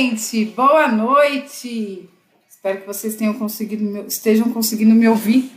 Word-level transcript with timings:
Gente! 0.00 0.46
Boa 0.46 0.88
noite! 0.88 2.08
Espero 2.48 2.80
que 2.80 2.86
vocês 2.86 3.16
tenham 3.16 3.34
conseguido, 3.34 4.06
estejam 4.06 4.50
conseguindo 4.50 4.94
me 4.94 5.06
ouvir. 5.06 5.52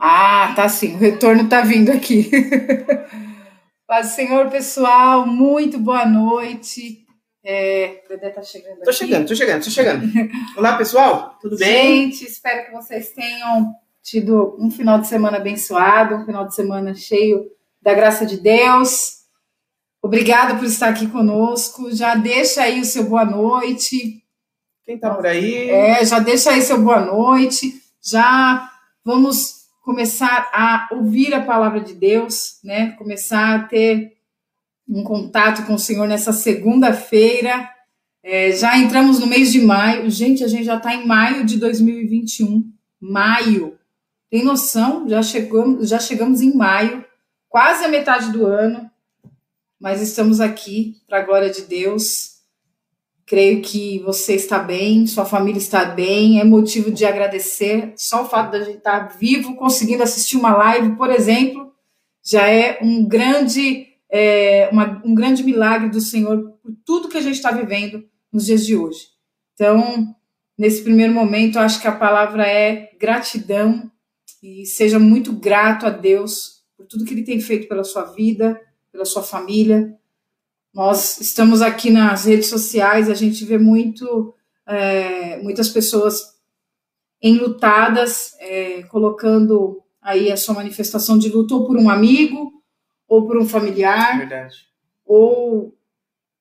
Ah, 0.00 0.52
tá 0.56 0.68
sim, 0.68 0.96
o 0.96 0.98
retorno 0.98 1.48
tá 1.48 1.60
vindo 1.60 1.92
aqui. 1.92 2.28
Paz 3.86 4.08
Senhor, 4.16 4.50
pessoal, 4.50 5.28
muito 5.28 5.78
boa 5.78 6.04
noite. 6.04 7.06
É, 7.44 8.02
o 8.04 8.08
Dedé 8.08 8.30
tá 8.30 8.42
chegando 8.42 8.80
Tô 8.80 8.92
chegando, 8.92 9.28
tô 9.28 9.36
chegando, 9.36 9.62
tô 9.62 9.70
chegando. 9.70 10.12
Olá, 10.56 10.76
pessoal, 10.76 11.38
tudo 11.40 11.56
bem? 11.56 12.10
Gente, 12.10 12.24
espero 12.24 12.66
que 12.66 12.72
vocês 12.72 13.10
tenham 13.10 13.72
tido 14.02 14.56
um 14.58 14.72
final 14.72 14.98
de 14.98 15.06
semana 15.06 15.36
abençoado, 15.36 16.16
um 16.16 16.24
final 16.26 16.48
de 16.48 16.54
semana 16.56 16.96
cheio 16.96 17.48
da 17.80 17.94
graça 17.94 18.26
de 18.26 18.40
Deus. 18.40 19.15
Obrigado 20.06 20.56
por 20.56 20.66
estar 20.66 20.90
aqui 20.90 21.08
conosco. 21.08 21.90
Já 21.90 22.14
deixa 22.14 22.62
aí 22.62 22.80
o 22.80 22.84
seu 22.84 23.08
boa 23.08 23.24
noite. 23.24 24.22
Quem 24.84 24.96
tá 24.96 25.12
por 25.12 25.26
aí? 25.26 25.68
É, 25.68 26.04
já 26.04 26.20
deixa 26.20 26.50
aí 26.52 26.62
seu 26.62 26.80
boa 26.80 27.00
noite. 27.00 27.82
Já 28.00 28.70
vamos 29.04 29.66
começar 29.82 30.48
a 30.52 30.86
ouvir 30.92 31.34
a 31.34 31.42
palavra 31.42 31.80
de 31.80 31.92
Deus, 31.92 32.60
né? 32.62 32.92
Começar 32.92 33.56
a 33.56 33.62
ter 33.64 34.12
um 34.88 35.02
contato 35.02 35.66
com 35.66 35.74
o 35.74 35.78
Senhor 35.78 36.06
nessa 36.06 36.32
segunda-feira. 36.32 37.68
É, 38.22 38.52
já 38.52 38.78
entramos 38.78 39.18
no 39.18 39.26
mês 39.26 39.50
de 39.50 39.60
maio. 39.60 40.08
Gente, 40.08 40.44
a 40.44 40.48
gente 40.48 40.66
já 40.66 40.76
está 40.76 40.94
em 40.94 41.04
maio 41.04 41.44
de 41.44 41.58
2021. 41.58 42.62
Maio. 43.00 43.76
Tem 44.30 44.44
noção? 44.44 45.08
Já 45.08 45.20
chegamos, 45.20 45.88
já 45.88 45.98
chegamos 45.98 46.40
em 46.40 46.54
maio, 46.54 47.04
quase 47.48 47.84
a 47.84 47.88
metade 47.88 48.30
do 48.30 48.46
ano, 48.46 48.88
mas 49.80 50.00
estamos 50.00 50.40
aqui 50.40 50.96
para 51.06 51.18
a 51.18 51.22
glória 51.22 51.50
de 51.50 51.62
Deus 51.62 52.36
Creio 53.26 53.60
que 53.60 53.98
você 54.04 54.34
está 54.34 54.60
bem, 54.60 55.04
sua 55.04 55.24
família 55.24 55.58
está 55.58 55.84
bem, 55.84 56.38
é 56.38 56.44
motivo 56.44 56.92
de 56.92 57.04
agradecer. 57.04 57.92
Só 57.96 58.22
o 58.22 58.28
fato 58.28 58.52
de 58.52 58.56
a 58.58 58.64
gente 58.64 58.78
estar 58.78 59.18
vivo, 59.18 59.56
conseguindo 59.56 60.04
assistir 60.04 60.36
uma 60.36 60.56
live, 60.56 60.94
por 60.94 61.10
exemplo, 61.10 61.72
já 62.24 62.48
é 62.48 62.78
um 62.80 63.04
grande, 63.04 63.88
é, 64.08 64.68
uma, 64.70 65.02
um 65.04 65.12
grande 65.12 65.42
milagre 65.42 65.90
do 65.90 66.00
Senhor 66.00 66.52
por 66.62 66.72
tudo 66.84 67.08
que 67.08 67.16
a 67.16 67.20
gente 67.20 67.34
está 67.34 67.50
vivendo 67.50 68.04
nos 68.32 68.46
dias 68.46 68.64
de 68.64 68.76
hoje. 68.76 69.08
Então, 69.54 70.14
nesse 70.56 70.84
primeiro 70.84 71.12
momento, 71.12 71.58
eu 71.58 71.62
acho 71.62 71.80
que 71.80 71.88
a 71.88 71.92
palavra 71.96 72.46
é 72.46 72.92
gratidão 72.96 73.90
e 74.40 74.64
seja 74.66 75.00
muito 75.00 75.32
grato 75.32 75.84
a 75.84 75.90
Deus 75.90 76.62
por 76.76 76.86
tudo 76.86 77.04
que 77.04 77.12
Ele 77.12 77.24
tem 77.24 77.40
feito 77.40 77.66
pela 77.66 77.82
sua 77.82 78.04
vida, 78.04 78.60
pela 78.96 79.04
sua 79.04 79.22
família, 79.22 79.94
nós 80.72 81.20
estamos 81.20 81.60
aqui 81.60 81.90
nas 81.90 82.24
redes 82.24 82.48
sociais, 82.48 83.10
a 83.10 83.14
gente 83.14 83.44
vê 83.44 83.58
muito, 83.58 84.34
é, 84.66 85.36
muitas 85.42 85.68
pessoas 85.68 86.34
enlutadas, 87.22 88.34
é, 88.40 88.82
colocando 88.84 89.82
aí 90.00 90.32
a 90.32 90.36
sua 90.36 90.54
manifestação 90.54 91.18
de 91.18 91.28
luto 91.28 91.56
ou 91.56 91.66
por 91.66 91.76
um 91.76 91.90
amigo, 91.90 92.62
ou 93.06 93.26
por 93.26 93.36
um 93.36 93.46
familiar, 93.46 94.18
Verdade. 94.18 94.56
ou 95.04 95.76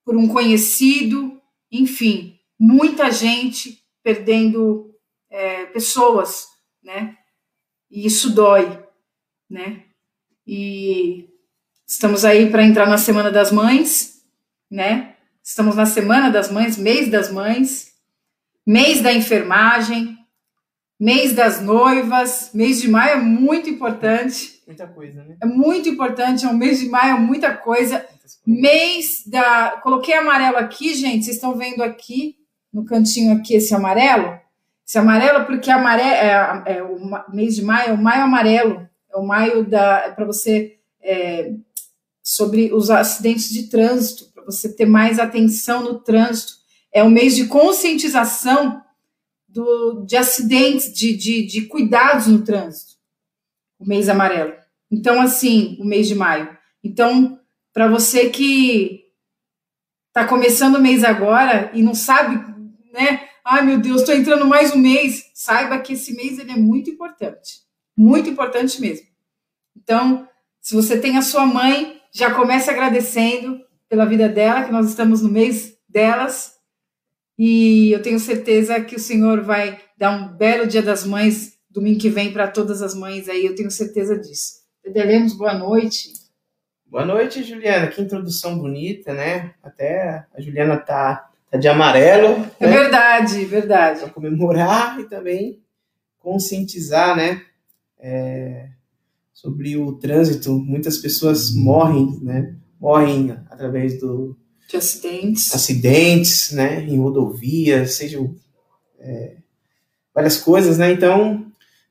por 0.05 0.15
um 0.15 0.27
conhecido, 0.29 1.41
enfim, 1.69 2.39
muita 2.57 3.11
gente 3.11 3.83
perdendo 4.01 4.95
é, 5.29 5.65
pessoas, 5.65 6.47
né? 6.81 7.17
E 7.91 8.05
isso 8.05 8.33
dói, 8.33 8.81
né? 9.49 9.83
E 10.47 11.34
estamos 11.87 12.25
aí 12.25 12.49
para 12.49 12.63
entrar 12.63 12.87
na 12.87 12.97
Semana 12.97 13.31
das 13.31 13.51
Mães, 13.51 14.21
né? 14.69 15.15
Estamos 15.43 15.75
na 15.75 15.85
Semana 15.85 16.31
das 16.31 16.51
Mães, 16.51 16.77
mês 16.77 17.09
das 17.09 17.31
mães, 17.31 17.93
mês 18.65 19.01
da 19.01 19.13
enfermagem, 19.13 20.17
mês 20.99 21.33
das 21.33 21.61
noivas, 21.61 22.49
mês 22.53 22.81
de 22.81 22.89
maio 22.89 23.13
é 23.13 23.21
muito 23.21 23.69
importante. 23.69 24.61
Muita 24.65 24.87
coisa, 24.87 25.23
né? 25.23 25.37
É 25.41 25.45
muito 25.45 25.87
importante, 25.87 26.45
é 26.45 26.49
um 26.49 26.57
mês 26.57 26.79
de 26.79 26.89
maio, 26.89 27.17
é 27.17 27.19
muita 27.19 27.53
coisa. 27.53 28.03
Mês 28.45 29.23
da. 29.27 29.79
Coloquei 29.83 30.15
amarelo 30.15 30.57
aqui, 30.57 30.95
gente. 30.95 31.25
Vocês 31.25 31.35
estão 31.37 31.55
vendo 31.55 31.83
aqui, 31.83 32.35
no 32.73 32.83
cantinho 32.83 33.37
aqui, 33.37 33.55
esse 33.55 33.75
amarelo? 33.75 34.39
Esse 34.87 34.97
amarelo, 34.97 35.45
porque 35.45 35.69
amarelo, 35.69 36.65
é, 36.67 36.77
é, 36.77 36.83
o 36.83 36.97
mês 37.33 37.55
de 37.55 37.63
maio 37.63 37.89
é 37.89 37.93
o 37.93 37.97
maio 37.97 38.23
amarelo. 38.23 38.89
É 39.13 39.17
o 39.17 39.25
maio 39.25 39.63
da. 39.63 40.05
É 40.05 40.11
para 40.11 40.25
você. 40.25 40.79
É, 41.01 41.53
sobre 42.25 42.73
os 42.73 42.89
acidentes 42.89 43.49
de 43.49 43.69
trânsito 43.69 44.33
você 44.45 44.71
ter 44.71 44.85
mais 44.85 45.19
atenção 45.19 45.83
no 45.83 45.99
trânsito. 45.99 46.53
É 46.93 47.03
um 47.03 47.09
mês 47.09 47.35
de 47.35 47.47
conscientização 47.47 48.81
do, 49.47 50.05
de 50.05 50.15
acidentes, 50.15 50.93
de, 50.93 51.13
de, 51.15 51.45
de 51.45 51.61
cuidados 51.63 52.27
no 52.27 52.43
trânsito. 52.43 52.93
O 53.79 53.85
mês 53.85 54.07
amarelo. 54.07 54.53
Então, 54.89 55.19
assim, 55.19 55.77
o 55.79 55.85
mês 55.85 56.07
de 56.07 56.15
maio. 56.15 56.55
Então, 56.83 57.39
para 57.73 57.87
você 57.87 58.29
que 58.29 59.05
está 60.07 60.25
começando 60.25 60.75
o 60.75 60.81
mês 60.81 61.03
agora 61.03 61.71
e 61.73 61.81
não 61.81 61.93
sabe, 61.93 62.35
né? 62.93 63.27
Ai, 63.43 63.65
meu 63.65 63.79
Deus, 63.79 64.01
estou 64.01 64.15
entrando 64.15 64.45
mais 64.45 64.73
um 64.73 64.77
mês. 64.77 65.29
Saiba 65.33 65.79
que 65.79 65.93
esse 65.93 66.15
mês 66.15 66.39
ele 66.39 66.51
é 66.51 66.55
muito 66.57 66.89
importante. 66.89 67.61
Muito 67.97 68.29
importante 68.29 68.79
mesmo. 68.79 69.05
Então, 69.75 70.27
se 70.61 70.73
você 70.73 70.99
tem 70.99 71.17
a 71.17 71.21
sua 71.21 71.45
mãe, 71.45 72.01
já 72.15 72.33
comece 72.33 72.69
agradecendo 72.69 73.59
pela 73.89 74.05
vida 74.05 74.29
dela, 74.29 74.63
que 74.63 74.71
nós 74.71 74.87
estamos 74.87 75.21
no 75.21 75.29
mês 75.29 75.77
delas. 75.89 76.55
E 77.37 77.91
eu 77.91 78.01
tenho 78.01 78.19
certeza 78.19 78.79
que 78.79 78.95
o 78.95 78.99
Senhor 78.99 79.41
vai 79.41 79.79
dar 79.97 80.11
um 80.11 80.29
belo 80.29 80.65
Dia 80.65 80.81
das 80.81 81.05
Mães 81.05 81.55
domingo 81.75 81.99
que 81.99 82.09
vem 82.09 82.31
para 82.31 82.47
todas 82.47 82.81
as 82.81 82.95
mães 82.95 83.27
aí, 83.27 83.45
eu 83.45 83.53
tenho 83.53 83.69
certeza 83.69 84.17
disso. 84.17 84.63
Pedelemos, 84.81 85.33
boa 85.33 85.53
noite. 85.53 86.13
Boa 86.85 87.03
noite, 87.03 87.43
Juliana. 87.43 87.87
Que 87.87 88.01
introdução 88.01 88.57
bonita, 88.57 89.13
né? 89.13 89.53
Até 89.61 90.25
a 90.33 90.39
Juliana 90.39 90.77
tá, 90.77 91.29
tá 91.51 91.57
de 91.57 91.67
amarelo. 91.67 92.49
É 92.61 92.65
né? 92.65 92.77
verdade, 92.77 93.43
verdade. 93.43 93.99
Para 93.99 94.09
comemorar 94.09 94.97
e 95.01 95.09
também 95.09 95.61
conscientizar, 96.19 97.17
né? 97.17 97.41
É, 97.99 98.69
sobre 99.35 99.77
o 99.77 99.91
trânsito. 99.91 100.53
Muitas 100.53 100.97
pessoas 100.97 101.53
morrem, 101.53 102.17
né? 102.23 102.55
morrem 102.79 103.31
através 103.51 103.99
do, 103.99 104.37
de 104.67 104.77
acidentes, 104.77 105.53
acidentes, 105.53 106.51
né, 106.51 106.81
em 106.81 106.99
rodovias, 106.99 107.95
sejam 107.95 108.35
é, 108.99 109.35
várias 110.13 110.37
coisas, 110.37 110.77
né? 110.77 110.91
Então, 110.91 111.45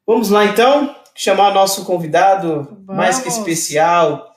vamos 0.06 0.30
lá 0.30 0.44
então 0.46 0.94
chamar 1.14 1.50
o 1.50 1.54
nosso 1.54 1.84
convidado 1.84 2.64
vamos. 2.84 2.96
mais 2.96 3.18
que 3.18 3.28
especial, 3.28 4.32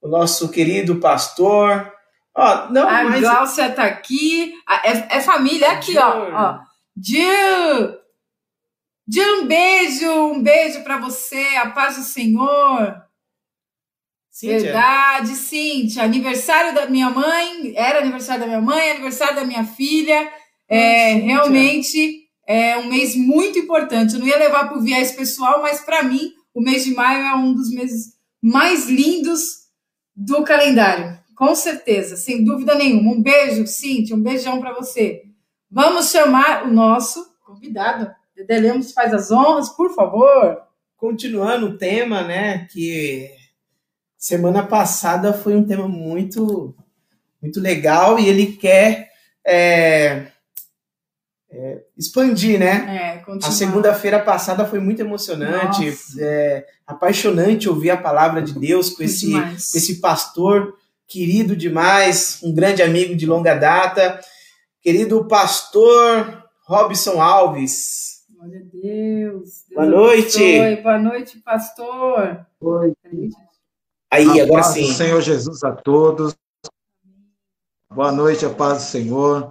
o 0.00 0.08
nosso 0.08 0.48
querido 0.48 0.96
pastor. 0.96 1.92
Ó, 2.36 2.70
não, 2.70 2.88
a 2.88 3.04
mas... 3.04 3.20
Gláucia 3.20 3.70
tá 3.70 3.84
aqui, 3.84 4.52
é, 4.84 5.16
é 5.16 5.20
família, 5.20 5.66
é 5.66 5.70
aqui, 5.70 5.96
ó, 5.98 6.30
ó. 6.32 6.58
Gil, 6.96 7.96
Gil, 9.06 9.42
um 9.42 9.46
beijo, 9.46 10.10
um 10.32 10.42
beijo 10.42 10.82
para 10.82 10.98
você, 10.98 11.44
a 11.56 11.70
paz 11.70 11.96
do 11.96 12.02
Senhor. 12.02 13.02
Cíntia. 14.30 14.60
Verdade, 14.60 15.36
Cíntia. 15.36 16.02
Aniversário 16.02 16.74
da 16.74 16.86
minha 16.86 17.10
mãe, 17.10 17.72
era 17.76 18.00
aniversário 18.00 18.40
da 18.40 18.46
minha 18.46 18.60
mãe, 18.60 18.90
aniversário 18.90 19.36
da 19.36 19.44
minha 19.44 19.64
filha. 19.64 20.32
É, 20.68 21.12
realmente 21.14 22.24
é 22.46 22.76
um 22.78 22.88
mês 22.88 23.14
muito 23.14 23.58
importante. 23.58 24.14
Eu 24.14 24.20
não 24.20 24.26
ia 24.26 24.38
levar 24.38 24.68
para 24.68 24.78
o 24.78 24.82
viés 24.82 25.12
pessoal, 25.12 25.62
mas 25.62 25.80
para 25.80 26.02
mim, 26.02 26.32
o 26.52 26.60
mês 26.60 26.84
de 26.84 26.94
maio 26.94 27.24
é 27.24 27.34
um 27.34 27.54
dos 27.54 27.70
meses 27.70 28.14
mais 28.42 28.88
lindos 28.88 29.64
do 30.16 30.42
calendário. 30.42 31.18
Com 31.36 31.54
certeza, 31.54 32.16
sem 32.16 32.44
dúvida 32.44 32.74
nenhuma. 32.74 33.12
Um 33.12 33.22
beijo, 33.22 33.66
Cíntia, 33.66 34.16
um 34.16 34.22
beijão 34.22 34.60
para 34.60 34.72
você. 34.72 35.22
Vamos 35.70 36.10
chamar 36.10 36.64
o 36.64 36.72
nosso 36.72 37.24
convidado. 37.44 38.10
Dedé 38.36 38.58
Lemos 38.58 38.92
faz 38.92 39.14
as 39.14 39.30
honras, 39.30 39.68
por 39.68 39.94
favor. 39.94 40.62
Continuando 40.96 41.66
o 41.66 41.78
tema, 41.78 42.22
né, 42.22 42.66
que 42.70 43.30
semana 44.16 44.62
passada 44.62 45.32
foi 45.32 45.54
um 45.54 45.64
tema 45.64 45.86
muito, 45.86 46.74
muito 47.40 47.60
legal 47.60 48.18
e 48.18 48.28
ele 48.28 48.46
quer 48.46 49.10
é, 49.46 50.26
é, 51.50 51.82
expandir, 51.96 52.58
né? 52.58 53.22
É, 53.26 53.46
a 53.46 53.50
segunda-feira 53.50 54.18
passada 54.18 54.64
foi 54.64 54.80
muito 54.80 55.00
emocionante, 55.00 55.96
é, 56.18 56.66
apaixonante 56.86 57.68
ouvir 57.68 57.90
a 57.90 57.96
palavra 57.96 58.42
de 58.42 58.58
Deus 58.58 58.90
com 58.90 59.02
esse, 59.02 59.32
esse 59.56 60.00
pastor 60.00 60.74
querido 61.06 61.54
demais, 61.54 62.40
um 62.42 62.52
grande 62.52 62.82
amigo 62.82 63.14
de 63.14 63.26
longa 63.26 63.54
data, 63.54 64.20
querido 64.80 65.28
pastor 65.28 66.44
Robson 66.66 67.20
Alves. 67.20 68.13
Glória 68.44 68.60
a 68.60 68.62
Deus. 68.62 69.64
Deus 69.68 69.74
Boa 69.74 69.86
noite. 69.86 70.38
Oi, 70.38 70.76
boa 70.82 70.98
noite, 70.98 71.40
pastor. 71.40 72.46
Oi. 72.60 72.92
Aí, 74.12 74.40
a 74.40 74.44
agora 74.44 74.62
sim. 74.64 74.92
Senhor 74.92 75.22
Jesus 75.22 75.64
a 75.64 75.72
todos. 75.72 76.36
Boa 77.90 78.12
noite, 78.12 78.44
a 78.44 78.52
paz 78.52 78.82
do 78.82 78.90
Senhor, 78.90 79.48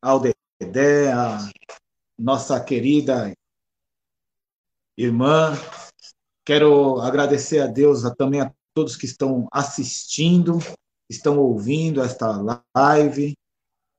ao 0.00 0.20
Dedé, 0.20 1.10
a 1.12 1.38
nossa 2.16 2.62
querida 2.62 3.34
irmã. 4.96 5.54
Quero 6.44 7.00
agradecer 7.00 7.58
a 7.58 7.66
Deus, 7.66 8.04
a, 8.04 8.14
também 8.14 8.40
a 8.40 8.52
todos 8.72 8.94
que 8.94 9.06
estão 9.06 9.48
assistindo, 9.50 10.58
estão 11.10 11.40
ouvindo 11.40 12.00
esta 12.00 12.40
live. 12.76 13.34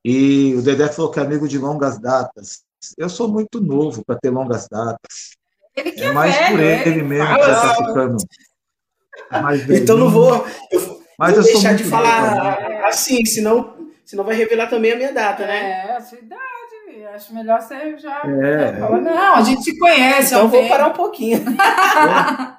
E 0.02 0.54
o 0.54 0.62
Dedé 0.62 0.88
falou 0.88 1.10
que 1.10 1.20
é 1.20 1.22
amigo 1.22 1.46
de 1.46 1.58
longas 1.58 1.98
datas. 1.98 2.64
Eu 2.96 3.08
sou 3.08 3.28
muito 3.28 3.60
novo 3.60 4.04
para 4.04 4.18
ter 4.18 4.30
longas 4.30 4.68
datas. 4.68 5.36
Ele 5.76 6.00
é 6.00 6.12
mais 6.12 6.34
velho, 6.34 6.50
por 6.56 6.60
ele, 6.60 6.90
ele 6.90 7.02
mesmo 7.02 7.34
que 7.34 7.42
já 7.42 7.52
está 7.52 7.74
ficando. 7.74 8.16
então 9.74 9.96
não 9.96 10.10
vou. 10.10 10.46
Eu, 10.70 11.02
Mas 11.18 11.34
vou 11.34 11.44
eu 11.44 11.52
deixar 11.52 11.74
de 11.74 11.84
falar 11.84 12.86
assim, 12.86 13.24
senão 13.24 13.80
Senão 14.10 14.24
vai 14.24 14.34
revelar 14.34 14.66
também 14.66 14.90
a 14.90 14.96
minha 14.96 15.12
data, 15.12 15.46
né? 15.46 15.86
É, 15.86 15.96
a 15.96 16.00
sua 16.00 16.18
idade. 16.18 16.40
Acho 17.14 17.32
melhor 17.32 17.62
você 17.62 17.96
já 17.96 18.22
é. 18.24 18.76
falar, 18.80 19.00
não, 19.00 19.34
a 19.36 19.42
gente 19.42 19.62
se 19.62 19.78
conhece. 19.78 20.34
Então 20.34 20.48
vou 20.48 20.68
parar 20.68 20.88
um 20.88 20.94
pouquinho. 20.94 21.38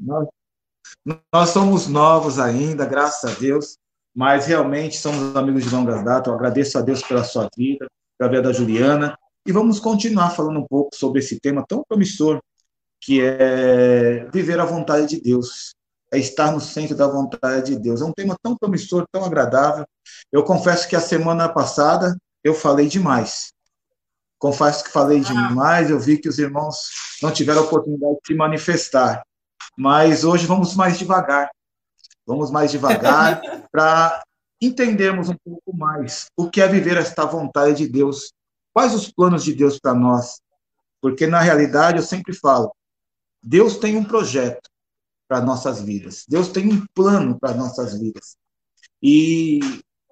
nós, 0.00 0.26
nós 1.30 1.50
somos 1.50 1.86
novos 1.86 2.38
ainda, 2.38 2.86
graças 2.86 3.30
a 3.30 3.38
Deus, 3.38 3.76
mas 4.16 4.46
realmente 4.46 4.96
somos 4.96 5.36
amigos 5.36 5.64
de 5.64 5.74
longas 5.74 6.02
datas. 6.02 6.28
Eu 6.28 6.34
agradeço 6.34 6.78
a 6.78 6.80
Deus 6.80 7.02
pela 7.02 7.22
sua 7.22 7.46
vida, 7.54 7.86
vida 8.22 8.42
da 8.42 8.52
Juliana. 8.52 9.18
E 9.46 9.52
vamos 9.52 9.78
continuar 9.78 10.30
falando 10.30 10.60
um 10.60 10.66
pouco 10.66 10.94
sobre 10.94 11.20
esse 11.20 11.38
tema 11.38 11.64
tão 11.68 11.82
promissor, 11.86 12.40
que 13.00 13.20
é 13.20 14.26
viver 14.32 14.58
a 14.58 14.64
vontade 14.64 15.08
de 15.08 15.20
Deus 15.20 15.74
é 16.14 16.18
estar 16.18 16.52
no 16.52 16.60
centro 16.60 16.96
da 16.96 17.08
vontade 17.08 17.74
de 17.74 17.78
Deus. 17.78 18.00
É 18.00 18.04
um 18.04 18.12
tema 18.12 18.36
tão 18.40 18.56
promissor, 18.56 19.04
tão 19.10 19.24
agradável. 19.24 19.84
Eu 20.32 20.44
confesso 20.44 20.88
que 20.88 20.94
a 20.94 21.00
semana 21.00 21.48
passada 21.48 22.16
eu 22.42 22.54
falei 22.54 22.86
demais. 22.86 23.52
Confesso 24.38 24.84
que 24.84 24.90
falei 24.90 25.20
demais, 25.20 25.90
eu 25.90 25.98
vi 25.98 26.18
que 26.18 26.28
os 26.28 26.38
irmãos 26.38 26.90
não 27.22 27.32
tiveram 27.32 27.62
a 27.62 27.64
oportunidade 27.64 28.14
de 28.14 28.26
se 28.26 28.34
manifestar. 28.34 29.22
Mas 29.76 30.22
hoje 30.22 30.46
vamos 30.46 30.76
mais 30.76 30.98
devagar. 30.98 31.50
Vamos 32.26 32.50
mais 32.50 32.70
devagar 32.70 33.40
para 33.72 34.22
entendermos 34.64 35.28
um 35.28 35.36
pouco 35.44 35.76
mais 35.76 36.26
o 36.36 36.50
que 36.50 36.60
é 36.60 36.68
viver 36.68 36.96
esta 36.96 37.24
vontade 37.24 37.78
de 37.78 37.88
Deus. 37.88 38.32
Quais 38.72 38.94
os 38.94 39.10
planos 39.10 39.44
de 39.44 39.54
Deus 39.54 39.78
para 39.78 39.94
nós? 39.94 40.40
Porque, 41.00 41.26
na 41.26 41.40
realidade, 41.40 41.98
eu 41.98 42.02
sempre 42.02 42.34
falo, 42.34 42.74
Deus 43.42 43.76
tem 43.76 43.96
um 43.96 44.04
projeto 44.04 44.68
para 45.28 45.40
nossas 45.40 45.80
vidas. 45.80 46.24
Deus 46.28 46.48
tem 46.48 46.72
um 46.72 46.86
plano 46.94 47.38
para 47.38 47.54
nossas 47.54 47.98
vidas. 47.98 48.36
E 49.02 49.60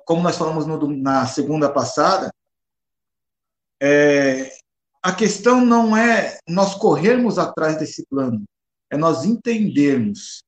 como 0.04 0.22
nós 0.22 0.36
falamos 0.36 0.66
no, 0.66 0.86
na 0.96 1.26
segunda 1.26 1.70
passada, 1.70 2.32
é, 3.80 4.52
a 5.02 5.12
questão 5.12 5.64
não 5.64 5.96
é 5.96 6.38
nós 6.48 6.74
corrermos 6.74 7.38
atrás 7.38 7.78
desse 7.78 8.06
plano, 8.06 8.44
é 8.90 8.96
nós 8.96 9.24
entendermos. 9.24 10.44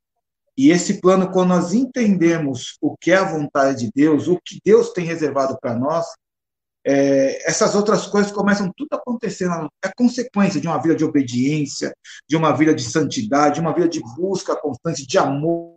E 0.56 0.70
esse 0.70 1.00
plano, 1.00 1.30
quando 1.30 1.48
nós 1.48 1.72
entendemos 1.72 2.76
o 2.80 2.96
que 2.96 3.10
é 3.10 3.16
a 3.16 3.24
vontade 3.24 3.86
de 3.86 3.92
Deus, 3.94 4.28
o 4.28 4.38
que 4.44 4.58
Deus 4.64 4.90
tem 4.90 5.04
reservado 5.04 5.58
para 5.60 5.74
nós, 5.74 6.06
é, 6.86 7.48
essas 7.48 7.74
outras 7.74 8.06
coisas 8.06 8.30
começam 8.30 8.70
tudo 8.76 8.88
a 8.92 8.96
acontecer. 8.96 9.48
É 9.82 9.90
consequência 9.96 10.60
de 10.60 10.68
uma 10.68 10.80
vida 10.80 10.94
de 10.94 11.04
obediência, 11.04 11.94
de 12.28 12.36
uma 12.36 12.52
vida 12.52 12.74
de 12.74 12.84
santidade, 12.84 13.56
de 13.56 13.60
uma 13.60 13.74
vida 13.74 13.88
de 13.88 14.00
busca 14.00 14.54
constante, 14.54 15.06
de 15.06 15.18
amor, 15.18 15.74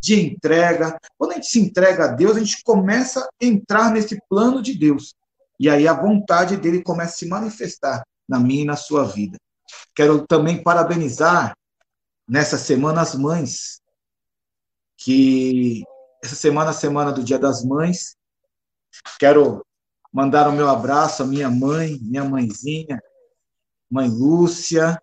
de 0.00 0.20
entrega. 0.20 0.96
Quando 1.18 1.32
a 1.32 1.34
gente 1.34 1.48
se 1.48 1.60
entrega 1.60 2.04
a 2.04 2.08
Deus, 2.08 2.36
a 2.36 2.40
gente 2.40 2.62
começa 2.62 3.20
a 3.20 3.44
entrar 3.44 3.90
nesse 3.90 4.18
plano 4.28 4.62
de 4.62 4.78
Deus. 4.78 5.14
E 5.58 5.68
aí 5.68 5.86
a 5.86 5.92
vontade 5.92 6.56
dele 6.56 6.82
começa 6.82 7.10
a 7.10 7.18
se 7.18 7.28
manifestar 7.28 8.02
na 8.28 8.38
minha 8.38 8.62
e 8.62 8.66
na 8.66 8.76
sua 8.76 9.04
vida. 9.04 9.36
Quero 9.94 10.26
também 10.26 10.62
parabenizar 10.62 11.52
nessa 12.32 12.56
semana 12.56 13.02
as 13.02 13.14
mães, 13.14 13.82
que 14.96 15.82
essa 16.24 16.34
semana, 16.34 16.70
a 16.70 16.74
semana 16.74 17.12
do 17.12 17.22
Dia 17.22 17.38
das 17.38 17.62
Mães, 17.62 18.16
Quero 19.18 19.64
mandar 20.12 20.48
o 20.48 20.52
meu 20.52 20.68
abraço 20.68 21.22
à 21.22 21.26
minha 21.26 21.50
mãe, 21.50 21.98
minha 22.02 22.24
mãezinha, 22.24 23.00
mãe 23.90 24.08
Lúcia, 24.08 24.98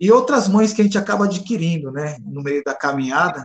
e 0.00 0.12
outras 0.12 0.46
mães 0.46 0.72
que 0.72 0.80
a 0.80 0.84
gente 0.84 0.98
acaba 0.98 1.24
adquirindo, 1.24 1.90
né? 1.90 2.16
No 2.20 2.42
meio 2.42 2.62
da 2.62 2.74
caminhada, 2.74 3.42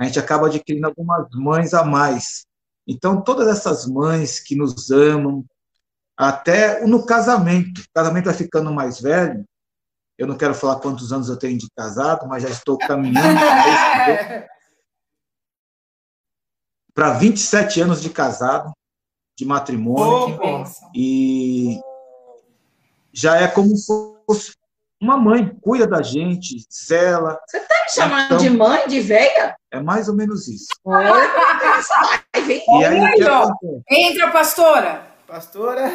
a 0.00 0.04
gente 0.04 0.18
acaba 0.18 0.48
adquirindo 0.48 0.86
algumas 0.86 1.28
mães 1.32 1.72
a 1.72 1.84
mais. 1.84 2.44
Então, 2.86 3.22
todas 3.22 3.46
essas 3.46 3.86
mães 3.86 4.40
que 4.40 4.56
nos 4.56 4.90
amam, 4.90 5.44
até 6.16 6.84
no 6.84 7.06
casamento, 7.06 7.80
o 7.80 7.84
casamento 7.94 8.24
vai 8.24 8.34
ficando 8.34 8.72
mais 8.72 9.00
velho. 9.00 9.44
Eu 10.18 10.26
não 10.26 10.36
quero 10.36 10.54
falar 10.54 10.80
quantos 10.80 11.12
anos 11.12 11.28
eu 11.28 11.38
tenho 11.38 11.58
de 11.58 11.68
casado, 11.76 12.28
mas 12.28 12.42
já 12.42 12.48
estou 12.48 12.78
caminhando 12.78 13.40
para 16.94 17.12
27 17.18 17.80
anos 17.80 18.02
de 18.02 18.10
casado 18.10 18.72
de 19.36 19.46
matrimônio 19.46 20.38
oh, 20.42 20.64
e 20.94 21.80
já 23.12 23.36
é 23.36 23.48
como 23.48 23.74
se 23.76 23.86
fosse 24.26 24.52
uma 25.00 25.16
mãe, 25.16 25.50
cuida 25.60 25.84
da 25.86 26.00
gente, 26.00 26.64
zela. 26.72 27.40
Você 27.48 27.56
está 27.56 27.74
me 27.74 27.90
chamando 27.90 28.24
então, 28.26 28.38
de 28.38 28.50
mãe, 28.50 28.86
de 28.86 29.00
velha? 29.00 29.56
É 29.70 29.80
mais 29.80 30.08
ou 30.08 30.14
menos 30.14 30.46
isso. 30.46 30.68
e 32.36 32.84
aí, 32.84 33.00
aí 33.00 33.18
entra, 33.90 34.30
pastora. 34.30 35.08
Pastora, 35.26 35.92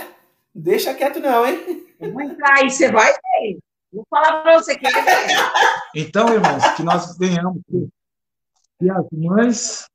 deixa 0.53 0.93
quieto 0.93 1.21
não, 1.21 1.45
hein? 1.47 1.87
Vou 1.99 2.21
entrar 2.21 2.59
aí, 2.59 2.69
você 2.69 2.91
vai 2.91 3.13
ver. 3.13 3.59
Vou 3.91 4.05
falar 4.09 4.41
para 4.41 4.59
você 4.59 4.77
que 4.77 4.85
Então, 5.95 6.33
irmãos, 6.33 6.67
que 6.75 6.83
nós 6.83 7.17
venhamos 7.17 7.61
que 8.79 8.89
as 8.89 9.05
mães, 9.11 9.85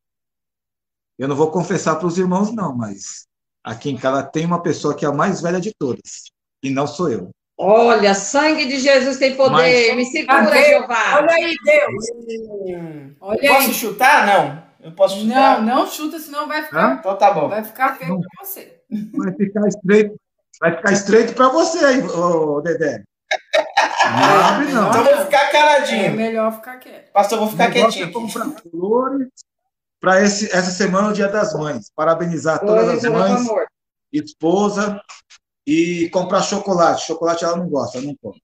eu 1.18 1.28
não 1.28 1.36
vou 1.36 1.50
confessar 1.50 1.96
para 1.96 2.06
os 2.06 2.18
irmãos 2.18 2.52
não, 2.52 2.76
mas 2.76 3.26
Aqui 3.64 3.90
em 3.90 3.96
casa 3.96 4.24
tem 4.24 4.44
uma 4.44 4.60
pessoa 4.60 4.94
que 4.94 5.04
é 5.04 5.08
a 5.08 5.12
mais 5.12 5.40
velha 5.40 5.60
de 5.60 5.72
todas, 5.78 6.24
e 6.62 6.68
não 6.68 6.86
sou 6.86 7.08
eu. 7.08 7.30
Olha, 7.56 8.12
sangue 8.12 8.66
de 8.66 8.80
Jesus 8.80 9.18
tem 9.18 9.36
poder. 9.36 9.94
Mas... 9.94 9.96
Me 9.96 10.04
segura, 10.06 10.50
Deus, 10.50 10.66
Jeová. 10.66 11.18
Olha 11.18 11.32
aí, 11.32 11.54
Deus. 11.64 13.14
Olha 13.20 13.38
eu 13.40 13.54
posso 13.54 13.72
chutar? 13.74 14.26
Não. 14.26 14.62
Eu 14.80 14.92
posso 14.92 15.20
chutar? 15.20 15.62
Não, 15.62 15.76
não 15.76 15.86
chuta, 15.86 16.18
senão 16.18 16.48
vai 16.48 16.64
ficar. 16.64 16.94
Hã? 16.94 16.96
Então 16.98 17.16
tá 17.16 17.32
bom. 17.32 17.48
Vai 17.48 17.62
ficar 17.62 17.96
feio 17.96 18.18
para 18.18 18.44
você. 18.44 18.80
Vai 19.14 19.32
ficar 19.32 19.68
estreito. 19.68 20.20
Vai 20.60 20.76
ficar 20.76 20.92
estreito 20.92 21.34
para 21.34 21.48
você 21.50 21.84
aí, 21.84 22.02
ô, 22.02 22.60
Dedé. 22.62 23.04
Não, 24.10 24.74
não. 24.74 24.90
Então 24.90 25.04
vou 25.04 25.24
ficar 25.24 25.50
caladinho. 25.50 26.04
É 26.04 26.10
melhor 26.10 26.52
ficar 26.54 26.78
quieto. 26.78 27.12
Pastor, 27.12 27.38
vou 27.38 27.48
ficar 27.48 27.70
quietinho. 27.70 28.06
É 28.06 28.12
comprar 28.12 28.48
flores 28.70 29.28
para 30.00 30.18
essa 30.18 30.70
semana, 30.70 31.08
o 31.08 31.12
Dia 31.12 31.28
das 31.28 31.54
Mães. 31.54 31.90
Parabenizar 31.94 32.58
todas 32.58 32.88
as 32.88 33.10
mães, 33.10 33.46
esposa, 34.12 35.00
e 35.66 36.10
comprar 36.10 36.42
chocolate. 36.42 37.06
Chocolate 37.06 37.44
ela 37.44 37.56
não 37.56 37.68
gosta, 37.68 37.98
ela 37.98 38.08
não 38.08 38.16
come. 38.20 38.42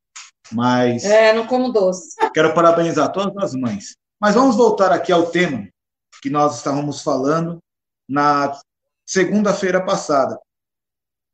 Mas. 0.52 1.04
É, 1.04 1.32
não 1.32 1.46
como 1.46 1.72
doce. 1.72 2.16
Quero 2.32 2.54
parabenizar 2.54 3.10
todas 3.12 3.36
as 3.42 3.54
mães. 3.54 3.96
Mas 4.20 4.34
vamos 4.34 4.56
voltar 4.56 4.92
aqui 4.92 5.12
ao 5.12 5.26
tema 5.26 5.68
que 6.22 6.30
nós 6.30 6.56
estávamos 6.56 7.02
falando 7.02 7.58
na 8.08 8.58
segunda-feira 9.04 9.84
passada, 9.84 10.38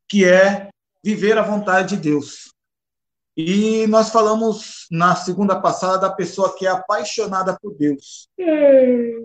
que 0.09 0.25
é 0.25 0.69
viver 1.02 1.38
a 1.38 1.43
vontade 1.43 1.97
de 1.97 2.02
Deus. 2.02 2.54
E 3.37 3.87
nós 3.88 4.11
falamos 4.11 4.87
na 4.91 5.17
segunda 5.17 5.61
passada 5.61 5.99
da 5.99 6.11
pessoa 6.11 6.55
que 6.57 6.67
é 6.67 6.71
apaixonada 6.71 7.59
por 7.61 7.75
Deus. 7.75 8.29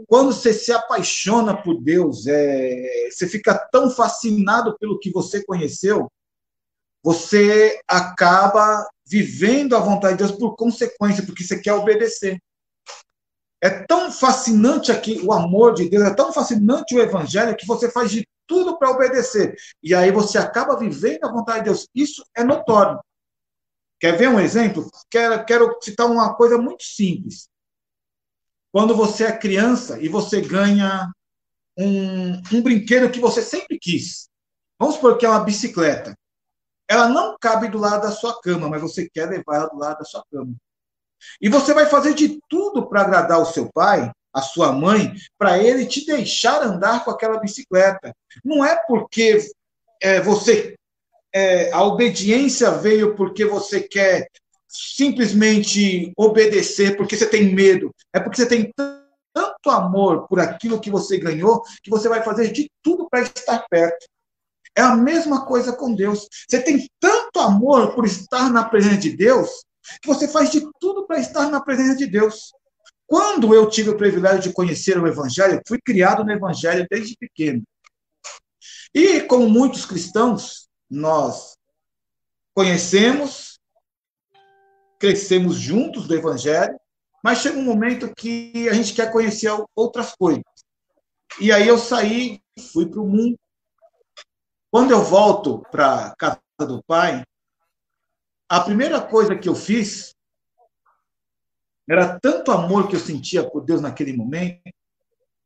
Quando 0.07 0.33
você 0.33 0.51
se 0.51 0.71
apaixona 0.71 1.55
por 1.55 1.79
Deus, 1.79 2.25
é, 2.25 3.09
você 3.11 3.27
fica 3.27 3.53
tão 3.71 3.91
fascinado 3.91 4.75
pelo 4.79 4.97
que 4.97 5.11
você 5.11 5.43
conheceu, 5.45 6.11
você 7.03 7.79
acaba 7.87 8.87
vivendo 9.05 9.75
a 9.75 9.79
vontade 9.79 10.17
de 10.17 10.23
Deus 10.23 10.37
por 10.37 10.55
consequência, 10.55 11.23
porque 11.23 11.43
você 11.43 11.59
quer 11.59 11.73
obedecer. 11.73 12.41
É 13.61 13.69
tão 13.69 14.11
fascinante 14.11 14.91
aqui 14.91 15.19
o 15.23 15.31
amor 15.31 15.73
de 15.73 15.87
Deus, 15.87 16.05
é 16.05 16.13
tão 16.13 16.33
fascinante 16.33 16.95
o 16.95 17.01
evangelho 17.01 17.55
que 17.55 17.67
você 17.67 17.91
faz 17.91 18.09
de 18.09 18.27
tudo 18.47 18.79
para 18.79 18.89
obedecer. 18.89 19.55
E 19.83 19.93
aí 19.93 20.11
você 20.11 20.39
acaba 20.39 20.77
vivendo 20.77 21.25
a 21.25 21.31
vontade 21.31 21.59
de 21.59 21.65
Deus. 21.65 21.87
Isso 21.93 22.23
é 22.35 22.43
notório. 22.43 22.99
Quer 23.99 24.17
ver 24.17 24.29
um 24.29 24.39
exemplo? 24.39 24.89
Quero, 25.09 25.45
quero 25.45 25.77
citar 25.81 26.07
uma 26.07 26.33
coisa 26.35 26.57
muito 26.57 26.83
simples. 26.83 27.49
Quando 28.71 28.95
você 28.95 29.25
é 29.25 29.37
criança 29.37 29.99
e 29.99 30.07
você 30.07 30.41
ganha 30.41 31.11
um, 31.77 32.33
um 32.53 32.61
brinquedo 32.61 33.11
que 33.11 33.19
você 33.19 33.41
sempre 33.41 33.77
quis. 33.79 34.29
Vamos 34.79 34.95
supor 34.95 35.17
que 35.17 35.25
é 35.25 35.29
uma 35.29 35.43
bicicleta. 35.43 36.15
Ela 36.87 37.07
não 37.07 37.37
cabe 37.39 37.67
do 37.67 37.77
lado 37.77 38.03
da 38.03 38.11
sua 38.11 38.39
cama, 38.41 38.69
mas 38.69 38.81
você 38.81 39.09
quer 39.09 39.29
levar 39.29 39.55
ela 39.55 39.67
do 39.67 39.77
lado 39.77 39.99
da 39.99 40.05
sua 40.05 40.23
cama. 40.31 40.55
E 41.41 41.49
você 41.49 41.73
vai 41.73 41.85
fazer 41.85 42.13
de 42.13 42.39
tudo 42.49 42.87
para 42.87 43.01
agradar 43.01 43.39
o 43.39 43.45
seu 43.45 43.69
pai, 43.71 44.11
a 44.33 44.41
sua 44.41 44.71
mãe, 44.71 45.13
para 45.37 45.61
ele 45.61 45.85
te 45.85 46.05
deixar 46.05 46.61
andar 46.61 47.03
com 47.03 47.11
aquela 47.11 47.39
bicicleta. 47.39 48.15
Não 48.43 48.63
é 48.63 48.75
porque 48.87 49.39
é, 50.01 50.21
você. 50.21 50.75
É, 51.33 51.71
a 51.71 51.83
obediência 51.83 52.71
veio 52.71 53.15
porque 53.15 53.45
você 53.45 53.81
quer 53.81 54.27
simplesmente 54.67 56.13
obedecer, 56.15 56.95
porque 56.95 57.17
você 57.17 57.27
tem 57.27 57.53
medo. 57.53 57.93
É 58.13 58.19
porque 58.19 58.37
você 58.37 58.47
tem 58.47 58.71
tanto 58.75 59.69
amor 59.69 60.27
por 60.27 60.39
aquilo 60.39 60.79
que 60.79 60.91
você 60.91 61.17
ganhou, 61.17 61.63
que 61.83 61.89
você 61.89 62.07
vai 62.07 62.23
fazer 62.23 62.51
de 62.51 62.69
tudo 62.83 63.07
para 63.09 63.21
estar 63.21 63.65
perto. 63.69 64.07
É 64.75 64.81
a 64.81 64.95
mesma 64.95 65.45
coisa 65.45 65.73
com 65.73 65.93
Deus. 65.93 66.27
Você 66.47 66.61
tem 66.61 66.87
tanto 66.99 67.39
amor 67.39 67.95
por 67.95 68.05
estar 68.05 68.49
na 68.51 68.63
presença 68.63 68.97
de 68.97 69.15
Deus, 69.15 69.49
que 70.01 70.07
você 70.07 70.27
faz 70.27 70.51
de 70.51 70.65
tudo 70.79 71.05
para 71.05 71.19
estar 71.19 71.49
na 71.49 71.59
presença 71.59 71.95
de 71.95 72.05
Deus. 72.05 72.51
Quando 73.07 73.55
eu 73.55 73.67
tive 73.67 73.89
o 73.89 73.97
privilégio 73.97 74.43
de 74.43 74.53
conhecer 74.53 74.99
o 74.99 75.07
Evangelho, 75.07 75.61
fui 75.67 75.79
criado 75.83 76.23
no 76.23 76.31
Evangelho 76.31 76.85
desde 76.89 77.15
pequeno. 77.17 77.63
E, 78.93 79.21
como 79.21 79.49
muitos 79.49 79.85
cristãos, 79.85 80.68
nós 80.89 81.57
conhecemos, 82.53 83.59
crescemos 84.97 85.57
juntos 85.57 86.07
do 86.07 86.15
Evangelho, 86.15 86.79
mas 87.23 87.39
chega 87.39 87.57
um 87.57 87.63
momento 87.63 88.13
que 88.15 88.67
a 88.69 88.73
gente 88.73 88.93
quer 88.93 89.11
conhecer 89.11 89.51
outras 89.75 90.15
coisas. 90.15 90.43
E 91.39 91.51
aí 91.51 91.67
eu 91.67 91.77
saí, 91.77 92.41
fui 92.73 92.89
para 92.89 93.01
o 93.01 93.07
mundo. 93.07 93.37
Quando 94.71 94.91
eu 94.91 95.03
volto 95.03 95.61
para 95.71 96.15
casa 96.17 96.39
do 96.59 96.83
pai, 96.83 97.23
a 98.47 98.59
primeira 98.61 99.01
coisa 99.01 99.37
que 99.37 99.47
eu 99.47 99.55
fiz 99.55 100.15
era 101.89 102.19
tanto 102.19 102.51
amor 102.51 102.87
que 102.87 102.95
eu 102.95 102.99
sentia 102.99 103.47
por 103.47 103.63
Deus 103.63 103.81
naquele 103.81 104.15
momento, 104.15 104.61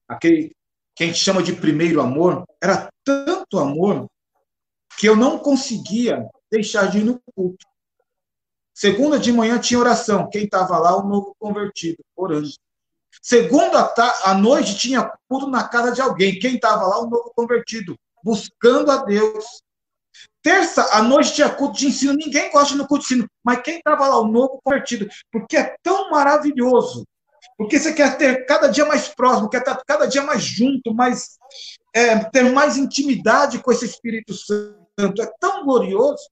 aquele 0.08 0.56
que 0.96 1.04
a 1.04 1.08
gente 1.08 1.20
chama 1.20 1.42
de 1.42 1.54
primeiro 1.54 2.02
amor, 2.02 2.46
era 2.62 2.90
tanto 3.04 3.58
amor 3.58 4.08
que 4.98 5.08
eu 5.08 5.16
não 5.16 5.40
conseguia 5.40 6.28
deixar 6.52 6.88
de 6.88 7.00
ir 7.00 7.04
no 7.04 7.20
culto. 7.36 7.66
Segunda 8.74 9.20
de 9.20 9.32
manhã 9.32 9.60
tinha 9.60 9.80
oração. 9.80 10.30
Quem 10.30 10.46
estava 10.46 10.78
lá, 10.78 10.96
o 10.98 11.08
novo 11.08 11.36
convertido, 11.40 12.04
orando. 12.16 12.50
Segunda 13.22 13.94
à 14.24 14.34
noite 14.34 14.76
tinha 14.76 15.12
culto 15.30 15.48
na 15.48 15.68
casa 15.68 15.92
de 15.92 16.02
alguém. 16.02 16.40
Quem 16.40 16.56
estava 16.56 16.86
lá, 16.88 17.00
o 17.00 17.10
novo 17.10 17.32
convertido, 17.36 17.96
buscando 18.24 18.92
a 18.92 18.98
Deus, 18.98 19.46
Terça 20.44 20.84
à 20.92 21.02
noite 21.02 21.34
tinha 21.34 21.50
culto 21.50 21.78
de 21.80 21.88
ensino. 21.88 22.14
Ninguém 22.14 22.52
gosta 22.52 22.76
no 22.76 22.86
culto 22.86 23.08
de 23.08 23.14
ensino. 23.14 23.30
Mas 23.44 23.62
quem 23.62 23.78
estava 23.78 24.08
lá, 24.08 24.20
o 24.20 24.28
novo 24.28 24.60
convertido, 24.62 25.08
porque 25.32 25.56
é 25.56 25.76
tão 25.82 26.12
maravilhoso. 26.12 27.06
Porque 27.58 27.80
você 27.80 27.94
quer 27.94 28.18
ter 28.18 28.46
cada 28.46 28.68
dia 28.68 28.86
mais 28.86 29.08
próximo, 29.08 29.50
quer 29.50 29.60
estar 29.60 29.82
cada 29.88 30.06
dia 30.06 30.22
mais 30.22 30.44
junto, 30.44 30.94
mais, 30.94 31.38
é, 31.96 32.18
ter 32.26 32.52
mais 32.52 32.78
intimidade 32.78 33.60
com 33.60 33.72
esse 33.72 33.86
Espírito 33.86 34.34
Santo. 34.34 34.83
É 35.00 35.26
tão 35.40 35.66
glorioso. 35.66 36.24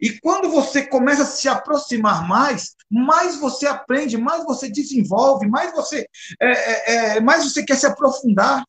E 0.00 0.18
quando 0.20 0.50
você 0.50 0.86
começa 0.86 1.22
a 1.22 1.26
se 1.26 1.48
aproximar 1.48 2.26
mais, 2.26 2.74
mais 2.90 3.38
você 3.38 3.66
aprende, 3.66 4.16
mais 4.16 4.44
você 4.44 4.68
desenvolve, 4.68 5.46
mais 5.46 5.72
você, 5.72 6.08
é, 6.40 6.50
é, 6.50 7.16
é 7.16 7.20
mais 7.20 7.44
você 7.44 7.64
quer 7.64 7.76
se 7.76 7.86
aprofundar. 7.86 8.64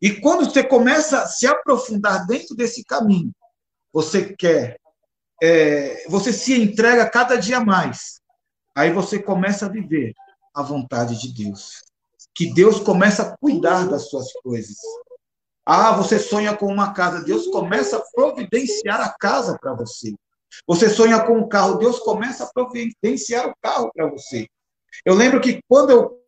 E 0.00 0.12
quando 0.20 0.44
você 0.44 0.62
começa 0.62 1.22
a 1.22 1.26
se 1.26 1.46
aprofundar 1.46 2.26
dentro 2.26 2.54
desse 2.54 2.84
caminho, 2.84 3.32
você 3.92 4.34
quer, 4.34 4.78
é, 5.42 6.06
você 6.08 6.32
se 6.32 6.60
entrega 6.60 7.08
cada 7.10 7.36
dia 7.36 7.60
mais. 7.60 8.20
Aí 8.76 8.92
você 8.92 9.20
começa 9.20 9.66
a 9.66 9.68
viver 9.68 10.14
a 10.54 10.62
vontade 10.62 11.18
de 11.20 11.32
Deus. 11.32 11.82
Que 12.34 12.52
Deus 12.52 12.78
começa 12.80 13.22
a 13.22 13.36
cuidar 13.36 13.88
das 13.88 14.08
suas 14.08 14.32
coisas. 14.42 14.76
Ah, 15.72 15.92
você 15.92 16.18
sonha 16.18 16.56
com 16.56 16.66
uma 16.66 16.92
casa, 16.92 17.22
Deus 17.22 17.46
começa 17.46 17.96
a 17.96 18.02
providenciar 18.12 19.00
a 19.00 19.08
casa 19.16 19.56
para 19.56 19.72
você. 19.72 20.16
Você 20.66 20.90
sonha 20.90 21.24
com 21.24 21.38
um 21.38 21.48
carro, 21.48 21.78
Deus 21.78 22.00
começa 22.00 22.42
a 22.42 22.50
providenciar 22.52 23.46
o 23.46 23.54
carro 23.62 23.88
para 23.94 24.10
você. 24.10 24.48
Eu 25.04 25.14
lembro 25.14 25.40
que 25.40 25.60
quando 25.68 25.90
eu 25.90 26.24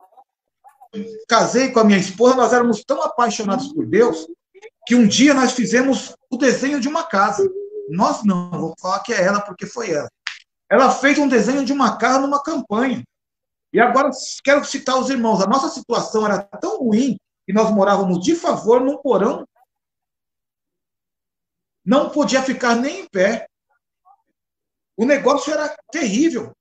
casei 1.28 1.72
com 1.72 1.80
a 1.80 1.84
minha 1.84 1.98
esposa, 1.98 2.36
nós 2.36 2.52
éramos 2.52 2.84
tão 2.84 3.02
apaixonados 3.02 3.72
por 3.72 3.84
Deus 3.84 4.28
que 4.86 4.94
um 4.94 5.08
dia 5.08 5.34
nós 5.34 5.54
fizemos 5.54 6.14
o 6.30 6.36
desenho 6.36 6.78
de 6.78 6.86
uma 6.86 7.02
casa. 7.02 7.44
Nós 7.90 8.22
não, 8.22 8.48
vou 8.48 8.74
falar 8.80 9.00
que 9.00 9.12
é 9.12 9.24
ela 9.24 9.40
porque 9.40 9.66
foi 9.66 9.90
ela. 9.90 10.08
Ela 10.70 10.92
fez 10.92 11.18
um 11.18 11.26
desenho 11.26 11.64
de 11.64 11.72
uma 11.72 11.96
casa 11.96 12.20
numa 12.20 12.40
campanha. 12.40 13.02
E 13.72 13.80
agora 13.80 14.08
quero 14.44 14.64
citar 14.64 15.00
os 15.00 15.10
irmãos. 15.10 15.42
A 15.42 15.48
nossa 15.48 15.68
situação 15.68 16.24
era 16.24 16.38
tão 16.60 16.78
ruim 16.78 17.16
nós 17.52 17.70
morávamos 17.70 18.20
de 18.20 18.34
favor 18.34 18.80
num 18.80 18.98
porão. 18.98 19.46
Não 21.84 22.10
podia 22.10 22.42
ficar 22.42 22.76
nem 22.76 23.00
em 23.00 23.08
pé. 23.08 23.48
O 24.96 25.04
negócio 25.04 25.52
era 25.52 25.76
terrível. 25.90 26.52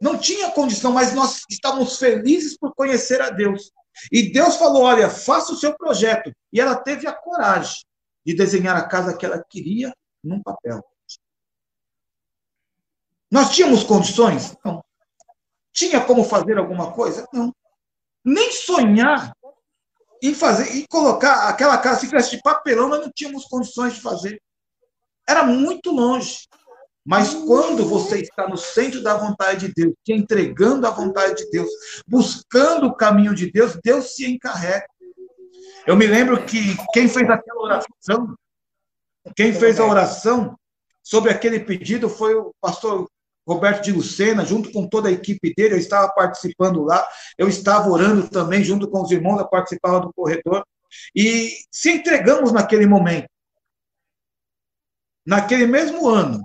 Não 0.00 0.18
tinha 0.18 0.50
condição, 0.50 0.92
mas 0.92 1.14
nós 1.14 1.42
estávamos 1.50 1.98
felizes 1.98 2.56
por 2.56 2.74
conhecer 2.74 3.20
a 3.20 3.30
Deus. 3.30 3.72
E 4.12 4.32
Deus 4.32 4.56
falou: 4.56 4.82
olha, 4.82 5.10
faça 5.10 5.52
o 5.52 5.56
seu 5.56 5.76
projeto. 5.76 6.32
E 6.52 6.60
ela 6.60 6.76
teve 6.76 7.06
a 7.06 7.12
coragem 7.12 7.82
de 8.24 8.34
desenhar 8.34 8.76
a 8.76 8.86
casa 8.86 9.16
que 9.16 9.26
ela 9.26 9.42
queria 9.48 9.92
num 10.22 10.42
papel. 10.42 10.82
Nós 13.30 13.54
tínhamos 13.54 13.84
condições? 13.84 14.56
Não. 14.64 14.82
Tinha 15.72 16.04
como 16.04 16.24
fazer 16.24 16.58
alguma 16.58 16.92
coisa? 16.92 17.26
Não. 17.32 17.54
Nem 18.24 18.52
sonhar 18.52 19.32
em 20.22 20.34
fazer, 20.34 20.74
e 20.74 20.86
colocar 20.88 21.48
aquela 21.48 21.78
casa, 21.78 22.00
se 22.00 22.06
tivesse 22.06 22.36
de 22.36 22.42
papelão, 22.42 22.88
nós 22.88 23.00
não 23.00 23.10
tínhamos 23.14 23.44
condições 23.44 23.94
de 23.94 24.00
fazer. 24.00 24.40
Era 25.28 25.44
muito 25.44 25.90
longe. 25.90 26.46
Mas 27.04 27.32
quando 27.32 27.86
você 27.86 28.20
está 28.20 28.46
no 28.46 28.56
centro 28.56 29.02
da 29.02 29.16
vontade 29.16 29.68
de 29.68 29.72
Deus, 29.74 29.94
te 30.04 30.12
entregando 30.12 30.86
a 30.86 30.90
vontade 30.90 31.42
de 31.42 31.50
Deus, 31.50 31.70
buscando 32.06 32.86
o 32.86 32.94
caminho 32.94 33.34
de 33.34 33.50
Deus, 33.50 33.78
Deus 33.82 34.14
se 34.14 34.30
encarrega. 34.30 34.86
Eu 35.86 35.96
me 35.96 36.06
lembro 36.06 36.44
que 36.44 36.76
quem 36.92 37.08
fez 37.08 37.30
aquela 37.30 37.62
oração, 37.62 38.34
quem 39.34 39.54
fez 39.54 39.80
a 39.80 39.86
oração 39.86 40.54
sobre 41.02 41.30
aquele 41.30 41.60
pedido 41.60 42.10
foi 42.10 42.34
o 42.34 42.52
pastor 42.60 43.08
Roberto 43.48 43.82
de 43.82 43.92
Lucena, 43.92 44.44
junto 44.44 44.70
com 44.70 44.86
toda 44.86 45.08
a 45.08 45.12
equipe 45.12 45.54
dele, 45.54 45.74
eu 45.74 45.78
estava 45.78 46.12
participando 46.12 46.84
lá, 46.84 47.08
eu 47.38 47.48
estava 47.48 47.88
orando 47.88 48.28
também, 48.28 48.62
junto 48.62 48.90
com 48.90 49.00
os 49.00 49.10
irmãos 49.10 49.42
que 49.42 49.50
participavam 49.50 50.02
do 50.02 50.12
corredor, 50.12 50.62
e 51.16 51.50
se 51.70 51.92
entregamos 51.92 52.52
naquele 52.52 52.84
momento. 52.86 53.28
Naquele 55.26 55.66
mesmo 55.66 56.06
ano, 56.06 56.42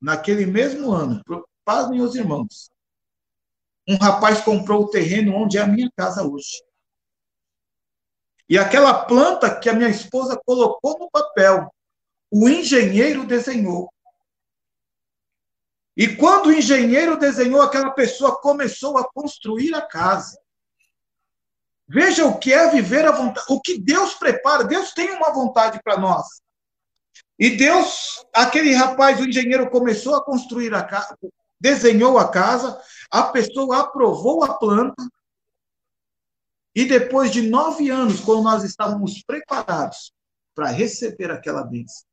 naquele 0.00 0.46
mesmo 0.46 0.92
ano, 0.92 1.22
pasmem 1.64 2.00
os 2.00 2.16
irmãos, 2.16 2.70
um 3.88 3.96
rapaz 3.96 4.40
comprou 4.40 4.82
o 4.82 4.90
terreno 4.90 5.34
onde 5.34 5.58
é 5.58 5.60
a 5.60 5.66
minha 5.66 5.90
casa 5.96 6.26
hoje. 6.26 6.60
E 8.48 8.58
aquela 8.58 9.04
planta 9.04 9.58
que 9.60 9.68
a 9.68 9.74
minha 9.74 9.88
esposa 9.88 10.40
colocou 10.44 10.98
no 10.98 11.08
papel, 11.08 11.72
o 12.32 12.48
engenheiro 12.48 13.24
desenhou. 13.24 13.88
E 16.00 16.16
quando 16.16 16.46
o 16.46 16.52
engenheiro 16.54 17.18
desenhou, 17.18 17.60
aquela 17.60 17.90
pessoa 17.90 18.40
começou 18.40 18.96
a 18.96 19.06
construir 19.06 19.74
a 19.74 19.82
casa. 19.82 20.40
Veja 21.86 22.24
o 22.24 22.38
que 22.38 22.54
é 22.54 22.70
viver 22.70 23.04
a 23.04 23.12
vontade, 23.12 23.44
o 23.50 23.60
que 23.60 23.78
Deus 23.78 24.14
prepara. 24.14 24.64
Deus 24.64 24.94
tem 24.94 25.10
uma 25.10 25.30
vontade 25.30 25.78
para 25.84 25.98
nós. 25.98 26.40
E 27.38 27.50
Deus, 27.54 28.24
aquele 28.34 28.72
rapaz, 28.72 29.20
o 29.20 29.26
engenheiro, 29.26 29.68
começou 29.68 30.14
a 30.14 30.24
construir 30.24 30.72
a 30.72 30.82
casa, 30.82 31.18
desenhou 31.60 32.18
a 32.18 32.30
casa, 32.30 32.80
a 33.10 33.24
pessoa 33.24 33.80
aprovou 33.80 34.42
a 34.42 34.54
planta, 34.54 35.06
e 36.74 36.86
depois 36.86 37.30
de 37.30 37.42
nove 37.42 37.90
anos, 37.90 38.20
quando 38.20 38.44
nós 38.44 38.64
estávamos 38.64 39.22
preparados 39.22 40.14
para 40.54 40.68
receber 40.68 41.30
aquela 41.30 41.62
bênção, 41.62 42.06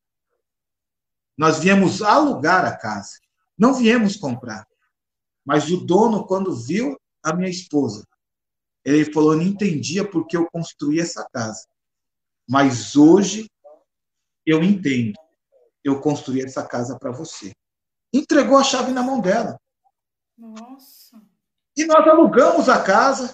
nós 1.38 1.60
viemos 1.60 2.02
alugar 2.02 2.66
a 2.66 2.76
casa, 2.76 3.18
não 3.58 3.74
viemos 3.74 4.16
comprar. 4.16 4.68
Mas 5.46 5.70
o 5.72 5.78
dono, 5.78 6.26
quando 6.26 6.56
viu 6.56 6.98
a 7.24 7.34
minha 7.34 7.50
esposa, 7.50 8.06
ele 8.84 9.12
falou: 9.12 9.36
não 9.36 9.44
entendia 9.44 10.10
porque 10.10 10.38
eu 10.38 10.50
construí 10.52 11.00
essa 11.00 11.28
casa. 11.32 11.66
Mas 12.48 12.96
hoje 12.96 13.50
eu 14.46 14.64
entendo. 14.64 15.20
Eu 15.84 16.02
construí 16.02 16.42
essa 16.42 16.66
casa 16.66 16.98
para 16.98 17.12
você. 17.12 17.54
Entregou 18.14 18.58
a 18.58 18.64
chave 18.64 18.92
na 18.92 19.04
mão 19.04 19.20
dela. 19.20 19.60
Nossa. 20.38 21.22
E 21.76 21.86
nós 21.86 22.08
alugamos 22.08 22.70
a 22.70 22.82
casa. 22.82 23.32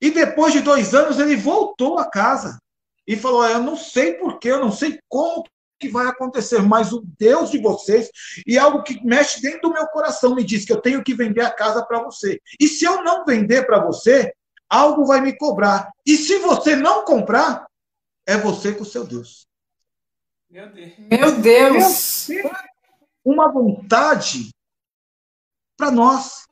E 0.00 0.10
depois 0.10 0.52
de 0.52 0.60
dois 0.60 0.94
anos, 0.94 1.18
ele 1.18 1.36
voltou 1.36 1.98
à 1.98 2.08
casa. 2.08 2.58
E 3.06 3.16
falou: 3.16 3.46
Eu 3.46 3.62
não 3.62 3.76
sei 3.76 4.14
porquê, 4.14 4.50
eu 4.50 4.60
não 4.60 4.72
sei 4.72 4.98
como 5.08 5.44
que 5.78 5.88
vai 5.88 6.06
acontecer, 6.06 6.62
mas 6.62 6.92
o 6.92 7.02
Deus 7.18 7.50
de 7.50 7.58
vocês, 7.58 8.10
e 8.46 8.58
algo 8.58 8.82
que 8.82 9.04
mexe 9.04 9.40
dentro 9.40 9.62
do 9.62 9.72
meu 9.72 9.86
coração, 9.88 10.34
me 10.34 10.44
diz 10.44 10.64
que 10.64 10.72
eu 10.72 10.80
tenho 10.80 11.02
que 11.02 11.14
vender 11.14 11.42
a 11.42 11.50
casa 11.50 11.84
para 11.84 12.02
você. 12.02 12.40
E 12.60 12.66
se 12.66 12.84
eu 12.84 13.02
não 13.02 13.24
vender 13.24 13.66
para 13.66 13.84
você, 13.84 14.32
algo 14.68 15.04
vai 15.04 15.20
me 15.20 15.36
cobrar. 15.36 15.90
E 16.04 16.16
se 16.16 16.38
você 16.38 16.74
não 16.74 17.04
comprar, 17.04 17.66
é 18.26 18.36
você 18.36 18.72
com 18.72 18.82
o 18.82 18.86
seu 18.86 19.04
Deus. 19.04 19.46
Meu 20.50 20.68
Deus. 20.72 20.92
Meu 20.98 21.40
Deus. 21.40 22.28
Uma 23.24 23.50
vontade 23.50 24.50
para 25.76 25.90
nós. 25.90 26.46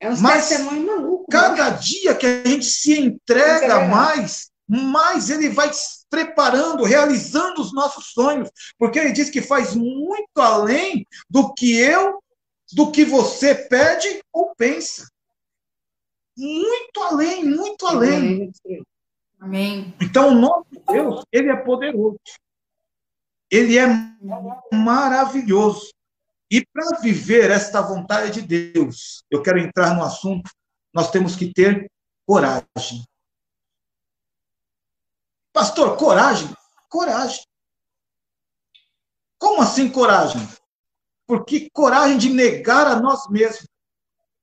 É 0.00 0.10
um 0.10 0.20
Mas 0.20 0.50
maluco. 0.60 1.22
Né? 1.22 1.26
Cada 1.30 1.70
né? 1.70 1.78
dia 1.78 2.14
que 2.14 2.26
a 2.26 2.44
gente 2.46 2.66
se 2.66 2.98
entrega 2.98 3.80
é 3.80 3.88
mais, 3.88 4.50
mais 4.68 5.30
ele 5.30 5.48
vai 5.48 5.70
preparando, 6.10 6.84
realizando 6.84 7.60
os 7.60 7.72
nossos 7.72 8.12
sonhos, 8.12 8.50
porque 8.78 8.98
ele 8.98 9.12
diz 9.12 9.30
que 9.30 9.42
faz 9.42 9.74
muito 9.74 10.38
além 10.38 11.06
do 11.28 11.52
que 11.54 11.76
eu, 11.78 12.22
do 12.72 12.90
que 12.90 13.04
você 13.04 13.54
pede 13.54 14.22
ou 14.32 14.54
pensa. 14.56 15.06
Muito 16.36 17.02
além, 17.02 17.44
muito 17.44 17.86
além. 17.86 18.52
Amém. 19.40 19.94
Então, 20.00 20.30
o 20.30 20.34
nosso 20.34 20.66
Deus, 20.88 21.24
ele 21.32 21.50
é 21.50 21.56
poderoso. 21.56 22.18
Ele 23.50 23.78
é 23.78 23.86
maravilhoso. 24.72 25.90
E 26.50 26.64
para 26.66 27.00
viver 27.00 27.50
esta 27.50 27.80
vontade 27.80 28.40
de 28.40 28.70
Deus, 28.72 29.22
eu 29.30 29.42
quero 29.42 29.58
entrar 29.58 29.94
no 29.94 30.02
assunto, 30.02 30.50
nós 30.94 31.10
temos 31.10 31.36
que 31.36 31.52
ter 31.52 31.90
coragem. 32.26 33.04
Pastor, 35.58 35.96
coragem? 35.96 36.54
Coragem. 36.88 37.42
Como 39.36 39.60
assim 39.60 39.90
coragem? 39.90 40.40
Porque 41.26 41.68
coragem 41.72 42.16
de 42.16 42.30
negar 42.30 42.86
a 42.86 43.00
nós 43.00 43.28
mesmos, 43.28 43.66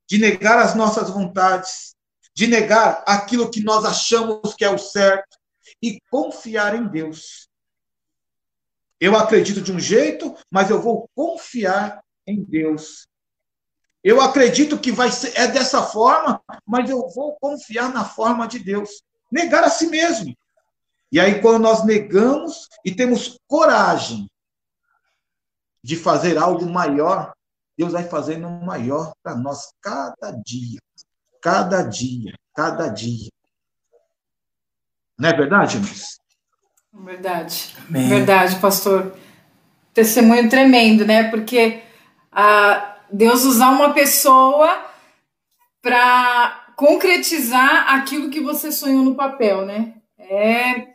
de 0.05 0.17
negar 0.17 0.59
as 0.59 0.75
nossas 0.75 1.09
vontades, 1.09 1.95
de 2.33 2.47
negar 2.47 3.01
aquilo 3.07 3.49
que 3.49 3.63
nós 3.63 3.85
achamos 3.85 4.53
que 4.55 4.65
é 4.65 4.69
o 4.69 4.77
certo 4.77 5.37
e 5.81 6.01
confiar 6.11 6.75
em 6.75 6.85
Deus. 6.85 7.47
Eu 8.99 9.15
acredito 9.15 9.61
de 9.61 9.71
um 9.71 9.79
jeito, 9.79 10.35
mas 10.51 10.69
eu 10.69 10.81
vou 10.81 11.09
confiar 11.15 12.03
em 12.27 12.43
Deus. 12.43 13.07
Eu 14.03 14.19
acredito 14.19 14.77
que 14.77 14.91
vai 14.91 15.09
ser 15.09 15.31
é 15.39 15.47
dessa 15.47 15.81
forma, 15.81 16.43
mas 16.67 16.89
eu 16.89 17.07
vou 17.07 17.37
confiar 17.39 17.93
na 17.93 18.03
forma 18.03 18.45
de 18.49 18.59
Deus. 18.59 19.01
Negar 19.31 19.63
a 19.63 19.69
si 19.69 19.87
mesmo. 19.87 20.35
E 21.15 21.19
aí, 21.21 21.39
quando 21.39 21.61
nós 21.61 21.85
negamos 21.85 22.67
e 22.83 22.93
temos 22.93 23.39
coragem 23.47 24.29
de 25.81 25.95
fazer 25.95 26.37
algo 26.37 26.65
maior, 26.65 27.31
Deus 27.77 27.93
vai 27.93 28.03
fazendo 28.03 28.47
um 28.47 28.65
maior 28.65 29.13
para 29.23 29.33
nós 29.33 29.71
cada 29.81 30.31
dia. 30.45 30.77
Cada 31.41 31.83
dia, 31.83 32.33
cada 32.53 32.89
dia. 32.89 33.29
Não 35.17 35.29
é 35.29 35.37
verdade, 35.37 35.79
Miss? 35.79 36.19
Verdade. 36.91 37.73
Amém. 37.87 38.09
Verdade, 38.09 38.59
pastor. 38.59 39.17
Testemunho 39.93 40.49
tremendo, 40.49 41.05
né? 41.05 41.29
Porque 41.29 41.81
ah, 42.29 42.97
Deus 43.09 43.45
usar 43.45 43.69
uma 43.69 43.93
pessoa 43.93 44.85
para 45.81 46.73
concretizar 46.75 47.95
aquilo 47.95 48.29
que 48.29 48.41
você 48.41 48.69
sonhou 48.69 49.01
no 49.01 49.15
papel, 49.15 49.65
né? 49.65 49.93
É 50.19 50.94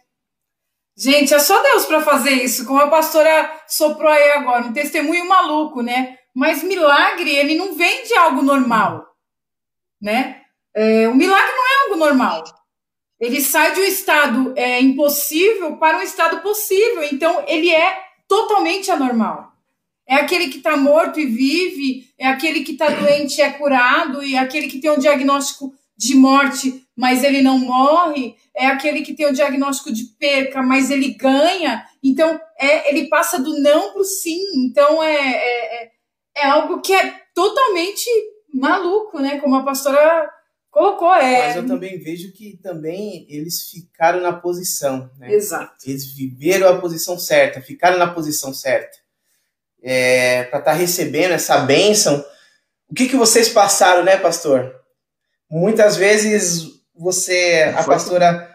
Gente, 1.00 1.32
é 1.32 1.38
só 1.38 1.62
Deus 1.62 1.86
para 1.86 2.02
fazer 2.02 2.32
isso, 2.32 2.66
como 2.66 2.78
a 2.78 2.88
pastora 2.88 3.50
soprou 3.66 4.10
aí 4.10 4.32
agora, 4.32 4.66
um 4.66 4.72
testemunho 4.74 5.26
maluco, 5.26 5.80
né? 5.80 6.18
Mas 6.34 6.62
milagre, 6.62 7.34
ele 7.34 7.54
não 7.54 7.74
vem 7.74 8.04
de 8.04 8.12
algo 8.12 8.42
normal, 8.42 9.06
né? 9.98 10.42
É, 10.76 11.08
o 11.08 11.14
milagre 11.14 11.52
não 11.56 11.66
é 11.66 11.84
algo 11.84 11.96
normal. 11.96 12.44
Ele 13.18 13.40
sai 13.40 13.72
de 13.72 13.80
um 13.80 13.84
estado 13.84 14.52
é, 14.54 14.78
impossível 14.78 15.78
para 15.78 15.96
um 15.96 16.02
estado 16.02 16.42
possível. 16.42 17.02
Então, 17.10 17.44
ele 17.48 17.70
é 17.70 17.98
totalmente 18.28 18.90
anormal. 18.90 19.54
É 20.06 20.16
aquele 20.16 20.48
que 20.48 20.58
está 20.58 20.76
morto 20.76 21.18
e 21.18 21.24
vive, 21.24 22.12
é 22.18 22.26
aquele 22.26 22.60
que 22.60 22.72
está 22.72 22.90
doente 22.90 23.38
e 23.38 23.42
é 23.42 23.48
curado, 23.48 24.22
e 24.22 24.34
é 24.34 24.38
aquele 24.38 24.68
que 24.68 24.78
tem 24.78 24.90
um 24.90 24.98
diagnóstico 24.98 25.72
de 26.00 26.14
morte, 26.14 26.82
mas 26.96 27.22
ele 27.22 27.42
não 27.42 27.58
morre, 27.58 28.34
é 28.56 28.66
aquele 28.66 29.02
que 29.02 29.12
tem 29.12 29.26
o 29.26 29.34
diagnóstico 29.34 29.92
de 29.92 30.04
perca, 30.18 30.62
mas 30.62 30.90
ele 30.90 31.12
ganha. 31.12 31.84
Então, 32.02 32.40
é, 32.58 32.90
ele 32.90 33.10
passa 33.10 33.38
do 33.38 33.60
não 33.60 33.92
para 33.92 34.00
o 34.00 34.04
sim. 34.04 34.40
Então, 34.64 35.02
é, 35.02 35.14
é, 35.14 35.82
é, 35.82 35.90
é 36.38 36.46
algo 36.46 36.80
que 36.80 36.94
é 36.94 37.20
totalmente 37.34 38.08
maluco, 38.50 39.20
né? 39.20 39.38
Como 39.40 39.54
a 39.56 39.62
pastora 39.62 40.30
colocou. 40.70 41.14
É... 41.14 41.48
Mas 41.48 41.56
eu 41.56 41.66
também 41.66 41.98
vejo 41.98 42.32
que 42.32 42.58
também 42.62 43.26
eles 43.28 43.68
ficaram 43.68 44.22
na 44.22 44.32
posição. 44.32 45.10
Né? 45.18 45.34
Exato. 45.34 45.74
Eles 45.86 46.06
viveram 46.06 46.66
a 46.66 46.80
posição 46.80 47.18
certa, 47.18 47.60
ficaram 47.60 47.98
na 47.98 48.10
posição 48.10 48.54
certa. 48.54 48.96
É, 49.82 50.44
para 50.44 50.60
estar 50.60 50.72
tá 50.72 50.76
recebendo 50.76 51.32
essa 51.32 51.58
bênção. 51.58 52.24
O 52.88 52.94
que, 52.94 53.06
que 53.06 53.16
vocês 53.16 53.50
passaram, 53.50 54.02
né, 54.02 54.16
pastor? 54.16 54.79
Muitas 55.50 55.96
vezes 55.96 56.80
você, 56.94 57.74
a 57.76 57.82
pastora, 57.82 58.54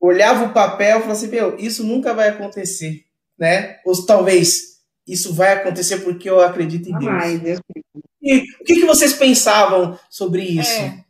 olhava 0.00 0.44
o 0.44 0.52
papel 0.52 0.98
e 0.98 1.00
falava 1.00 1.12
assim, 1.12 1.28
meu, 1.28 1.58
isso 1.58 1.82
nunca 1.82 2.14
vai 2.14 2.28
acontecer, 2.28 3.04
né? 3.38 3.78
Ou 3.84 4.06
talvez 4.06 4.76
isso 5.06 5.32
vai 5.32 5.52
acontecer 5.52 5.98
porque 5.98 6.28
eu 6.28 6.40
acredito 6.40 6.88
em 6.88 6.98
Deus. 6.98 7.12
Ai, 7.12 7.38
Deus. 7.38 7.60
E 8.22 8.42
o 8.60 8.64
que, 8.64 8.74
que 8.74 8.86
vocês 8.86 9.12
pensavam 9.12 9.98
sobre 10.10 10.42
isso? 10.42 10.80
É. 10.80 11.04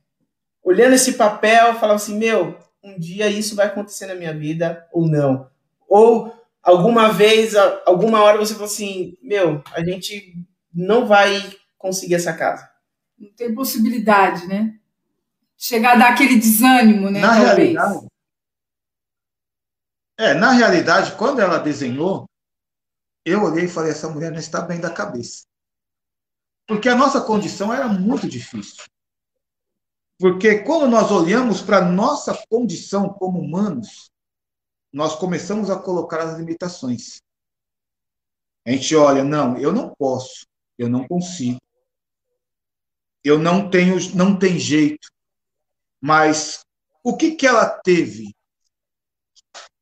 Olhando 0.62 0.94
esse 0.94 1.12
papel, 1.14 1.74
falava 1.74 1.94
assim, 1.94 2.16
meu, 2.16 2.58
um 2.82 2.98
dia 2.98 3.28
isso 3.28 3.56
vai 3.56 3.66
acontecer 3.66 4.06
na 4.06 4.14
minha 4.14 4.34
vida 4.34 4.86
ou 4.92 5.08
não? 5.08 5.48
Ou 5.88 6.32
alguma 6.62 7.08
vez, 7.12 7.54
alguma 7.86 8.22
hora 8.22 8.38
você 8.38 8.52
falou 8.52 8.66
assim, 8.66 9.16
meu, 9.22 9.62
a 9.72 9.82
gente 9.84 10.36
não 10.74 11.06
vai 11.06 11.42
conseguir 11.78 12.16
essa 12.16 12.32
casa. 12.32 12.68
Não 13.18 13.32
tem 13.32 13.54
possibilidade, 13.54 14.46
né? 14.46 14.74
Chegar 15.56 15.94
a 15.94 15.98
dar 15.98 16.12
aquele 16.12 16.38
desânimo, 16.38 17.10
né? 17.10 17.20
Na 17.20 17.28
talvez. 17.28 17.56
realidade. 17.56 18.06
É, 20.18 20.34
na 20.34 20.52
realidade, 20.52 21.16
quando 21.16 21.40
ela 21.40 21.58
desenhou, 21.58 22.28
eu 23.24 23.42
olhei 23.42 23.64
e 23.64 23.68
falei: 23.68 23.90
essa 23.90 24.08
mulher 24.08 24.30
não 24.30 24.38
está 24.38 24.60
bem 24.60 24.80
da 24.80 24.90
cabeça. 24.90 25.44
Porque 26.66 26.88
a 26.88 26.96
nossa 26.96 27.20
condição 27.20 27.72
era 27.72 27.88
muito 27.88 28.28
difícil. 28.28 28.84
Porque 30.18 30.60
quando 30.60 30.88
nós 30.88 31.10
olhamos 31.10 31.60
para 31.60 31.78
a 31.78 31.84
nossa 31.84 32.34
condição 32.48 33.08
como 33.08 33.38
humanos, 33.38 34.10
nós 34.92 35.14
começamos 35.14 35.68
a 35.70 35.78
colocar 35.78 36.20
as 36.22 36.38
limitações. 36.38 37.20
A 38.66 38.70
gente 38.70 38.96
olha, 38.96 39.22
não, 39.22 39.58
eu 39.58 39.72
não 39.72 39.94
posso, 39.94 40.46
eu 40.78 40.88
não 40.88 41.06
consigo, 41.06 41.60
eu 43.22 43.38
não 43.38 43.70
tenho, 43.70 43.96
não 44.14 44.36
tem 44.36 44.58
jeito, 44.58 45.08
mas 46.06 46.60
o 47.02 47.16
que, 47.16 47.32
que 47.32 47.44
ela 47.44 47.68
teve? 47.68 48.32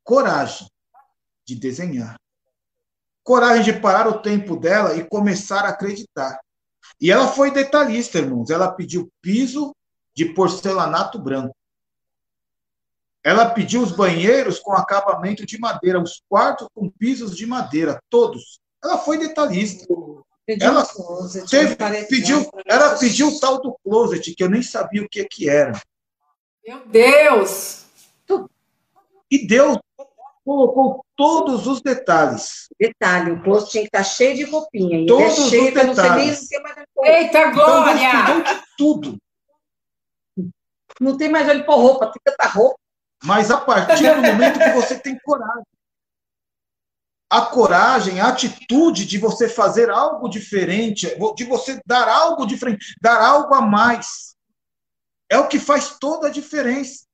Coragem 0.02 0.66
de 1.46 1.54
desenhar. 1.54 2.18
Coragem 3.22 3.62
de 3.62 3.78
parar 3.78 4.08
o 4.08 4.22
tempo 4.22 4.56
dela 4.56 4.96
e 4.96 5.06
começar 5.06 5.66
a 5.66 5.68
acreditar. 5.68 6.40
E 6.98 7.12
ela 7.12 7.28
foi 7.28 7.50
detalhista, 7.50 8.16
irmãos. 8.16 8.48
Ela 8.48 8.72
pediu 8.72 9.12
piso 9.20 9.76
de 10.14 10.24
porcelanato 10.32 11.18
branco. 11.18 11.54
Ela 13.22 13.50
pediu 13.50 13.82
os 13.82 13.92
banheiros 13.92 14.58
com 14.58 14.72
acabamento 14.72 15.44
de 15.44 15.58
madeira, 15.58 16.00
os 16.00 16.22
quartos 16.26 16.68
com 16.74 16.88
pisos 16.88 17.36
de 17.36 17.44
madeira, 17.44 18.00
todos. 18.08 18.60
Ela 18.82 18.96
foi 18.96 19.18
detalhista. 19.18 19.86
Pediu 20.46 20.68
ela 20.68 20.86
closet, 20.86 21.50
teve, 21.50 21.76
pediu, 22.06 22.50
ela 22.66 22.98
pediu 22.98 23.28
o 23.28 23.40
tal 23.40 23.60
do 23.60 23.76
closet, 23.82 24.34
que 24.34 24.42
eu 24.42 24.48
nem 24.48 24.62
sabia 24.62 25.02
o 25.02 25.08
que, 25.08 25.22
que 25.24 25.48
era. 25.50 25.78
Meu 26.66 26.86
Deus! 26.86 27.84
E 29.30 29.46
Deus 29.46 29.78
colocou 30.44 31.04
todos 31.16 31.66
os 31.66 31.80
detalhes. 31.80 32.68
Detalhe, 32.78 33.32
o 33.32 33.42
closet 33.42 33.70
tinha 33.70 33.82
que 33.82 33.88
estar 33.88 34.04
cheio 34.04 34.36
de 34.36 34.44
roupinha. 34.44 35.00
E 35.00 35.06
todos 35.06 35.38
é 35.38 35.48
cheio, 35.48 35.68
os 35.68 35.74
detalhes. 35.74 35.96
Não 35.96 36.04
sei 36.04 36.24
nem 36.24 36.34
se 36.34 36.60
mais 36.60 36.76
Eita, 37.02 37.50
glória! 37.50 37.92
Então, 37.94 38.42
Deus 38.42 38.56
de 38.56 38.62
tudo. 38.78 39.18
Não 41.00 41.16
tem 41.16 41.28
mais 41.28 41.48
olho 41.48 41.66
por 41.66 41.76
roupa, 41.76 42.06
tem 42.06 42.20
tanta 42.24 42.46
roupa. 42.48 42.78
Mas 43.24 43.50
a 43.50 43.58
partir 43.58 44.14
do 44.14 44.22
momento 44.22 44.58
que 44.58 44.70
você 44.70 44.98
tem 44.98 45.18
coragem, 45.20 45.64
a 47.30 47.40
coragem, 47.40 48.20
a 48.20 48.28
atitude 48.28 49.06
de 49.06 49.18
você 49.18 49.48
fazer 49.48 49.90
algo 49.90 50.28
diferente, 50.28 51.08
de 51.34 51.44
você 51.44 51.80
dar 51.84 52.06
algo 52.06 52.46
diferente, 52.46 52.94
dar 53.00 53.20
algo 53.20 53.54
a 53.54 53.62
mais, 53.62 54.33
é 55.34 55.38
o 55.38 55.48
que 55.48 55.58
faz 55.58 55.98
toda 55.98 56.28
a 56.28 56.30
diferença. 56.30 57.04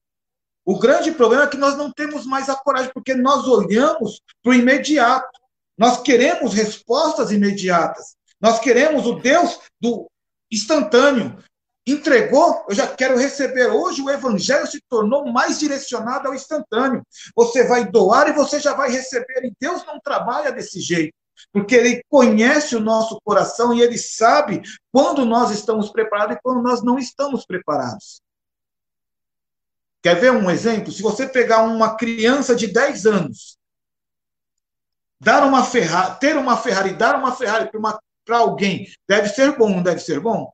O 0.64 0.78
grande 0.78 1.10
problema 1.10 1.44
é 1.44 1.48
que 1.48 1.56
nós 1.56 1.76
não 1.76 1.90
temos 1.90 2.26
mais 2.26 2.50
a 2.50 2.54
coragem, 2.54 2.92
porque 2.92 3.14
nós 3.14 3.48
olhamos 3.48 4.20
para 4.42 4.50
o 4.50 4.54
imediato. 4.54 5.40
Nós 5.76 6.02
queremos 6.02 6.52
respostas 6.52 7.32
imediatas. 7.32 8.14
Nós 8.38 8.60
queremos 8.60 9.06
o 9.06 9.14
Deus 9.14 9.58
do 9.80 10.06
instantâneo. 10.52 11.42
entregou, 11.86 12.66
eu 12.68 12.74
já 12.74 12.86
quero 12.86 13.16
receber. 13.16 13.68
Hoje 13.68 14.02
o 14.02 14.10
evangelho 14.10 14.66
se 14.66 14.80
tornou 14.88 15.32
mais 15.32 15.58
direcionado 15.58 16.28
ao 16.28 16.34
instantâneo. 16.34 17.02
Você 17.34 17.66
vai 17.66 17.90
doar 17.90 18.28
e 18.28 18.32
você 18.34 18.60
já 18.60 18.74
vai 18.74 18.90
receber. 18.90 19.44
E 19.44 19.52
Deus 19.58 19.84
não 19.86 19.98
trabalha 19.98 20.52
desse 20.52 20.78
jeito, 20.78 21.14
porque 21.52 21.74
Ele 21.74 22.04
conhece 22.08 22.76
o 22.76 22.80
nosso 22.80 23.20
coração 23.24 23.74
e 23.74 23.80
Ele 23.80 23.98
sabe 23.98 24.62
quando 24.92 25.24
nós 25.24 25.50
estamos 25.50 25.90
preparados 25.90 26.36
e 26.36 26.40
quando 26.42 26.62
nós 26.62 26.82
não 26.82 26.98
estamos 26.98 27.44
preparados. 27.44 28.20
Quer 30.02 30.18
ver 30.18 30.32
um 30.32 30.50
exemplo? 30.50 30.90
Se 30.90 31.02
você 31.02 31.28
pegar 31.28 31.62
uma 31.62 31.96
criança 31.96 32.54
de 32.54 32.66
10 32.66 33.06
anos, 33.06 33.58
dar 35.20 35.44
uma 35.46 35.64
Ferrari, 35.64 36.18
ter 36.18 36.36
uma 36.36 36.56
Ferrari, 36.56 36.94
dar 36.94 37.16
uma 37.16 37.36
Ferrari 37.36 37.70
para 38.24 38.38
alguém, 38.38 38.90
deve 39.06 39.28
ser 39.28 39.56
bom, 39.56 39.68
não 39.68 39.82
deve 39.82 40.00
ser 40.00 40.18
bom? 40.20 40.50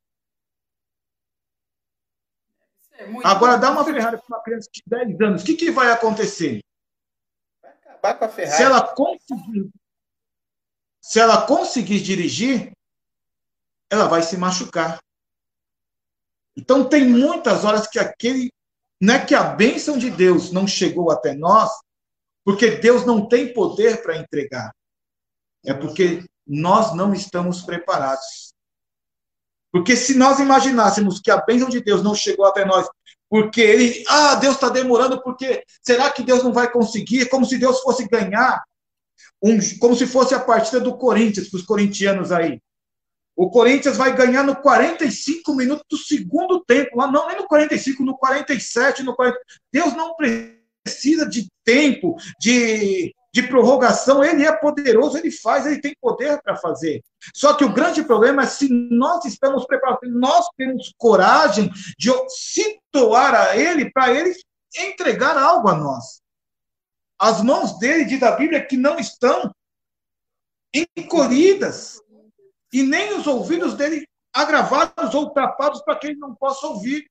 Agora, 3.22 3.56
dá 3.56 3.70
uma 3.70 3.84
Ferrari 3.84 4.16
para 4.16 4.26
uma 4.28 4.42
criança 4.42 4.68
de 4.72 4.82
10 4.84 5.20
anos, 5.20 5.42
o 5.42 5.44
que, 5.44 5.54
que 5.54 5.70
vai 5.70 5.92
acontecer? 5.92 6.60
Vai 7.62 7.72
acabar 7.72 8.14
com 8.14 8.24
a 8.24 8.28
Ferrari. 8.28 8.56
Se 8.56 8.62
ela 8.62 8.94
conseguir, 8.94 9.70
se 11.06 11.20
ela 11.20 11.46
conseguir 11.46 12.00
dirigir, 12.00 12.72
ela 13.88 14.08
vai 14.08 14.24
se 14.24 14.36
machucar. 14.36 14.98
Então, 16.56 16.88
tem 16.88 17.06
muitas 17.06 17.64
horas 17.64 17.86
que 17.86 17.96
aquele. 17.96 18.52
Não 19.00 19.14
é 19.14 19.24
que 19.24 19.32
a 19.32 19.44
bênção 19.44 19.96
de 19.96 20.10
Deus 20.10 20.50
não 20.50 20.66
chegou 20.66 21.12
até 21.12 21.32
nós, 21.32 21.70
porque 22.44 22.72
Deus 22.72 23.06
não 23.06 23.28
tem 23.28 23.52
poder 23.54 24.02
para 24.02 24.16
entregar. 24.16 24.74
É 25.64 25.72
porque 25.72 26.24
nós 26.44 26.92
não 26.96 27.14
estamos 27.14 27.62
preparados. 27.62 28.52
Porque 29.70 29.94
se 29.94 30.18
nós 30.18 30.40
imaginássemos 30.40 31.20
que 31.20 31.30
a 31.30 31.40
bênção 31.40 31.68
de 31.68 31.80
Deus 31.80 32.02
não 32.02 32.16
chegou 32.16 32.46
até 32.46 32.64
nós, 32.64 32.88
porque 33.28 33.60
ele, 33.60 34.04
ah, 34.08 34.34
Deus 34.34 34.56
está 34.56 34.70
demorando, 34.70 35.22
porque 35.22 35.62
será 35.80 36.10
que 36.10 36.24
Deus 36.24 36.42
não 36.42 36.52
vai 36.52 36.68
conseguir? 36.68 37.22
É 37.22 37.28
como 37.28 37.46
se 37.46 37.58
Deus 37.58 37.80
fosse 37.80 38.08
ganhar, 38.08 38.60
um, 39.42 39.58
como 39.78 39.94
se 39.94 40.06
fosse 40.06 40.34
a 40.34 40.40
partida 40.40 40.80
do 40.80 40.96
Corinthians, 40.96 41.48
para 41.48 41.58
os 41.58 41.64
corintianos 41.64 42.32
aí. 42.32 42.60
O 43.34 43.50
Corinthians 43.50 43.96
vai 43.96 44.14
ganhar 44.16 44.42
no 44.42 44.56
45 44.56 45.54
minutos 45.54 45.84
do 45.90 45.98
segundo 45.98 46.64
tempo, 46.64 46.96
lá 46.96 47.10
não 47.10 47.28
nem 47.28 47.36
no 47.36 47.46
45, 47.46 48.02
no 48.02 48.16
47, 48.16 49.02
no 49.02 49.14
40. 49.14 49.38
Deus 49.70 49.94
não 49.94 50.14
precisa 50.14 51.28
de 51.28 51.46
tempo, 51.64 52.16
de 52.40 53.14
de 53.36 53.42
prorrogação, 53.42 54.24
ele 54.24 54.46
é 54.46 54.52
poderoso, 54.56 55.18
ele 55.18 55.30
faz, 55.30 55.66
ele 55.66 55.78
tem 55.78 55.94
poder 56.00 56.40
para 56.40 56.56
fazer. 56.56 57.02
Só 57.34 57.52
que 57.52 57.66
o 57.66 57.72
grande 57.72 58.02
problema 58.02 58.44
é 58.44 58.46
se 58.46 58.66
nós 58.90 59.26
estamos 59.26 59.66
preparados, 59.66 60.10
nós 60.10 60.46
temos 60.56 60.94
coragem 60.96 61.70
de 61.98 62.10
se 62.30 62.80
doar 62.90 63.34
a 63.34 63.54
ele 63.54 63.90
para 63.92 64.10
ele 64.10 64.34
entregar 64.74 65.36
algo 65.36 65.68
a 65.68 65.74
nós. 65.74 66.22
As 67.18 67.42
mãos 67.42 67.78
dele, 67.78 68.04
diz 68.04 68.22
a 68.22 68.32
Bíblia, 68.32 68.64
que 68.64 68.76
não 68.76 68.98
estão 68.98 69.54
encolhidas, 70.96 72.00
e 72.72 72.82
nem 72.82 73.14
os 73.14 73.26
ouvidos 73.26 73.74
dele 73.74 74.06
agravados 74.34 75.14
ou 75.14 75.30
tapados 75.30 75.80
para 75.82 75.96
que 75.96 76.08
ele 76.08 76.18
não 76.18 76.34
possa 76.34 76.66
ouvir. 76.66 77.06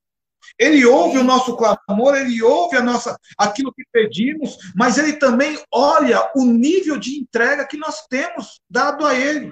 Ele 0.60 0.86
ouve 0.86 1.18
o 1.18 1.24
nosso 1.24 1.58
clamor, 1.58 2.16
ele 2.16 2.44
ouve 2.44 2.78
a 2.78 2.84
nossa 2.84 3.18
aquilo 3.36 3.74
que 3.74 3.84
pedimos, 3.92 4.58
mas 4.76 5.00
ele 5.00 5.14
também 5.14 5.60
olha 5.72 6.32
o 6.36 6.46
nível 6.46 7.00
de 7.00 7.20
entrega 7.20 7.66
que 7.66 7.78
nós 7.78 8.06
temos 8.08 8.62
dado 8.70 9.06
a 9.08 9.16
ele. 9.16 9.52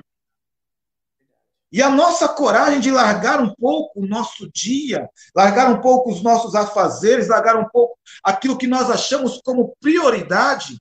E 1.74 1.82
a 1.82 1.90
nossa 1.90 2.28
coragem 2.28 2.80
de 2.80 2.92
largar 2.92 3.42
um 3.42 3.52
pouco 3.56 4.02
o 4.02 4.06
nosso 4.06 4.48
dia, 4.54 5.10
largar 5.36 5.72
um 5.72 5.82
pouco 5.82 6.12
os 6.12 6.22
nossos 6.22 6.54
afazeres, 6.54 7.30
largar 7.30 7.58
um 7.58 7.68
pouco 7.68 7.98
aquilo 8.24 8.60
que 8.60 8.68
nós 8.68 8.92
achamos 8.92 9.42
como 9.44 9.76
prioridade, 9.82 10.78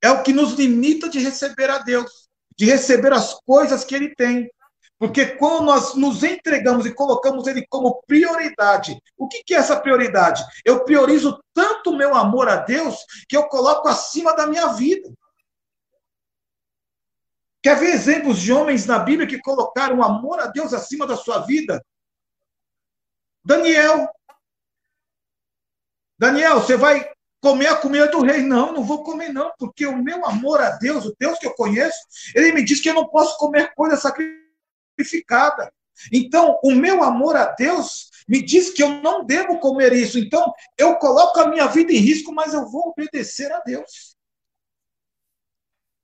é 0.00 0.08
o 0.08 0.22
que 0.22 0.32
nos 0.32 0.52
limita 0.52 1.08
de 1.08 1.18
receber 1.18 1.68
a 1.68 1.78
Deus, 1.78 2.28
de 2.56 2.66
receber 2.66 3.12
as 3.12 3.34
coisas 3.44 3.82
que 3.82 3.96
Ele 3.96 4.14
tem. 4.14 4.48
Porque 4.96 5.26
quando 5.26 5.64
nós 5.64 5.94
nos 5.96 6.22
entregamos 6.22 6.86
e 6.86 6.94
colocamos 6.94 7.46
ele 7.46 7.66
como 7.70 8.02
prioridade, 8.06 9.00
o 9.16 9.26
que, 9.26 9.42
que 9.42 9.54
é 9.54 9.56
essa 9.56 9.80
prioridade? 9.80 10.44
Eu 10.62 10.84
priorizo 10.84 11.42
tanto 11.54 11.90
o 11.90 11.96
meu 11.96 12.14
amor 12.14 12.50
a 12.50 12.56
Deus 12.56 12.96
que 13.26 13.34
eu 13.34 13.44
coloco 13.44 13.88
acima 13.88 14.36
da 14.36 14.46
minha 14.46 14.66
vida. 14.74 15.10
Quer 17.62 17.78
ver 17.78 17.90
exemplos 17.90 18.40
de 18.40 18.52
homens 18.52 18.86
na 18.86 18.98
Bíblia 18.98 19.28
que 19.28 19.40
colocaram 19.40 19.98
o 19.98 20.02
amor 20.02 20.40
a 20.40 20.46
Deus 20.46 20.72
acima 20.72 21.06
da 21.06 21.16
sua 21.16 21.40
vida? 21.40 21.84
Daniel. 23.44 24.08
Daniel, 26.18 26.60
você 26.60 26.76
vai 26.76 27.10
comer 27.40 27.68
a 27.68 27.76
comida 27.76 28.08
do 28.08 28.22
rei? 28.22 28.42
Não, 28.42 28.72
não 28.72 28.84
vou 28.84 29.02
comer 29.02 29.32
não, 29.32 29.52
porque 29.58 29.86
o 29.86 29.96
meu 29.96 30.24
amor 30.26 30.60
a 30.60 30.70
Deus, 30.70 31.04
o 31.04 31.14
Deus 31.18 31.38
que 31.38 31.46
eu 31.46 31.54
conheço, 31.54 31.98
ele 32.34 32.52
me 32.52 32.62
diz 32.62 32.80
que 32.80 32.88
eu 32.88 32.94
não 32.94 33.08
posso 33.08 33.36
comer 33.38 33.74
coisa 33.74 33.96
sacrificada. 33.96 35.72
Então, 36.12 36.58
o 36.62 36.74
meu 36.74 37.02
amor 37.02 37.36
a 37.36 37.46
Deus 37.46 38.10
me 38.28 38.42
diz 38.42 38.70
que 38.70 38.82
eu 38.82 38.88
não 38.88 39.24
devo 39.24 39.58
comer 39.58 39.92
isso. 39.92 40.18
Então, 40.18 40.52
eu 40.78 40.96
coloco 40.96 41.40
a 41.40 41.48
minha 41.48 41.66
vida 41.66 41.92
em 41.92 41.98
risco, 41.98 42.32
mas 42.32 42.54
eu 42.54 42.68
vou 42.68 42.88
obedecer 42.88 43.52
a 43.52 43.60
Deus. 43.60 44.09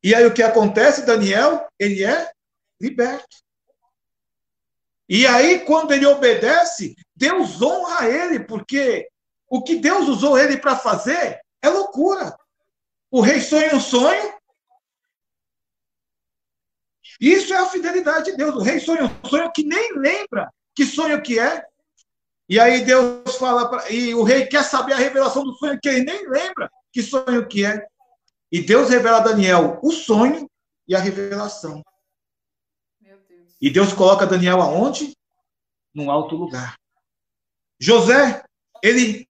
E 0.07 0.15
aí 0.15 0.25
o 0.25 0.33
que 0.33 0.41
acontece, 0.41 1.05
Daniel? 1.05 1.67
Ele 1.77 2.05
é 2.05 2.31
liberto. 2.81 3.39
E 5.09 5.27
aí, 5.27 5.65
quando 5.65 5.91
ele 5.93 6.07
obedece, 6.07 6.95
Deus 7.13 7.61
honra 7.61 8.09
ele, 8.09 8.39
porque 8.39 9.09
o 9.49 9.65
que 9.65 9.75
Deus 9.75 10.07
usou 10.07 10.39
ele 10.39 10.59
para 10.59 10.77
fazer 10.77 11.41
é 11.61 11.69
loucura. 11.69 12.37
O 13.11 13.21
rei 13.21 13.41
sonha 13.41 13.75
um 13.75 13.81
sonho, 13.81 14.33
isso 17.21 17.53
é 17.53 17.57
a 17.57 17.67
fidelidade 17.67 18.31
de 18.31 18.37
Deus. 18.37 18.55
O 18.55 18.63
rei 18.63 18.79
sonha 18.79 19.07
um 19.07 19.29
sonho 19.29 19.51
que 19.51 19.65
nem 19.65 19.99
lembra 19.99 20.49
que 20.73 20.85
sonho 20.85 21.21
que 21.21 21.37
é. 21.37 21.67
E 22.49 22.61
aí 22.61 22.85
Deus 22.85 23.35
fala, 23.39 23.69
pra, 23.69 23.91
e 23.91 24.15
o 24.15 24.23
rei 24.23 24.47
quer 24.47 24.63
saber 24.63 24.93
a 24.93 24.99
revelação 24.99 25.43
do 25.43 25.55
sonho 25.55 25.81
que 25.83 25.89
ele 25.89 26.05
nem 26.05 26.29
lembra 26.29 26.71
que 26.93 27.03
sonho 27.03 27.45
que 27.49 27.65
é. 27.65 27.85
E 28.57 28.63
Deus 28.63 28.89
revela 28.89 29.19
a 29.19 29.21
Daniel 29.21 29.79
o 29.83 29.93
sonho 29.93 30.51
e 30.89 30.97
a 30.97 30.99
revelação. 30.99 31.85
Deus. 32.99 33.55
E 33.61 33.69
Deus 33.69 33.93
coloca 33.93 34.27
Daniel 34.27 34.63
aonde? 34.63 35.15
Num 35.95 36.11
alto 36.11 36.35
lugar. 36.37 36.75
José, 37.79 38.43
ele 38.83 39.29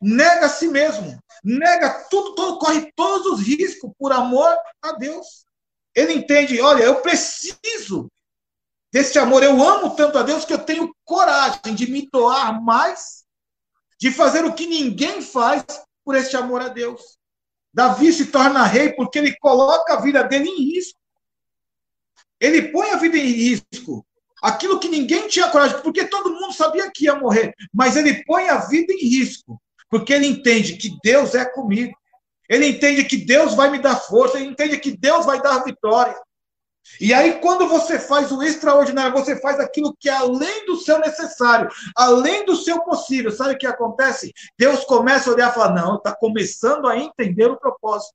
nega 0.00 0.46
a 0.46 0.48
si 0.48 0.68
mesmo, 0.68 1.18
nega 1.42 2.06
tudo, 2.08 2.36
todo, 2.36 2.58
corre 2.60 2.92
todos 2.94 3.40
os 3.40 3.44
riscos 3.44 3.90
por 3.98 4.12
amor 4.12 4.56
a 4.80 4.92
Deus. 4.92 5.44
Ele 5.92 6.12
entende, 6.12 6.60
olha, 6.60 6.84
eu 6.84 7.02
preciso 7.02 8.06
desse 8.92 9.18
amor, 9.18 9.42
eu 9.42 9.60
amo 9.60 9.96
tanto 9.96 10.18
a 10.18 10.22
Deus 10.22 10.44
que 10.44 10.52
eu 10.52 10.64
tenho 10.64 10.94
coragem 11.04 11.74
de 11.74 11.90
me 11.90 12.08
doar 12.12 12.62
mais, 12.62 13.24
de 13.98 14.12
fazer 14.12 14.44
o 14.44 14.54
que 14.54 14.68
ninguém 14.68 15.20
faz 15.20 15.64
por 16.04 16.14
este 16.14 16.36
amor 16.36 16.62
a 16.62 16.68
Deus. 16.68 17.17
Davi 17.72 18.12
se 18.12 18.26
torna 18.26 18.64
rei 18.64 18.92
porque 18.92 19.18
ele 19.18 19.36
coloca 19.36 19.94
a 19.94 20.00
vida 20.00 20.22
dele 20.24 20.48
em 20.48 20.74
risco. 20.74 20.98
Ele 22.40 22.62
põe 22.70 22.90
a 22.90 22.96
vida 22.96 23.16
em 23.16 23.26
risco. 23.26 24.06
Aquilo 24.42 24.78
que 24.78 24.88
ninguém 24.88 25.26
tinha 25.28 25.50
coragem, 25.50 25.80
porque 25.82 26.04
todo 26.04 26.34
mundo 26.34 26.52
sabia 26.52 26.90
que 26.92 27.04
ia 27.04 27.14
morrer, 27.16 27.52
mas 27.74 27.96
ele 27.96 28.24
põe 28.24 28.48
a 28.48 28.58
vida 28.58 28.92
em 28.92 29.04
risco, 29.04 29.60
porque 29.90 30.12
ele 30.12 30.26
entende 30.26 30.76
que 30.76 30.96
Deus 31.02 31.34
é 31.34 31.44
comigo. 31.44 31.96
Ele 32.48 32.66
entende 32.66 33.04
que 33.04 33.16
Deus 33.16 33.54
vai 33.54 33.70
me 33.70 33.78
dar 33.78 33.96
força, 33.96 34.38
ele 34.38 34.50
entende 34.50 34.78
que 34.78 34.96
Deus 34.96 35.26
vai 35.26 35.42
dar 35.42 35.64
vitória. 35.64 36.16
E 37.00 37.14
aí, 37.14 37.40
quando 37.40 37.68
você 37.68 37.98
faz 37.98 38.32
o 38.32 38.42
extraordinário, 38.42 39.12
você 39.12 39.40
faz 39.40 39.60
aquilo 39.60 39.96
que 39.98 40.08
é 40.08 40.12
além 40.12 40.66
do 40.66 40.76
seu 40.76 40.98
necessário, 40.98 41.68
além 41.94 42.44
do 42.44 42.56
seu 42.56 42.80
possível. 42.82 43.30
Sabe 43.30 43.54
o 43.54 43.58
que 43.58 43.66
acontece? 43.66 44.32
Deus 44.58 44.84
começa 44.84 45.30
a 45.30 45.34
olhar 45.34 45.50
e 45.50 45.54
falar: 45.54 45.74
não, 45.74 45.96
está 45.96 46.14
começando 46.14 46.88
a 46.88 46.96
entender 46.96 47.46
o 47.46 47.56
propósito. 47.56 48.14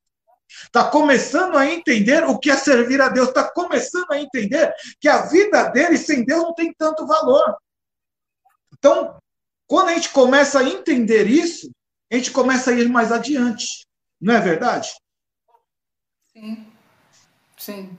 Está 0.65 0.89
começando 0.89 1.57
a 1.57 1.65
entender 1.65 2.23
o 2.25 2.37
que 2.37 2.51
é 2.51 2.57
servir 2.57 3.01
a 3.01 3.09
Deus. 3.09 3.29
Está 3.29 3.49
começando 3.49 4.11
a 4.11 4.19
entender 4.19 4.73
que 4.99 5.07
a 5.07 5.23
vida 5.25 5.69
dele 5.69 5.97
sem 5.97 6.23
Deus 6.23 6.43
não 6.43 6.53
tem 6.53 6.73
tanto 6.73 7.07
valor. 7.07 7.55
Então, 8.77 9.17
quando 9.65 9.89
a 9.89 9.93
gente 9.93 10.09
começa 10.09 10.59
a 10.59 10.63
entender 10.63 11.27
isso, 11.27 11.71
a 12.11 12.15
gente 12.15 12.31
começa 12.31 12.69
a 12.69 12.73
ir 12.73 12.89
mais 12.89 13.11
adiante. 13.11 13.87
Não 14.21 14.33
é 14.33 14.39
verdade? 14.39 14.93
Sim. 16.31 16.67
Sim. 17.57 17.97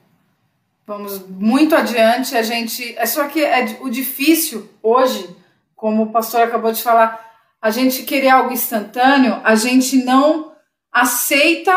Vamos 0.87 1.27
muito 1.29 1.75
adiante. 1.75 2.37
A 2.37 2.43
gente. 2.43 2.97
É 2.99 3.07
só 3.07 3.27
que 3.29 3.43
é 3.43 3.79
o 3.81 3.89
difícil 3.89 4.69
hoje, 4.83 5.35
como 5.75 6.05
o 6.05 6.13
pastor 6.13 6.43
acabou 6.43 6.73
de 6.73 6.83
falar, 6.83 7.33
a 7.61 7.71
gente 7.71 8.03
querer 8.03 8.29
algo 8.29 8.53
instantâneo, 8.53 9.41
a 9.43 9.55
gente 9.55 10.05
não 10.05 10.55
aceita 10.93 11.73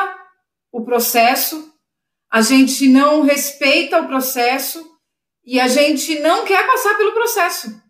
o 0.71 0.83
processo, 0.83 1.73
a 2.29 2.41
gente 2.41 2.87
não 2.89 3.21
respeita 3.21 4.01
o 4.01 4.07
processo 4.07 4.85
e 5.45 5.59
a 5.59 5.67
gente 5.67 6.19
não 6.19 6.43
quer 6.45 6.67
passar 6.67 6.95
pelo 6.97 7.13
processo. 7.13 7.81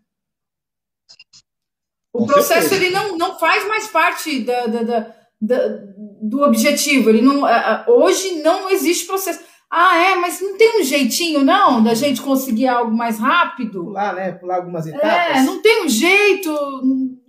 O 2.12 2.20
Com 2.20 2.26
processo 2.26 2.68
certeza. 2.68 2.84
ele 2.84 2.94
não, 2.94 3.18
não 3.18 3.38
faz 3.38 3.66
mais 3.66 3.88
parte 3.88 4.40
da, 4.40 4.66
da, 4.66 4.82
da, 4.82 5.14
da 5.40 5.68
do 6.22 6.42
objetivo. 6.42 7.10
Ele 7.10 7.22
não, 7.22 7.42
hoje 7.88 8.40
não 8.42 8.70
existe 8.70 9.06
processo. 9.06 9.40
Ah, 9.70 9.96
é, 9.98 10.16
mas 10.16 10.40
não 10.40 10.56
tem 10.56 10.80
um 10.80 10.84
jeitinho, 10.84 11.44
não, 11.44 11.82
da 11.82 11.94
gente 11.94 12.22
conseguir 12.22 12.68
algo 12.68 12.90
mais 12.90 13.18
rápido? 13.18 13.84
Pular, 13.84 14.14
né? 14.14 14.32
Pular 14.32 14.56
algumas 14.56 14.86
é, 14.86 14.90
etapas. 14.90 15.36
É, 15.36 15.42
não 15.42 15.60
tem 15.60 15.84
um 15.84 15.88
jeito, 15.88 16.50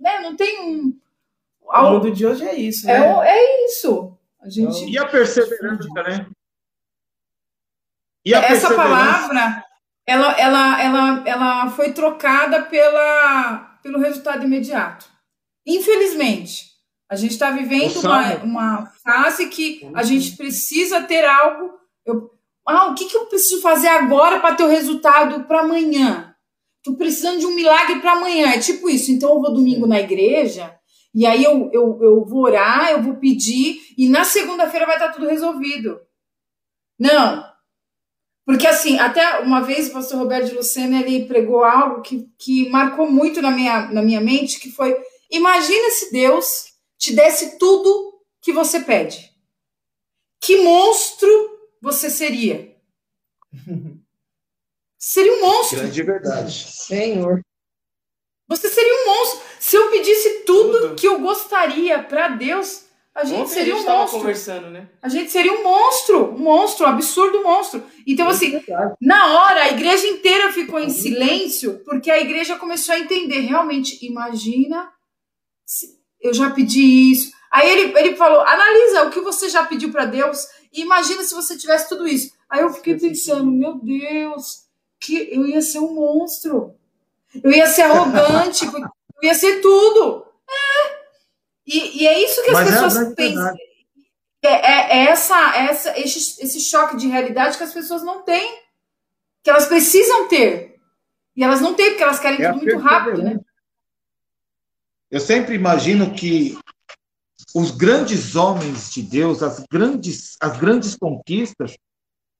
né? 0.00 0.20
Não 0.20 0.34
tem 0.34 0.60
um. 0.60 0.98
O 1.62 1.90
mundo 1.92 2.10
de 2.10 2.26
hoje 2.26 2.44
é 2.44 2.54
isso, 2.54 2.86
né? 2.86 2.94
É, 2.94 3.28
é 3.28 3.64
isso. 3.66 4.16
A 4.40 4.48
gente... 4.48 4.90
E 4.90 4.98
a 4.98 5.06
perseverança, 5.06 5.88
né? 6.02 6.26
E 8.24 8.34
a 8.34 8.40
Essa 8.40 8.74
palavra, 8.74 9.64
ela, 10.06 10.32
ela, 10.32 10.82
ela, 10.82 11.22
ela 11.26 11.70
foi 11.70 11.92
trocada 11.92 12.62
pela, 12.62 13.78
pelo 13.82 13.98
resultado 13.98 14.44
imediato. 14.44 15.06
Infelizmente, 15.66 16.70
a 17.08 17.16
gente 17.16 17.32
está 17.32 17.50
vivendo 17.50 18.00
uma, 18.00 18.34
uma 18.36 18.86
fase 19.04 19.48
que 19.48 19.90
a 19.94 20.02
gente 20.02 20.36
precisa 20.36 21.02
ter 21.02 21.24
algo. 21.24 21.79
Eu, 22.10 22.30
ah, 22.66 22.86
o 22.88 22.94
que, 22.94 23.06
que 23.06 23.16
eu 23.16 23.26
preciso 23.26 23.60
fazer 23.60 23.88
agora 23.88 24.40
para 24.40 24.54
ter 24.54 24.64
o 24.64 24.68
resultado 24.68 25.44
para 25.44 25.60
amanhã? 25.60 26.34
Estou 26.78 26.96
precisando 26.96 27.40
de 27.40 27.46
um 27.46 27.54
milagre 27.54 28.00
para 28.00 28.12
amanhã. 28.12 28.50
É 28.50 28.58
tipo 28.58 28.88
isso. 28.88 29.10
Então 29.10 29.34
eu 29.34 29.40
vou 29.40 29.52
domingo 29.52 29.86
na 29.86 30.00
igreja 30.00 30.78
e 31.14 31.26
aí 31.26 31.42
eu, 31.42 31.70
eu, 31.72 31.98
eu 32.00 32.24
vou 32.24 32.44
orar, 32.44 32.90
eu 32.92 33.02
vou 33.02 33.16
pedir, 33.16 33.80
e 33.98 34.08
na 34.08 34.24
segunda-feira 34.24 34.86
vai 34.86 34.94
estar 34.94 35.10
tudo 35.10 35.26
resolvido. 35.26 36.00
Não. 36.98 37.44
Porque 38.46 38.66
assim, 38.66 38.98
até 38.98 39.40
uma 39.40 39.60
vez 39.60 39.88
o 39.88 39.92
pastor 39.92 40.18
Roberto 40.18 40.48
de 40.48 40.54
Lucena 40.54 41.00
ele 41.00 41.26
pregou 41.26 41.64
algo 41.64 42.02
que, 42.02 42.28
que 42.38 42.68
marcou 42.68 43.10
muito 43.10 43.42
na 43.42 43.50
minha, 43.50 43.90
na 43.92 44.02
minha 44.02 44.20
mente, 44.20 44.60
que 44.60 44.70
foi: 44.70 44.96
imagina 45.30 45.90
se 45.90 46.12
Deus 46.12 46.66
te 46.98 47.12
desse 47.12 47.58
tudo 47.58 48.20
que 48.40 48.52
você 48.52 48.80
pede. 48.80 49.30
Que 50.40 50.62
monstro 50.62 51.49
você 51.80 52.10
seria? 52.10 52.76
Seria 54.98 55.32
um 55.32 55.40
monstro. 55.40 55.78
Grande 55.78 56.02
verdade. 56.02 56.52
Senhor. 56.52 57.40
Você 58.48 58.68
seria 58.68 58.92
um 58.92 59.06
monstro. 59.06 59.40
Se 59.58 59.76
eu 59.76 59.90
pedisse 59.90 60.40
tudo, 60.44 60.80
tudo. 60.80 60.94
que 60.96 61.06
eu 61.06 61.20
gostaria 61.20 62.02
para 62.02 62.28
Deus, 62.28 62.84
a 63.14 63.24
gente 63.24 63.40
Ontem 63.42 63.54
seria 63.54 63.74
a 63.74 63.76
gente 63.78 63.88
um 63.88 63.92
monstro. 63.92 64.18
conversando, 64.18 64.70
né? 64.70 64.88
A 65.00 65.08
gente 65.08 65.30
seria 65.30 65.52
um 65.52 65.62
monstro, 65.62 66.34
um 66.34 66.38
monstro, 66.38 66.86
um 66.86 66.88
absurdo 66.88 67.42
monstro. 67.42 67.82
Então, 68.06 68.26
é 68.26 68.30
assim, 68.30 68.50
verdade. 68.50 68.94
na 69.00 69.32
hora, 69.34 69.62
a 69.62 69.70
igreja 69.70 70.06
inteira 70.06 70.52
ficou 70.52 70.78
em 70.78 70.90
silêncio, 70.90 71.80
porque 71.84 72.10
a 72.10 72.20
igreja 72.20 72.56
começou 72.56 72.94
a 72.94 72.98
entender. 72.98 73.40
Realmente, 73.40 74.04
imagina, 74.04 74.92
eu 76.20 76.34
já 76.34 76.50
pedi 76.50 77.12
isso. 77.12 77.32
Aí 77.50 77.68
ele, 77.70 77.98
ele 77.98 78.16
falou: 78.16 78.40
analisa 78.40 79.04
o 79.04 79.10
que 79.10 79.20
você 79.20 79.48
já 79.48 79.64
pediu 79.64 79.90
para 79.90 80.04
Deus 80.04 80.46
e 80.72 80.82
imagina 80.82 81.22
se 81.22 81.34
você 81.34 81.56
tivesse 81.56 81.88
tudo 81.88 82.06
isso. 82.06 82.32
Aí 82.48 82.60
eu 82.60 82.72
fiquei 82.72 82.98
pensando: 82.98 83.50
meu 83.50 83.74
Deus, 83.74 84.66
que 84.98 85.28
eu 85.32 85.46
ia 85.46 85.60
ser 85.60 85.78
um 85.78 85.94
monstro. 85.94 86.74
Eu 87.42 87.50
ia 87.50 87.66
ser 87.66 87.82
arrogante, 87.82 88.64
eu 88.66 89.22
ia 89.22 89.34
ser 89.34 89.60
tudo. 89.60 90.26
É. 90.48 91.00
E, 91.66 92.02
e 92.02 92.06
é 92.06 92.22
isso 92.24 92.42
que 92.42 92.50
as 92.50 92.54
Mas 92.54 92.68
é 92.68 92.72
pessoas 92.72 92.96
é 92.96 93.14
pensam. 93.14 93.54
É, 94.42 94.48
é, 94.48 95.04
essa, 95.04 95.56
essa, 95.56 95.98
esse, 95.98 96.42
esse 96.42 96.60
choque 96.60 96.96
de 96.96 97.06
realidade 97.06 97.56
que 97.56 97.62
as 97.62 97.72
pessoas 97.72 98.02
não 98.02 98.22
têm. 98.22 98.60
Que 99.42 99.50
elas 99.50 99.66
precisam 99.66 100.28
ter. 100.28 100.76
E 101.36 101.44
elas 101.44 101.60
não 101.60 101.74
têm, 101.74 101.90
porque 101.90 102.02
elas 102.02 102.18
querem 102.18 102.44
é 102.44 102.52
tudo 102.52 102.64
muito 102.64 102.78
rápido, 102.78 103.22
né? 103.22 103.38
Eu 105.10 105.20
sempre 105.20 105.54
imagino 105.54 106.12
que 106.12 106.58
os 107.54 107.70
grandes 107.70 108.36
homens 108.36 108.90
de 108.92 109.02
Deus, 109.02 109.42
as 109.42 109.64
grandes, 109.70 110.36
as 110.40 110.58
grandes 110.58 110.96
conquistas, 110.96 111.76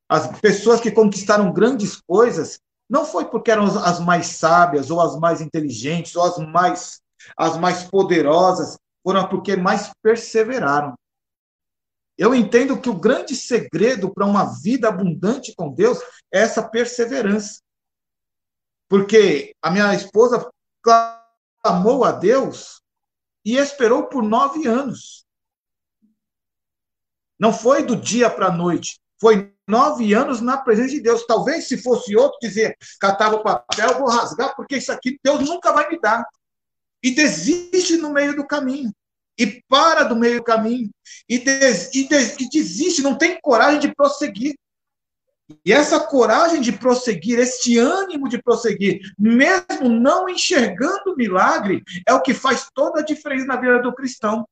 as 0.08 0.40
pessoas 0.40 0.80
que 0.80 0.90
conquistaram 0.90 1.52
grandes 1.52 2.00
coisas, 2.00 2.60
não 2.88 3.04
foi 3.04 3.24
porque 3.26 3.50
eram 3.50 3.64
as 3.64 4.00
mais 4.00 4.26
sábias, 4.26 4.90
ou 4.90 5.00
as 5.00 5.18
mais 5.18 5.40
inteligentes, 5.40 6.16
ou 6.16 6.24
as 6.24 6.38
mais, 6.38 7.00
as 7.36 7.56
mais 7.56 7.84
poderosas, 7.84 8.76
foram 9.02 9.28
porque 9.28 9.56
mais 9.56 9.90
perseveraram. 10.02 10.94
Eu 12.18 12.34
entendo 12.34 12.78
que 12.78 12.90
o 12.90 12.98
grande 12.98 13.34
segredo 13.34 14.12
para 14.12 14.26
uma 14.26 14.44
vida 14.60 14.88
abundante 14.88 15.54
com 15.56 15.72
Deus 15.72 15.98
é 16.32 16.40
essa 16.40 16.62
perseverança. 16.68 17.60
Porque 18.88 19.54
a 19.62 19.70
minha 19.70 19.94
esposa 19.94 20.50
clamou 20.82 22.04
a 22.04 22.12
Deus 22.12 22.79
e 23.44 23.56
esperou 23.56 24.06
por 24.06 24.22
nove 24.22 24.66
anos. 24.66 25.24
Não 27.38 27.52
foi 27.52 27.84
do 27.84 27.96
dia 27.96 28.28
para 28.28 28.46
a 28.46 28.52
noite, 28.52 29.00
foi 29.20 29.52
nove 29.66 30.12
anos 30.12 30.40
na 30.40 30.58
presença 30.58 30.90
de 30.90 31.00
Deus. 31.00 31.26
Talvez 31.26 31.68
se 31.68 31.78
fosse 31.78 32.16
outro 32.16 32.38
dizer, 32.40 32.76
catava 33.00 33.36
o 33.36 33.42
papel, 33.42 33.98
vou 33.98 34.08
rasgar, 34.08 34.54
porque 34.56 34.76
isso 34.76 34.92
aqui 34.92 35.18
Deus 35.22 35.40
nunca 35.48 35.72
vai 35.72 35.88
me 35.88 35.98
dar. 35.98 36.24
E 37.02 37.12
desiste 37.12 37.96
no 37.96 38.12
meio 38.12 38.36
do 38.36 38.46
caminho. 38.46 38.92
E 39.38 39.62
para 39.68 40.02
do 40.02 40.14
meio 40.14 40.38
do 40.38 40.44
caminho. 40.44 40.90
E, 41.26 41.38
des, 41.38 41.94
e, 41.94 42.06
des, 42.06 42.38
e 42.38 42.48
desiste, 42.50 43.00
não 43.00 43.16
tem 43.16 43.40
coragem 43.40 43.80
de 43.80 43.94
prosseguir. 43.94 44.54
E 45.64 45.72
essa 45.72 46.00
coragem 46.00 46.60
de 46.60 46.72
prosseguir, 46.72 47.38
este 47.38 47.78
ânimo 47.78 48.28
de 48.28 48.42
prosseguir, 48.42 49.00
mesmo 49.18 49.88
não 49.88 50.28
enxergando 50.28 51.12
o 51.12 51.16
milagre, 51.16 51.82
é 52.06 52.14
o 52.14 52.22
que 52.22 52.34
faz 52.34 52.68
toda 52.74 53.00
a 53.00 53.04
diferença 53.04 53.46
na 53.46 53.56
vida 53.56 53.80
do 53.80 53.94
cristão. 53.94 54.46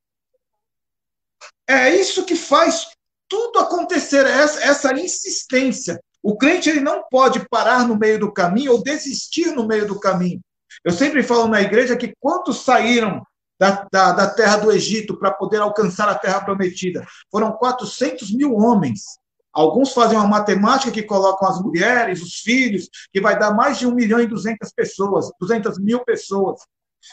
É 1.69 1.95
isso 1.95 2.25
que 2.25 2.35
faz 2.35 2.89
tudo 3.29 3.59
acontecer, 3.59 4.27
essa, 4.27 4.65
essa 4.65 4.93
insistência. 4.95 6.01
O 6.23 6.37
crente 6.37 6.69
ele 6.69 6.81
não 6.81 7.05
pode 7.11 7.47
parar 7.49 7.87
no 7.87 7.97
meio 7.97 8.19
do 8.19 8.33
caminho 8.33 8.73
ou 8.73 8.83
desistir 8.83 9.53
no 9.53 9.67
meio 9.67 9.87
do 9.87 10.01
caminho. 10.01 10.41
Eu 10.85 10.93
sempre 10.93 11.23
falo 11.23 11.47
na 11.47 11.61
igreja 11.61 11.97
que 11.97 12.15
quantos 12.19 12.65
saíram 12.65 13.23
da, 13.59 13.87
da, 13.91 14.13
da 14.13 14.31
terra 14.31 14.57
do 14.57 14.73
Egito 14.73 15.19
para 15.19 15.33
poder 15.33 15.61
alcançar 15.61 16.09
a 16.09 16.15
terra 16.15 16.41
prometida? 16.41 17.07
Foram 17.31 17.53
400 17.53 18.35
mil 18.35 18.55
homens. 18.55 19.19
Alguns 19.59 19.93
fazem 19.93 20.17
uma 20.17 20.29
matemática 20.29 20.93
que 20.93 21.03
colocam 21.03 21.49
as 21.49 21.61
mulheres, 21.61 22.23
os 22.23 22.35
filhos, 22.37 22.89
que 23.13 23.21
vai 23.21 23.37
dar 23.37 23.53
mais 23.53 23.77
de 23.77 23.89
1 23.89 23.93
milhão 23.93 24.21
e 24.21 24.27
200 24.29 24.73
pessoas, 24.73 25.33
200 25.41 25.81
mil 25.81 26.05
pessoas. 26.05 26.61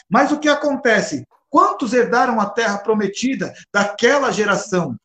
Mas 0.08 0.30
o 0.30 0.38
que 0.38 0.48
acontece? 0.48 1.26
Quantos 1.50 1.92
herdaram 1.92 2.40
a 2.40 2.48
terra 2.48 2.78
prometida 2.78 3.52
daquela 3.74 4.30
geração? 4.30 4.96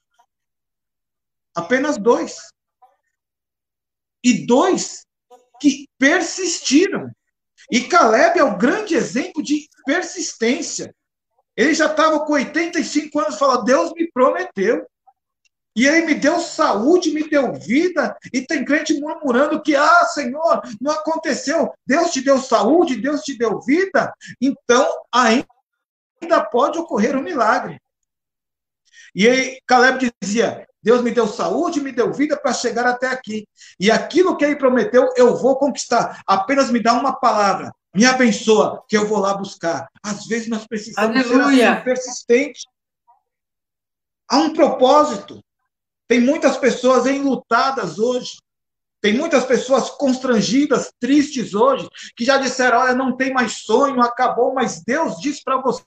Apenas 1.56 1.98
dois. 1.98 2.54
E 4.24 4.46
dois 4.46 5.08
que 5.60 5.90
persistiram. 5.98 7.10
E 7.72 7.82
Caleb 7.82 8.38
é 8.38 8.44
o 8.44 8.56
grande 8.56 8.94
exemplo 8.94 9.42
de 9.42 9.68
persistência. 9.84 10.94
Ele 11.58 11.74
já 11.74 11.88
estava 11.88 12.24
com 12.24 12.34
85 12.34 13.20
anos, 13.20 13.40
falando: 13.40 13.66
Deus 13.66 13.92
me 13.94 14.12
prometeu. 14.12 14.86
E 15.76 15.88
ele 15.88 16.06
me 16.06 16.16
deu 16.16 16.40
saúde, 16.40 17.12
me 17.12 17.30
deu 17.30 17.54
vida, 17.54 18.18
e 18.34 18.42
tem 18.42 18.66
crente 18.66 19.00
murmurando 19.00 19.62
que, 19.62 19.76
ah, 19.76 20.06
Senhor, 20.06 20.62
não 20.82 20.92
aconteceu. 20.92 21.74
Deus 21.86 22.12
te 22.12 22.22
deu 22.22 22.40
saúde, 22.40 23.02
Deus 23.02 23.22
te 23.22 23.38
deu 23.38 23.62
vida, 23.62 24.14
então 24.42 24.88
ainda 25.12 25.46
pode 26.52 26.78
ocorrer 26.78 27.16
um 27.16 27.24
milagre. 27.24 27.80
E 29.16 29.28
aí, 29.28 29.62
Caleb 29.66 30.12
dizia: 30.22 30.66
Deus 30.82 31.02
me 31.02 31.12
deu 31.12 31.28
saúde, 31.28 31.82
me 31.82 31.92
deu 31.92 32.12
vida 32.12 32.36
para 32.36 32.54
chegar 32.54 32.86
até 32.88 33.08
aqui. 33.08 33.48
E 33.80 33.92
aquilo 33.92 34.36
que 34.36 34.44
ele 34.44 34.56
prometeu, 34.56 35.14
eu 35.16 35.36
vou 35.36 35.58
conquistar. 35.58 36.22
Apenas 36.26 36.72
me 36.72 36.82
dá 36.82 36.94
uma 36.94 37.14
palavra. 37.14 37.72
Me 37.94 38.06
abençoa, 38.06 38.84
que 38.88 38.98
eu 38.98 39.06
vou 39.06 39.20
lá 39.20 39.34
buscar. 39.34 39.88
Às 40.02 40.26
vezes 40.26 40.48
nós 40.48 40.66
precisamos 40.66 41.16
Aleluia. 41.16 41.58
ser 41.58 41.68
assim, 41.68 41.84
persistentes. 41.84 42.64
Há 44.30 44.38
um 44.38 44.54
propósito. 44.54 45.44
Tem 46.12 46.20
muitas 46.20 46.58
pessoas 46.58 47.06
enlutadas 47.06 47.98
hoje. 47.98 48.32
Tem 49.00 49.14
muitas 49.14 49.46
pessoas 49.46 49.90
constrangidas, 49.92 50.92
tristes 51.00 51.54
hoje, 51.54 51.88
que 52.18 52.26
já 52.26 52.36
disseram: 52.36 52.80
olha, 52.80 52.94
não 52.94 53.16
tem 53.16 53.32
mais 53.32 53.62
sonho, 53.62 54.02
acabou, 54.02 54.54
mas 54.54 54.84
Deus 54.84 55.22
diz 55.22 55.42
para 55.42 55.62
você 55.62 55.86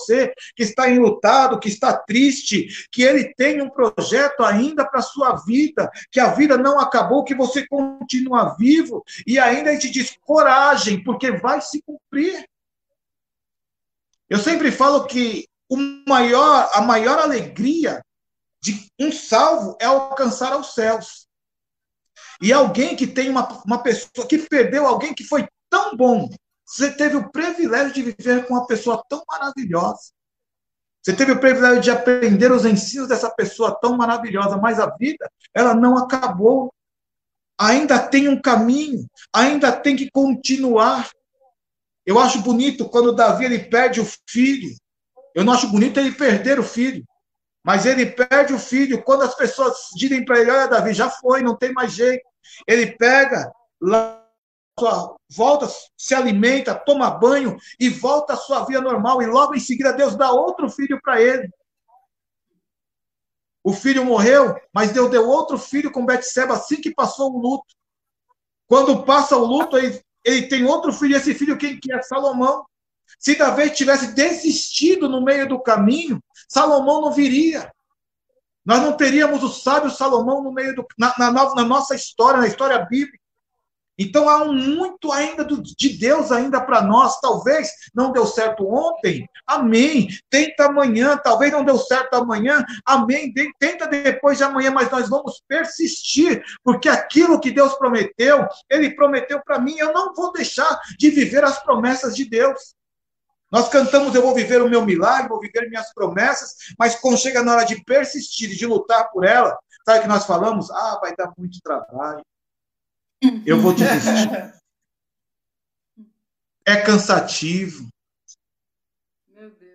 você 0.00 0.32
que 0.56 0.62
está 0.62 0.90
enlutado, 0.90 1.60
que 1.60 1.68
está 1.68 1.94
triste, 1.94 2.66
que 2.90 3.02
ele 3.02 3.34
tem 3.34 3.60
um 3.60 3.68
projeto 3.68 4.42
ainda 4.42 4.86
para 4.86 5.02
sua 5.02 5.36
vida, 5.44 5.88
que 6.10 6.18
a 6.18 6.32
vida 6.32 6.56
não 6.56 6.80
acabou, 6.80 7.22
que 7.22 7.34
você 7.34 7.64
continua 7.68 8.56
vivo, 8.58 9.04
e 9.26 9.38
ainda 9.38 9.70
ele 9.70 9.78
te 9.78 9.90
diz 9.90 10.16
coragem, 10.22 11.04
porque 11.04 11.30
vai 11.30 11.60
se 11.60 11.82
cumprir. 11.82 12.42
Eu 14.30 14.38
sempre 14.38 14.72
falo 14.72 15.04
que 15.04 15.46
o 15.68 15.76
maior, 16.08 16.70
a 16.72 16.80
maior 16.80 17.18
alegria 17.18 18.02
de 18.62 18.88
um 18.98 19.10
salvo 19.10 19.76
é 19.80 19.86
alcançar 19.86 20.52
aos 20.52 20.74
céus. 20.74 21.26
E 22.40 22.52
alguém 22.52 22.94
que 22.94 23.06
tem 23.06 23.28
uma, 23.28 23.46
uma 23.64 23.82
pessoa 23.82 24.26
que 24.26 24.38
perdeu 24.38 24.86
alguém 24.86 25.12
que 25.12 25.24
foi 25.24 25.46
tão 25.68 25.96
bom, 25.96 26.28
Você 26.64 26.90
teve 26.92 27.16
o 27.16 27.30
privilégio 27.30 27.92
de 27.92 28.02
viver 28.02 28.46
com 28.46 28.54
uma 28.54 28.66
pessoa 28.66 29.02
tão 29.08 29.22
maravilhosa. 29.28 30.12
Você 31.02 31.12
teve 31.14 31.32
o 31.32 31.40
privilégio 31.40 31.80
de 31.80 31.90
aprender 31.90 32.52
os 32.52 32.64
ensinos 32.64 33.08
dessa 33.08 33.28
pessoa 33.30 33.76
tão 33.80 33.96
maravilhosa, 33.96 34.56
mas 34.56 34.78
a 34.78 34.86
vida, 34.96 35.28
ela 35.52 35.74
não 35.74 35.98
acabou. 35.98 36.72
Ainda 37.58 37.98
tem 37.98 38.28
um 38.28 38.40
caminho, 38.40 39.06
ainda 39.32 39.72
tem 39.72 39.96
que 39.96 40.10
continuar. 40.10 41.10
Eu 42.06 42.18
acho 42.18 42.40
bonito 42.42 42.88
quando 42.88 43.14
Davi 43.14 43.44
ele 43.44 43.58
perde 43.58 44.00
o 44.00 44.06
filho. 44.28 44.74
Eu 45.34 45.44
não 45.44 45.52
acho 45.52 45.68
bonito 45.68 45.98
ele 45.98 46.12
perder 46.12 46.60
o 46.60 46.64
filho. 46.64 47.04
Mas 47.64 47.86
ele 47.86 48.06
perde 48.06 48.52
o 48.52 48.58
filho 48.58 49.02
quando 49.02 49.22
as 49.22 49.34
pessoas 49.34 49.88
dizem 49.94 50.24
para 50.24 50.40
ele: 50.40 50.50
Olha, 50.50 50.66
Davi, 50.66 50.92
já 50.92 51.08
foi, 51.08 51.42
não 51.42 51.56
tem 51.56 51.72
mais 51.72 51.92
jeito. 51.92 52.24
Ele 52.66 52.86
pega, 52.96 53.52
volta, 55.30 55.68
se 55.96 56.14
alimenta, 56.14 56.74
toma 56.74 57.10
banho 57.10 57.56
e 57.78 57.88
volta 57.88 58.32
à 58.32 58.36
sua 58.36 58.64
vida 58.64 58.80
normal. 58.80 59.22
E 59.22 59.26
logo 59.26 59.54
em 59.54 59.60
seguida, 59.60 59.92
Deus 59.92 60.16
dá 60.16 60.32
outro 60.32 60.68
filho 60.68 61.00
para 61.00 61.20
ele. 61.20 61.48
O 63.64 63.72
filho 63.72 64.04
morreu, 64.04 64.56
mas 64.74 64.90
Deus 64.90 65.08
deu 65.08 65.28
outro 65.28 65.56
filho 65.56 65.92
com 65.92 66.04
Betseba 66.04 66.54
assim 66.54 66.80
que 66.80 66.92
passou 66.92 67.32
o 67.32 67.38
luto. 67.38 67.72
Quando 68.66 69.04
passa 69.04 69.36
o 69.36 69.44
luto, 69.44 69.78
ele, 69.78 70.02
ele 70.24 70.48
tem 70.48 70.64
outro 70.64 70.92
filho. 70.92 71.16
Esse 71.16 71.32
filho, 71.32 71.56
quem 71.56 71.78
que 71.78 71.92
é? 71.92 72.02
Salomão. 72.02 72.64
Se 73.18 73.36
Davi 73.36 73.70
tivesse 73.70 74.14
desistido 74.14 75.08
no 75.08 75.22
meio 75.22 75.48
do 75.48 75.62
caminho, 75.62 76.20
Salomão 76.48 77.00
não 77.00 77.12
viria. 77.12 77.70
Nós 78.64 78.80
não 78.80 78.96
teríamos 78.96 79.42
o 79.42 79.48
sábio 79.48 79.90
Salomão 79.90 80.42
no 80.42 80.52
meio 80.52 80.74
do, 80.74 80.86
na, 80.98 81.14
na, 81.18 81.32
na 81.32 81.64
nossa 81.64 81.94
história, 81.94 82.40
na 82.40 82.46
história 82.46 82.78
bíblica. 82.78 83.22
Então 83.98 84.28
há 84.28 84.42
um 84.42 84.52
muito 84.52 85.12
ainda 85.12 85.44
do, 85.44 85.62
de 85.62 85.88
Deus 85.90 86.32
ainda 86.32 86.60
para 86.60 86.82
nós. 86.82 87.20
Talvez 87.20 87.70
não 87.94 88.10
deu 88.10 88.26
certo 88.26 88.66
ontem, 88.66 89.28
amém. 89.46 90.08
Tenta 90.30 90.66
amanhã, 90.66 91.16
talvez 91.16 91.52
não 91.52 91.64
deu 91.64 91.76
certo 91.78 92.14
amanhã, 92.14 92.64
amém. 92.86 93.32
Tenta 93.58 93.86
depois 93.86 94.38
de 94.38 94.44
amanhã, 94.44 94.70
mas 94.70 94.90
nós 94.90 95.08
vamos 95.08 95.42
persistir, 95.46 96.42
porque 96.64 96.88
aquilo 96.88 97.40
que 97.40 97.50
Deus 97.50 97.74
prometeu, 97.74 98.46
Ele 98.70 98.94
prometeu 98.94 99.40
para 99.44 99.60
mim. 99.60 99.76
Eu 99.76 99.92
não 99.92 100.14
vou 100.14 100.32
deixar 100.32 100.78
de 100.98 101.10
viver 101.10 101.44
as 101.44 101.62
promessas 101.62 102.16
de 102.16 102.24
Deus. 102.24 102.74
Nós 103.52 103.68
cantamos, 103.68 104.14
eu 104.14 104.22
vou 104.22 104.34
viver 104.34 104.62
o 104.62 104.68
meu 104.68 104.82
milagre, 104.82 105.28
vou 105.28 105.38
viver 105.38 105.68
minhas 105.68 105.92
promessas, 105.92 106.54
mas 106.78 106.94
quando 106.94 107.18
chega 107.18 107.42
na 107.42 107.52
hora 107.52 107.64
de 107.64 107.84
persistir, 107.84 108.48
de 108.48 108.64
lutar 108.64 109.10
por 109.10 109.24
ela, 109.26 109.58
sabe 109.84 109.98
o 109.98 110.02
que 110.02 110.08
nós 110.08 110.24
falamos? 110.24 110.70
Ah, 110.70 110.98
vai 111.02 111.14
dar 111.14 111.30
muito 111.36 111.60
trabalho. 111.60 112.24
Eu 113.44 113.60
vou 113.60 113.74
desistir. 113.74 114.52
É 116.64 116.76
cansativo. 116.76 117.88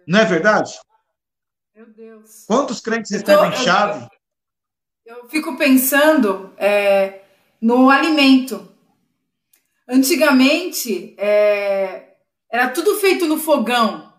Não 0.08 0.20
é 0.20 0.24
verdade? 0.24 0.80
Meu 1.76 1.86
Deus. 1.86 2.46
Quantos 2.48 2.80
crentes 2.80 3.12
recebem 3.12 3.52
tô, 3.52 3.58
chave? 3.58 4.08
Eu, 5.06 5.18
eu, 5.18 5.30
fico 5.30 5.58
pensando 5.58 6.54
é, 6.56 7.24
no 7.60 7.90
alimento. 7.90 8.72
Antigamente, 9.86 11.14
é, 11.18 12.07
era 12.58 12.70
tudo 12.70 12.96
feito 12.96 13.28
no 13.28 13.38
fogão. 13.38 14.12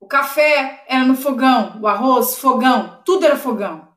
O 0.00 0.06
café 0.06 0.84
era 0.88 1.04
no 1.04 1.14
fogão, 1.14 1.80
o 1.80 1.86
arroz, 1.86 2.36
fogão, 2.36 3.00
tudo 3.04 3.24
era 3.24 3.36
fogão. 3.36 3.88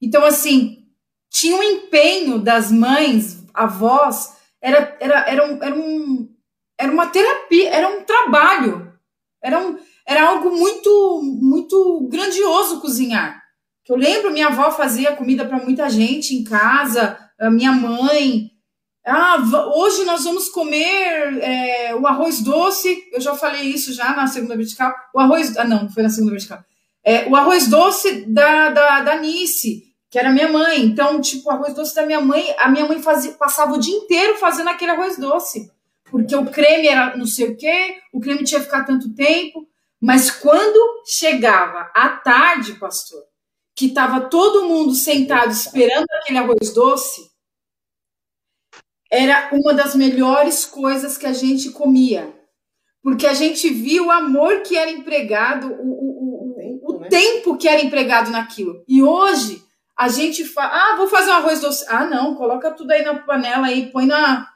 Então, 0.00 0.24
assim, 0.24 0.86
tinha 1.28 1.56
um 1.56 1.62
empenho 1.62 2.38
das 2.38 2.70
mães, 2.70 3.44
avós, 3.52 4.36
era, 4.60 4.96
era, 5.00 5.28
era, 5.28 5.44
um, 5.44 5.62
era, 5.62 5.74
um, 5.74 6.36
era 6.78 6.92
uma 6.92 7.08
terapia, 7.08 7.68
era 7.68 7.88
um 7.88 8.04
trabalho, 8.04 8.96
era, 9.42 9.58
um, 9.58 9.76
era 10.06 10.28
algo 10.28 10.56
muito, 10.56 11.20
muito 11.22 12.06
grandioso 12.08 12.80
cozinhar. 12.80 13.42
Eu 13.88 13.96
lembro, 13.96 14.32
minha 14.32 14.46
avó 14.46 14.70
fazia 14.70 15.16
comida 15.16 15.44
para 15.44 15.58
muita 15.58 15.90
gente 15.90 16.34
em 16.34 16.44
casa, 16.44 17.18
minha 17.50 17.72
mãe, 17.72 18.51
ah, 19.04 19.36
hoje 19.74 20.04
nós 20.04 20.24
vamos 20.24 20.48
comer 20.48 21.38
é, 21.40 21.94
o 21.94 22.06
arroz 22.06 22.40
doce. 22.40 23.02
Eu 23.12 23.20
já 23.20 23.34
falei 23.34 23.62
isso 23.62 23.92
já 23.92 24.14
na 24.14 24.26
segunda 24.26 24.56
vertical. 24.56 24.94
O 25.12 25.18
arroz. 25.18 25.56
Ah, 25.56 25.64
não, 25.64 25.88
foi 25.90 26.02
na 26.02 26.10
segunda 26.10 26.32
vertical. 26.32 26.64
É, 27.04 27.28
o 27.28 27.34
arroz 27.34 27.66
doce 27.66 28.24
da, 28.26 28.70
da, 28.70 29.00
da 29.00 29.16
Nice, 29.16 29.82
que 30.08 30.18
era 30.18 30.30
minha 30.30 30.48
mãe. 30.48 30.82
Então, 30.82 31.20
tipo, 31.20 31.48
o 31.48 31.52
arroz 31.52 31.74
doce 31.74 31.94
da 31.96 32.06
minha 32.06 32.20
mãe, 32.20 32.54
a 32.58 32.70
minha 32.70 32.86
mãe 32.86 33.02
fazia, 33.02 33.32
passava 33.32 33.74
o 33.74 33.78
dia 33.78 33.96
inteiro 33.96 34.38
fazendo 34.38 34.70
aquele 34.70 34.92
arroz 34.92 35.18
doce. 35.18 35.70
Porque 36.08 36.36
o 36.36 36.46
creme 36.46 36.86
era 36.86 37.16
não 37.16 37.26
sei 37.26 37.48
o 37.48 37.56
quê, 37.56 37.96
o 38.12 38.20
creme 38.20 38.44
tinha 38.44 38.60
que 38.60 38.66
ficar 38.66 38.84
tanto 38.84 39.12
tempo. 39.14 39.66
Mas 40.00 40.30
quando 40.30 41.02
chegava 41.06 41.90
à 41.94 42.08
tarde, 42.10 42.74
pastor, 42.74 43.22
que 43.74 43.86
estava 43.86 44.20
todo 44.20 44.68
mundo 44.68 44.94
sentado 44.94 45.50
esperando 45.50 46.06
aquele 46.10 46.38
arroz 46.38 46.72
doce, 46.72 47.31
era 49.12 49.50
uma 49.52 49.74
das 49.74 49.94
melhores 49.94 50.64
coisas 50.64 51.18
que 51.18 51.26
a 51.26 51.34
gente 51.34 51.70
comia. 51.70 52.32
Porque 53.02 53.26
a 53.26 53.34
gente 53.34 53.68
viu 53.68 54.06
o 54.06 54.10
amor 54.10 54.62
que 54.62 54.74
era 54.74 54.90
empregado, 54.90 55.66
o, 55.70 55.82
o, 55.82 56.50
o, 56.50 56.54
tempo, 56.54 56.92
o 56.92 57.00
né? 57.00 57.08
tempo 57.10 57.56
que 57.58 57.68
era 57.68 57.82
empregado 57.82 58.30
naquilo. 58.30 58.82
E 58.88 59.02
hoje 59.02 59.62
a 59.94 60.08
gente 60.08 60.46
fala, 60.46 60.70
ah, 60.72 60.96
vou 60.96 61.08
fazer 61.08 61.30
um 61.30 61.34
arroz 61.34 61.60
doce. 61.60 61.84
Ah, 61.88 62.06
não, 62.06 62.34
coloca 62.36 62.70
tudo 62.70 62.90
aí 62.90 63.02
na 63.02 63.16
panela 63.16 63.66
aí, 63.66 63.90
põe 63.90 64.06
na, 64.06 64.48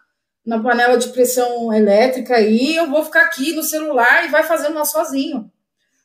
na 0.45 0.59
panela 0.59 0.97
de 0.97 1.09
pressão 1.09 1.71
elétrica 1.71 2.37
aí, 2.37 2.77
eu 2.77 2.89
vou 2.89 3.05
ficar 3.05 3.25
aqui 3.25 3.53
no 3.53 3.63
celular 3.63 4.25
e 4.25 4.29
vai 4.29 4.43
fazendo 4.45 4.75
lá 4.75 4.87
sozinho. 4.87 5.51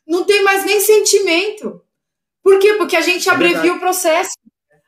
Não 0.06 0.24
tem 0.24 0.44
mais 0.44 0.62
nem 0.66 0.78
sentimento. 0.78 1.80
Por 2.42 2.58
quê? 2.58 2.74
Porque 2.74 2.96
a 2.96 3.00
gente 3.00 3.30
é 3.30 3.32
abrevia 3.32 3.72
o 3.72 3.80
processo. 3.80 4.36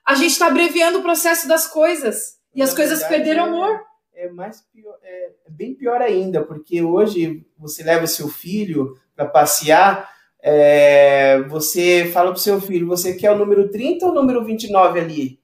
A 0.04 0.14
gente 0.14 0.32
está 0.32 0.48
abreviando 0.48 0.98
o 0.98 1.02
processo 1.02 1.48
das 1.48 1.66
coisas. 1.66 2.34
E 2.54 2.62
as 2.62 2.72
coisas 2.72 3.00
verdade, 3.00 3.24
perderam 3.24 3.44
amor. 3.44 3.84
É, 4.14 4.26
é 4.26 4.30
mais 4.30 4.62
pior, 4.72 4.96
é, 5.02 5.30
é 5.46 5.50
bem 5.50 5.74
pior 5.74 6.00
ainda, 6.00 6.42
porque 6.42 6.82
hoje 6.82 7.44
você 7.58 7.82
leva 7.82 8.06
seu 8.06 8.28
filho 8.28 8.96
para 9.16 9.26
passear, 9.26 10.08
é, 10.40 11.40
você 11.48 12.10
fala 12.12 12.30
para 12.30 12.38
o 12.38 12.40
seu 12.40 12.60
filho, 12.60 12.86
você 12.86 13.14
quer 13.14 13.30
o 13.30 13.38
número 13.38 13.70
30 13.70 14.06
ou 14.06 14.12
o 14.12 14.14
número 14.14 14.44
29 14.44 15.00
ali? 15.00 15.40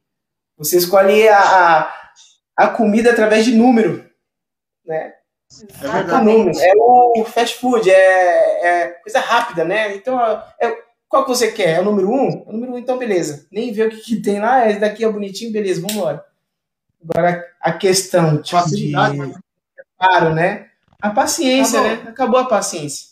Você 0.57 0.77
escolhe 0.77 1.27
a, 1.29 1.40
a, 1.40 1.94
a 2.57 2.68
comida 2.68 3.11
através 3.11 3.44
de 3.44 3.55
número, 3.55 4.05
né? 4.85 5.14
É. 5.83 5.87
É 6.61 6.73
o 6.77 7.25
fast 7.25 7.59
food, 7.59 7.90
é, 7.90 8.66
é, 8.66 8.88
coisa 9.03 9.18
rápida, 9.18 9.64
né? 9.64 9.96
Então, 9.96 10.20
é, 10.61 10.77
qual 11.09 11.25
que 11.25 11.31
você 11.31 11.51
quer? 11.51 11.77
É 11.77 11.81
o 11.81 11.85
número 11.85 12.09
1? 12.09 12.12
Um? 12.12 12.44
É 12.46 12.49
o 12.49 12.53
número 12.53 12.73
1, 12.73 12.75
um, 12.75 12.79
então 12.79 12.99
beleza. 12.99 13.49
Nem 13.51 13.73
vê 13.73 13.85
o 13.85 13.90
que, 13.90 14.01
que 14.01 14.23
tem 14.23 14.38
lá, 14.38 14.68
esse 14.68 14.79
daqui 14.79 15.05
é 15.05 15.09
bonitinho, 15.11 15.53
beleza, 15.53 15.81
vamos 15.81 15.96
embora. 15.96 16.25
Agora, 17.02 17.46
a 17.60 17.72
questão 17.72 18.42
tipo, 18.42 18.60
Facilidade, 18.60 19.16
de 19.18 19.34
preparo, 19.74 20.34
né? 20.34 20.70
A 21.00 21.10
paciência, 21.10 21.80
Acabou. 21.80 22.04
né? 22.04 22.10
Acabou 22.10 22.40
a 22.40 22.44
paciência. 22.48 23.08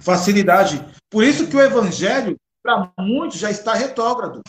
Facilidade. 0.00 0.84
Por 1.08 1.22
isso 1.22 1.48
que 1.48 1.56
o 1.56 1.62
evangelho, 1.62 2.36
para 2.62 2.92
muitos, 2.98 3.38
já 3.38 3.50
está 3.50 3.74
retrógrado, 3.74 4.42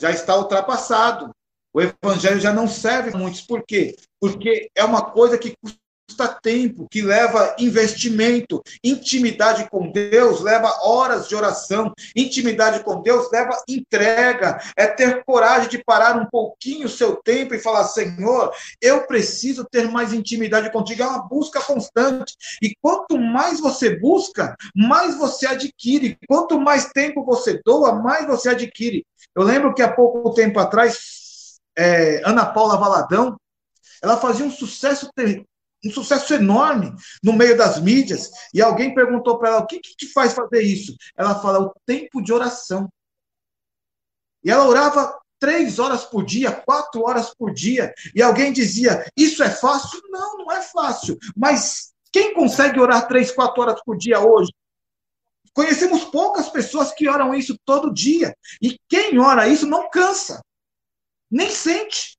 já 0.00 0.10
está 0.10 0.36
ultrapassado. 0.36 1.30
O 1.72 1.80
evangelho 1.82 2.40
já 2.40 2.52
não 2.52 2.66
serve 2.66 3.16
muitos. 3.16 3.42
Por 3.42 3.62
quê? 3.62 3.94
Porque 4.18 4.70
é 4.74 4.82
uma 4.82 5.10
coisa 5.10 5.36
que 5.36 5.54
custa 5.62 5.78
tempo, 6.24 6.86
que 6.90 7.02
leva 7.02 7.54
investimento. 7.58 8.62
Intimidade 8.82 9.68
com 9.68 9.90
Deus 9.90 10.40
leva 10.40 10.68
horas 10.82 11.28
de 11.28 11.34
oração. 11.34 11.92
Intimidade 12.14 12.84
com 12.84 13.02
Deus 13.02 13.30
leva 13.32 13.60
entrega. 13.68 14.60
É 14.76 14.86
ter 14.86 15.24
coragem 15.24 15.68
de 15.68 15.82
parar 15.84 16.16
um 16.16 16.26
pouquinho 16.26 16.86
o 16.86 16.90
seu 16.90 17.16
tempo 17.16 17.54
e 17.54 17.58
falar: 17.58 17.84
Senhor, 17.84 18.52
eu 18.80 19.06
preciso 19.06 19.66
ter 19.70 19.90
mais 19.90 20.12
intimidade 20.12 20.70
contigo. 20.70 21.02
É 21.02 21.06
uma 21.06 21.26
busca 21.26 21.60
constante. 21.60 22.36
E 22.62 22.74
quanto 22.80 23.18
mais 23.18 23.60
você 23.60 23.98
busca, 23.98 24.56
mais 24.74 25.18
você 25.18 25.46
adquire. 25.46 26.16
Quanto 26.28 26.60
mais 26.60 26.86
tempo 26.92 27.24
você 27.24 27.60
doa, 27.64 27.92
mais 27.92 28.26
você 28.26 28.50
adquire. 28.50 29.04
Eu 29.34 29.42
lembro 29.42 29.74
que 29.74 29.82
há 29.82 29.92
pouco 29.92 30.32
tempo 30.32 30.58
atrás, 30.58 31.58
é, 31.76 32.22
Ana 32.24 32.46
Paula 32.46 32.76
Valadão, 32.76 33.36
ela 34.02 34.16
fazia 34.16 34.46
um 34.46 34.50
sucesso 34.50 35.10
um 35.84 35.90
sucesso 35.90 36.34
enorme 36.34 36.92
no 37.22 37.32
meio 37.32 37.56
das 37.56 37.80
mídias. 37.80 38.30
E 38.52 38.62
alguém 38.62 38.94
perguntou 38.94 39.38
para 39.38 39.50
ela: 39.50 39.60
o 39.60 39.66
que, 39.66 39.80
que 39.80 39.96
te 39.96 40.12
faz 40.12 40.32
fazer 40.32 40.62
isso? 40.62 40.94
Ela 41.16 41.40
fala: 41.40 41.60
o 41.60 41.72
tempo 41.84 42.22
de 42.22 42.32
oração. 42.32 42.88
E 44.42 44.50
ela 44.50 44.66
orava 44.66 45.18
três 45.38 45.78
horas 45.78 46.04
por 46.04 46.24
dia, 46.24 46.52
quatro 46.52 47.02
horas 47.06 47.34
por 47.34 47.52
dia. 47.52 47.92
E 48.14 48.22
alguém 48.22 48.52
dizia: 48.52 49.04
Isso 49.16 49.42
é 49.42 49.50
fácil? 49.50 50.00
Não, 50.08 50.38
não 50.38 50.52
é 50.52 50.62
fácil. 50.62 51.18
Mas 51.36 51.92
quem 52.12 52.34
consegue 52.34 52.80
orar 52.80 53.06
três, 53.08 53.30
quatro 53.30 53.62
horas 53.62 53.80
por 53.84 53.96
dia 53.96 54.20
hoje? 54.20 54.52
Conhecemos 55.52 56.04
poucas 56.04 56.50
pessoas 56.50 56.92
que 56.92 57.08
oram 57.08 57.34
isso 57.34 57.56
todo 57.64 57.92
dia. 57.92 58.36
E 58.60 58.78
quem 58.88 59.18
ora 59.18 59.48
isso 59.48 59.66
não 59.66 59.88
cansa, 59.88 60.42
nem 61.30 61.50
sente. 61.50 62.18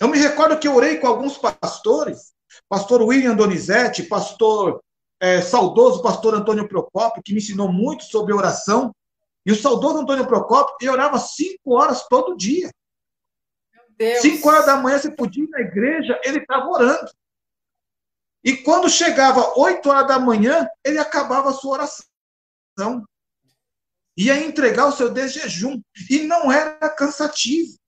Eu 0.00 0.08
me 0.08 0.18
recordo 0.18 0.58
que 0.58 0.66
eu 0.66 0.74
orei 0.74 0.98
com 0.98 1.06
alguns 1.06 1.38
pastores 1.38 2.32
pastor 2.70 3.02
William 3.02 3.34
Donizete, 3.34 4.04
pastor 4.04 4.80
é, 5.20 5.42
saudoso 5.42 6.02
pastor 6.02 6.34
Antônio 6.34 6.68
Procópio, 6.68 7.22
que 7.22 7.32
me 7.32 7.38
ensinou 7.38 7.70
muito 7.70 8.04
sobre 8.04 8.32
oração. 8.32 8.94
E 9.44 9.50
o 9.50 9.56
saudoso 9.56 9.98
Antônio 9.98 10.26
Procópio, 10.26 10.76
ele 10.80 10.90
orava 10.90 11.18
cinco 11.18 11.74
horas 11.74 12.06
todo 12.08 12.36
dia. 12.36 12.70
Cinco 14.20 14.48
horas 14.48 14.64
da 14.64 14.76
manhã 14.76 14.98
você 14.98 15.10
podia 15.10 15.44
ir 15.44 15.50
na 15.50 15.60
igreja, 15.60 16.18
ele 16.24 16.38
estava 16.38 16.66
orando. 16.68 17.10
E 18.42 18.56
quando 18.56 18.88
chegava 18.88 19.58
oito 19.58 19.90
horas 19.90 20.08
da 20.08 20.18
manhã, 20.18 20.66
ele 20.84 20.98
acabava 20.98 21.50
a 21.50 21.52
sua 21.52 21.72
oração. 21.72 23.04
Ia 24.16 24.38
entregar 24.42 24.86
o 24.86 24.92
seu 24.92 25.10
desjejum. 25.10 25.82
E 26.08 26.20
não 26.20 26.50
era 26.50 26.88
cansativo. 26.88 27.79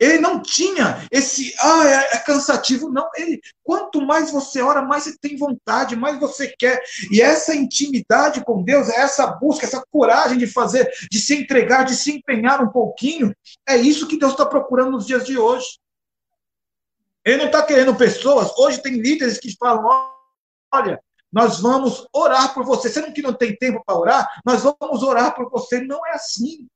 Ele 0.00 0.18
não 0.18 0.40
tinha 0.40 1.06
esse, 1.12 1.54
ah, 1.60 1.86
é, 1.86 2.16
é, 2.16 2.18
cansativo. 2.20 2.90
Não, 2.90 3.06
ele, 3.16 3.38
quanto 3.62 4.00
mais 4.00 4.30
você 4.30 4.62
ora, 4.62 4.80
mais 4.80 5.04
você 5.04 5.18
tem 5.20 5.36
vontade, 5.36 5.94
mais 5.94 6.18
você 6.18 6.48
quer. 6.58 6.82
E 7.10 7.20
essa 7.20 7.54
intimidade 7.54 8.42
com 8.42 8.62
Deus, 8.62 8.88
essa 8.88 9.26
busca, 9.26 9.66
essa 9.66 9.84
coragem 9.90 10.38
de 10.38 10.46
fazer, 10.46 10.90
de 11.10 11.20
se 11.20 11.34
entregar, 11.34 11.84
de 11.84 11.94
se 11.94 12.12
empenhar 12.12 12.62
um 12.62 12.70
pouquinho, 12.70 13.34
é 13.68 13.76
isso 13.76 14.08
que 14.08 14.18
Deus 14.18 14.32
está 14.32 14.46
procurando 14.46 14.92
nos 14.92 15.06
dias 15.06 15.26
de 15.26 15.36
hoje. 15.36 15.66
Ele 17.22 17.36
não 17.36 17.46
está 17.46 17.62
querendo 17.62 17.94
pessoas. 17.94 18.50
Hoje 18.56 18.82
tem 18.82 18.94
líderes 18.94 19.38
que 19.38 19.54
falam: 19.58 19.84
olha, 20.72 20.98
nós 21.30 21.60
vamos 21.60 22.06
orar 22.12 22.54
por 22.54 22.64
você. 22.64 23.00
Não 23.00 23.12
que 23.12 23.22
não 23.22 23.34
tem 23.34 23.54
tempo 23.54 23.82
para 23.84 23.98
orar? 23.98 24.28
Nós 24.46 24.62
vamos 24.62 25.02
orar 25.02 25.34
por 25.34 25.50
você. 25.50 25.80
Não 25.80 26.04
é 26.06 26.12
assim. 26.12 26.66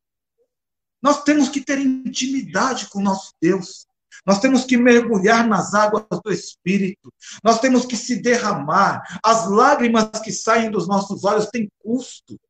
Nós 1.05 1.23
temos 1.23 1.51
que 1.51 1.61
ter 1.61 1.79
intimidade 1.79 2.89
com 2.89 2.99
nosso 2.99 3.35
Deus. 3.39 3.87
Nós 4.25 4.41
temos 4.41 4.65
que 4.65 4.75
mergulhar 4.79 5.47
nas 5.47 5.75
águas 5.75 6.07
do 6.25 6.33
Espírito. 6.33 7.13
Nós 7.43 7.61
temos 7.61 7.85
que 7.85 7.95
se 7.95 8.23
derramar. 8.23 9.03
As 9.23 9.47
lágrimas 9.47 10.09
que 10.25 10.33
saem 10.33 10.71
dos 10.71 10.89
nossos 10.89 11.23
olhos 11.23 11.47
têm 11.53 11.69
custo. 11.79 12.41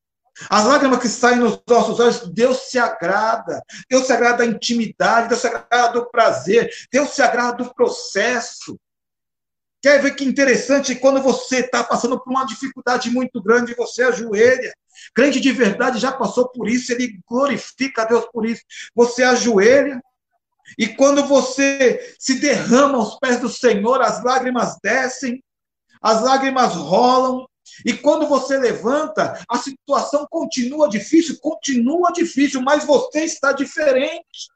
As 0.48 0.64
lágrimas 0.64 1.00
que 1.00 1.09
saem 1.09 1.38
nos 1.38 1.61
nossos 1.68 1.98
olhos, 1.98 2.28
Deus 2.28 2.59
se 2.70 2.78
agrada. 2.78 3.61
Deus 3.90 4.07
se 4.07 4.12
agrada 4.12 4.38
da 4.38 4.46
intimidade, 4.46 5.28
Deus 5.28 5.40
se 5.40 5.48
agrada 5.48 5.92
do 5.92 6.09
prazer, 6.11 6.70
Deus 6.92 7.11
se 7.11 7.22
agrada 7.22 7.64
do 7.64 7.74
processo. 7.74 8.78
Quer 9.85 10.01
ver 10.01 10.14
que 10.14 10.24
interessante? 10.24 10.95
Quando 10.95 11.20
você 11.20 11.59
está 11.59 11.85
passando 11.85 12.18
por 12.18 12.30
uma 12.30 12.47
dificuldade 12.47 13.11
muito 13.11 13.39
grande, 13.43 13.74
você 13.74 14.03
ajoelha. 14.03 14.72
Crente 15.14 15.39
de 15.39 15.53
verdade 15.53 15.99
já 15.99 16.11
passou 16.11 16.49
por 16.49 16.70
isso, 16.70 16.91
ele 16.91 17.20
glorifica 17.28 18.01
a 18.01 18.05
Deus 18.07 18.24
por 18.32 18.47
isso. 18.47 18.62
Você 18.95 19.22
ajoelha, 19.22 20.03
e 20.78 20.89
quando 20.89 21.26
você 21.26 22.16
se 22.18 22.37
derrama 22.37 22.97
aos 22.97 23.18
pés 23.18 23.39
do 23.39 23.51
Senhor, 23.51 24.01
as 24.01 24.24
lágrimas 24.24 24.78
descem, 24.82 25.45
as 26.01 26.22
lágrimas 26.22 26.72
rolam, 26.72 27.47
e 27.85 27.93
quando 27.93 28.26
você 28.26 28.57
levanta, 28.57 29.39
a 29.47 29.59
situação 29.59 30.26
continua 30.30 30.89
difícil, 30.89 31.39
continua 31.43 32.11
difícil, 32.11 32.62
mas 32.62 32.87
você 32.87 33.24
está 33.24 33.53
diferente. 33.53 34.49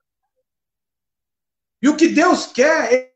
E 1.82 1.88
o 1.90 1.96
que 1.98 2.08
Deus 2.08 2.46
quer, 2.46 3.07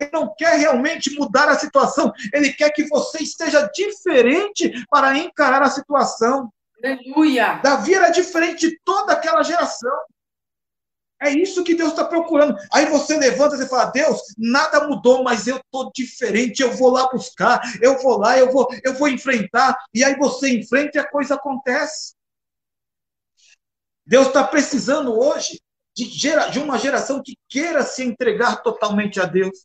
Ele 0.00 0.10
não 0.12 0.34
quer 0.36 0.58
realmente 0.58 1.14
mudar 1.14 1.48
a 1.48 1.58
situação, 1.58 2.12
Ele 2.32 2.52
quer 2.52 2.70
que 2.70 2.88
você 2.88 3.22
esteja 3.22 3.68
diferente 3.72 4.84
para 4.90 5.16
encarar 5.16 5.62
a 5.62 5.70
situação. 5.70 6.52
Aleluia! 6.82 7.60
Davi 7.62 7.94
era 7.94 8.10
diferente 8.10 8.68
de 8.68 8.78
toda 8.84 9.12
aquela 9.12 9.42
geração. 9.42 9.96
É 11.22 11.30
isso 11.30 11.64
que 11.64 11.74
Deus 11.74 11.90
está 11.90 12.04
procurando. 12.04 12.56
Aí 12.72 12.86
você 12.86 13.16
levanta 13.16 13.56
e 13.56 13.68
fala: 13.68 13.86
Deus, 13.86 14.20
nada 14.36 14.86
mudou, 14.86 15.22
mas 15.22 15.46
eu 15.46 15.56
estou 15.56 15.90
diferente. 15.94 16.60
Eu 16.60 16.72
vou 16.72 16.90
lá 16.90 17.08
buscar, 17.10 17.60
eu 17.80 17.98
vou 18.02 18.18
lá, 18.18 18.38
eu 18.38 18.52
vou, 18.52 18.68
eu 18.84 18.94
vou 18.94 19.08
enfrentar. 19.08 19.76
E 19.94 20.04
aí 20.04 20.16
você 20.16 20.50
enfrenta 20.58 20.98
e 20.98 21.00
a 21.00 21.08
coisa 21.08 21.36
acontece. 21.36 22.14
Deus 24.06 24.26
está 24.26 24.44
precisando 24.44 25.18
hoje 25.18 25.58
de, 25.96 26.04
gera, 26.04 26.48
de 26.48 26.58
uma 26.58 26.78
geração 26.78 27.22
que 27.22 27.38
queira 27.48 27.82
se 27.82 28.02
entregar 28.02 28.62
totalmente 28.62 29.18
a 29.18 29.24
Deus, 29.24 29.64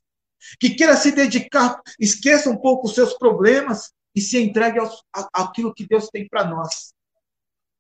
que 0.60 0.72
queira 0.72 0.96
se 0.96 1.12
dedicar, 1.12 1.82
esqueça 2.00 2.50
um 2.50 2.58
pouco 2.58 2.88
os 2.88 2.96
seus 2.96 3.14
problemas 3.14 3.92
e 4.16 4.22
se 4.22 4.42
entregue 4.42 4.80
aos, 4.80 5.04
àquilo 5.34 5.74
que 5.74 5.88
Deus 5.88 6.08
tem 6.08 6.28
para 6.28 6.46
nós. 6.46 6.94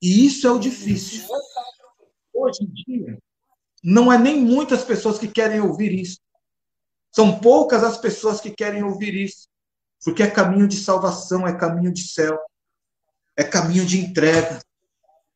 E 0.02 0.26
isso 0.26 0.48
é 0.48 0.52
o 0.52 0.60
difícil. 0.60 1.28
Hoje 2.34 2.64
em 2.64 2.72
dia, 2.72 3.18
não 3.84 4.12
é 4.12 4.18
nem 4.18 4.40
muitas 4.40 4.84
pessoas 4.84 5.18
que 5.18 5.28
querem 5.28 5.60
ouvir 5.60 5.94
isso. 5.94 6.20
São 7.14 7.40
poucas 7.40 7.84
as 7.84 7.98
pessoas 7.98 8.40
que 8.40 8.52
querem 8.52 8.84
ouvir 8.84 9.14
isso. 9.14 9.48
Porque 10.04 10.24
é 10.24 10.32
caminho 10.32 10.68
de 10.68 10.78
salvação, 10.78 11.46
é 11.46 11.58
caminho 11.58 11.92
de 11.92 12.08
céu, 12.08 12.40
é 13.36 13.44
caminho 13.44 13.86
de 13.86 14.00
entrega. 14.00 14.62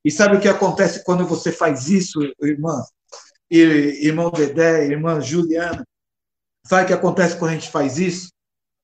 E 0.05 0.11
sabe 0.11 0.37
o 0.37 0.41
que 0.41 0.47
acontece 0.47 1.03
quando 1.03 1.25
você 1.25 1.51
faz 1.51 1.89
isso, 1.89 2.19
irmã? 2.41 2.83
Irmão 3.49 4.31
Dedé, 4.31 4.85
irmã 4.85 5.19
Juliana? 5.19 5.85
Sabe 6.65 6.83
o 6.83 6.87
que 6.87 6.93
acontece 6.93 7.37
quando 7.37 7.51
a 7.51 7.55
gente 7.55 7.69
faz 7.69 7.97
isso? 7.97 8.31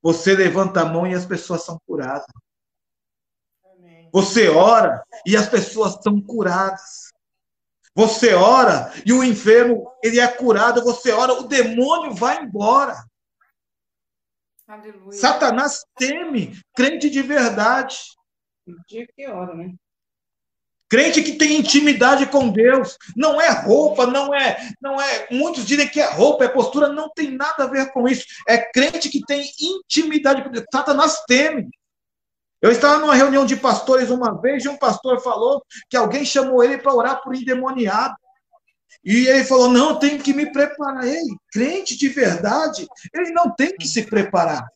Você 0.01 0.35
levanta 0.35 0.81
a 0.81 0.85
mão 0.85 1.07
e 1.07 1.13
as 1.13 1.25
pessoas 1.25 1.63
são 1.63 1.77
curadas. 1.85 2.25
Você 4.11 4.49
ora 4.49 5.03
e 5.25 5.37
as 5.37 5.47
pessoas 5.47 5.97
são 6.01 6.21
curadas. 6.21 7.11
Você 7.95 8.33
ora 8.33 8.91
e 9.05 9.13
o 9.13 9.23
enfermo 9.23 9.91
ele 10.03 10.19
é 10.19 10.27
curado. 10.27 10.83
Você 10.83 11.11
ora, 11.11 11.33
o 11.33 11.47
demônio 11.47 12.13
vai 12.13 12.43
embora. 12.43 12.95
Aleluia. 14.67 15.11
Satanás 15.11 15.83
teme 15.95 16.59
crente 16.75 17.09
de 17.09 17.21
verdade. 17.21 17.97
Dia 18.87 19.07
que 19.15 19.27
ora, 19.27 19.55
né? 19.55 19.73
Crente 20.89 21.21
que 21.21 21.33
tem 21.33 21.59
intimidade 21.59 22.25
com 22.25 22.49
Deus, 22.49 22.97
não 23.15 23.39
é 23.39 23.49
roupa, 23.49 24.07
não 24.07 24.33
é, 24.33 24.71
não 24.81 24.99
é. 24.99 25.27
Muitos 25.29 25.63
dizem 25.63 25.87
que 25.87 26.01
é 26.01 26.09
roupa, 26.09 26.45
é 26.45 26.47
postura, 26.47 26.89
não 26.89 27.09
tem 27.13 27.29
nada 27.29 27.65
a 27.65 27.67
ver 27.67 27.91
com 27.91 28.07
isso. 28.07 28.25
É 28.47 28.57
crente 28.57 29.07
que 29.07 29.23
tem 29.23 29.47
intimidade 29.61 30.43
com 30.43 30.49
Deus. 30.49 30.65
Satanás 30.73 31.23
teme. 31.27 31.69
Eu 32.59 32.71
estava 32.71 32.99
numa 32.99 33.15
reunião 33.15 33.45
de 33.45 33.55
pastores 33.55 34.09
uma 34.09 34.41
vez 34.41 34.65
e 34.65 34.67
um 34.67 34.77
pastor 34.77 35.21
falou 35.21 35.63
que 35.87 35.95
alguém 35.95 36.25
chamou 36.25 36.63
ele 36.63 36.79
para 36.79 36.93
orar 36.93 37.21
por 37.21 37.35
endemoniado. 37.35 38.15
E 39.03 39.27
ele 39.27 39.43
falou: 39.43 39.69
Não, 39.69 39.99
tenho 39.99 40.19
que 40.19 40.33
me 40.33 40.51
preparar. 40.51 41.05
Ei, 41.05 41.23
crente 41.51 41.95
de 41.95 42.09
verdade, 42.09 42.87
ele 43.13 43.31
não 43.31 43.53
tem 43.53 43.77
que 43.77 43.87
se 43.87 44.03
preparar. 44.07 44.67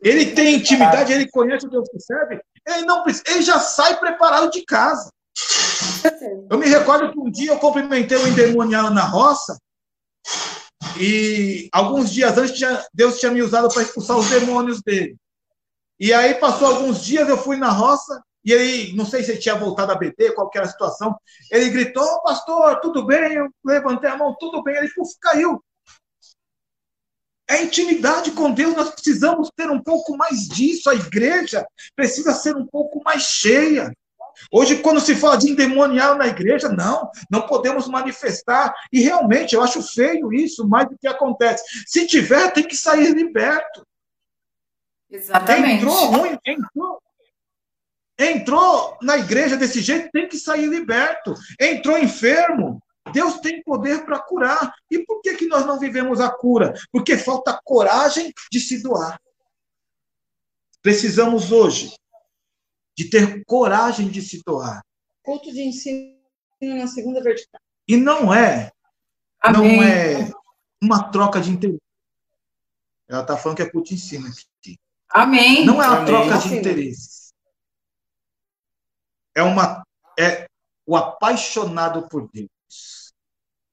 Ele 0.00 0.32
tem 0.32 0.56
intimidade, 0.56 1.12
ele 1.12 1.28
conhece 1.28 1.66
o 1.66 1.70
Deus 1.70 1.88
que 1.88 1.98
serve, 1.98 2.40
ele 2.68 2.86
não 2.86 3.02
precisa, 3.02 3.24
ele 3.28 3.42
já 3.42 3.58
sai 3.58 3.98
preparado 3.98 4.50
de 4.50 4.64
casa. 4.64 5.10
Eu 6.50 6.58
me 6.58 6.66
recordo 6.66 7.12
que 7.12 7.18
um 7.18 7.30
dia 7.30 7.52
eu 7.52 7.58
cumprimentei 7.58 8.18
um 8.18 8.26
endemoniado 8.26 8.90
na 8.90 9.04
roça, 9.04 9.58
e 10.98 11.68
alguns 11.72 12.10
dias 12.10 12.36
antes 12.36 12.60
Deus 12.92 13.18
tinha 13.18 13.32
me 13.32 13.42
usado 13.42 13.68
para 13.68 13.82
expulsar 13.82 14.16
os 14.18 14.28
demônios 14.28 14.82
dele. 14.82 15.16
E 15.98 16.12
aí 16.12 16.34
passou 16.34 16.68
alguns 16.68 17.02
dias, 17.04 17.28
eu 17.28 17.38
fui 17.38 17.56
na 17.56 17.70
roça, 17.70 18.22
e 18.44 18.52
ele, 18.52 18.96
não 18.96 19.04
sei 19.04 19.22
se 19.22 19.32
ele 19.32 19.40
tinha 19.40 19.54
voltado 19.56 19.92
a 19.92 19.96
beber, 19.96 20.34
qual 20.34 20.50
era 20.54 20.64
a 20.64 20.68
situação, 20.68 21.16
ele 21.50 21.70
gritou, 21.70 22.22
pastor, 22.22 22.80
tudo 22.80 23.04
bem? 23.04 23.34
Eu 23.34 23.48
levantei 23.64 24.08
a 24.08 24.16
mão, 24.16 24.34
tudo 24.38 24.62
bem. 24.62 24.76
Ele 24.76 24.90
caiu. 25.20 25.62
É 27.50 27.62
intimidade 27.62 28.32
com 28.32 28.52
Deus, 28.52 28.76
nós 28.76 28.90
precisamos 28.90 29.50
ter 29.56 29.70
um 29.70 29.82
pouco 29.82 30.16
mais 30.16 30.46
disso. 30.46 30.90
A 30.90 30.94
igreja 30.94 31.66
precisa 31.96 32.34
ser 32.34 32.54
um 32.54 32.66
pouco 32.66 33.02
mais 33.02 33.22
cheia. 33.22 33.90
Hoje, 34.52 34.78
quando 34.78 35.00
se 35.00 35.14
fala 35.14 35.36
de 35.36 35.50
endemoniar 35.50 36.16
na 36.16 36.26
igreja, 36.26 36.68
não, 36.68 37.10
não 37.30 37.46
podemos 37.46 37.88
manifestar. 37.88 38.74
E 38.92 39.00
realmente, 39.00 39.54
eu 39.54 39.62
acho 39.62 39.82
feio 39.82 40.32
isso, 40.32 40.68
mais 40.68 40.88
do 40.88 40.98
que 40.98 41.08
acontece. 41.08 41.64
Se 41.86 42.06
tiver, 42.06 42.52
tem 42.52 42.64
que 42.64 42.76
sair 42.76 43.14
liberto. 43.14 43.86
Exatamente. 45.10 45.82
Entrou 45.82 46.06
ruim, 46.06 46.38
entrou, 46.46 47.02
entrou 48.18 48.98
na 49.02 49.16
igreja 49.16 49.56
desse 49.56 49.80
jeito, 49.80 50.10
tem 50.12 50.28
que 50.28 50.36
sair 50.36 50.66
liberto. 50.66 51.34
Entrou 51.58 51.98
enfermo, 51.98 52.80
Deus 53.12 53.40
tem 53.40 53.62
poder 53.62 54.04
para 54.04 54.18
curar. 54.18 54.74
E 54.90 55.04
por 55.04 55.20
que, 55.20 55.34
que 55.36 55.46
nós 55.46 55.66
não 55.66 55.78
vivemos 55.78 56.20
a 56.20 56.30
cura? 56.30 56.74
Porque 56.90 57.16
falta 57.16 57.60
coragem 57.64 58.32
de 58.50 58.60
se 58.60 58.82
doar. 58.82 59.20
Precisamos 60.82 61.52
hoje 61.52 61.94
de 62.96 63.04
ter 63.04 63.44
coragem 63.44 64.08
de 64.08 64.22
se 64.22 64.42
doar. 64.44 64.84
Culto 65.22 65.52
de 65.52 65.62
ensino 65.62 66.16
na 66.60 66.86
segunda 66.86 67.22
vertical. 67.22 67.60
E 67.86 67.96
não 67.96 68.32
é, 68.32 68.72
Amém. 69.40 69.76
não 69.76 69.82
é 69.82 70.30
uma 70.82 71.10
troca 71.10 71.40
de 71.40 71.50
interesse. 71.50 71.80
Ela 73.08 73.22
está 73.22 73.36
falando 73.36 73.56
que 73.56 73.62
é 73.62 73.70
culto 73.70 73.88
de 73.88 73.94
ensino 73.94 74.26
aqui. 74.26 74.78
Amém. 75.08 75.64
Não 75.64 75.82
é 75.82 75.86
uma 75.86 75.96
Amém. 75.98 76.06
troca 76.06 76.38
de 76.38 76.54
interesses. 76.56 77.32
É 79.34 79.42
uma 79.42 79.82
é 80.18 80.48
o 80.84 80.96
apaixonado 80.96 82.08
por 82.08 82.28
Deus. 82.32 82.48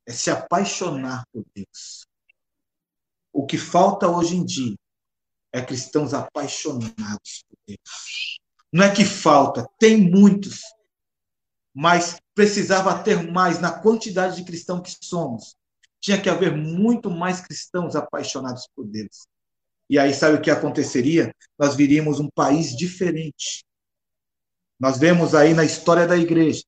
É 0.07 0.11
se 0.11 0.29
apaixonar 0.29 1.25
por 1.31 1.43
Deus. 1.53 2.05
O 3.33 3.45
que 3.45 3.57
falta 3.57 4.07
hoje 4.07 4.35
em 4.35 4.45
dia 4.45 4.75
é 5.51 5.61
cristãos 5.61 6.13
apaixonados 6.13 7.43
por 7.47 7.57
Deus. 7.67 8.39
Não 8.71 8.83
é 8.83 8.93
que 8.93 9.05
falta, 9.05 9.67
tem 9.79 9.97
muitos, 9.97 10.61
mas 11.73 12.17
precisava 12.33 13.01
ter 13.03 13.31
mais 13.31 13.59
na 13.59 13.71
quantidade 13.71 14.35
de 14.35 14.43
cristãos 14.43 14.81
que 14.81 15.05
somos. 15.05 15.55
Tinha 15.99 16.21
que 16.21 16.29
haver 16.29 16.55
muito 16.55 17.09
mais 17.09 17.41
cristãos 17.41 17.95
apaixonados 17.95 18.67
por 18.75 18.85
Deus. 18.85 19.27
E 19.89 19.99
aí, 19.99 20.13
sabe 20.13 20.37
o 20.37 20.41
que 20.41 20.49
aconteceria? 20.49 21.33
Nós 21.57 21.75
viríamos 21.75 22.19
um 22.19 22.29
país 22.29 22.75
diferente. 22.75 23.63
Nós 24.79 24.97
vemos 24.97 25.33
aí 25.33 25.53
na 25.53 25.63
história 25.63 26.07
da 26.07 26.17
igreja, 26.17 26.63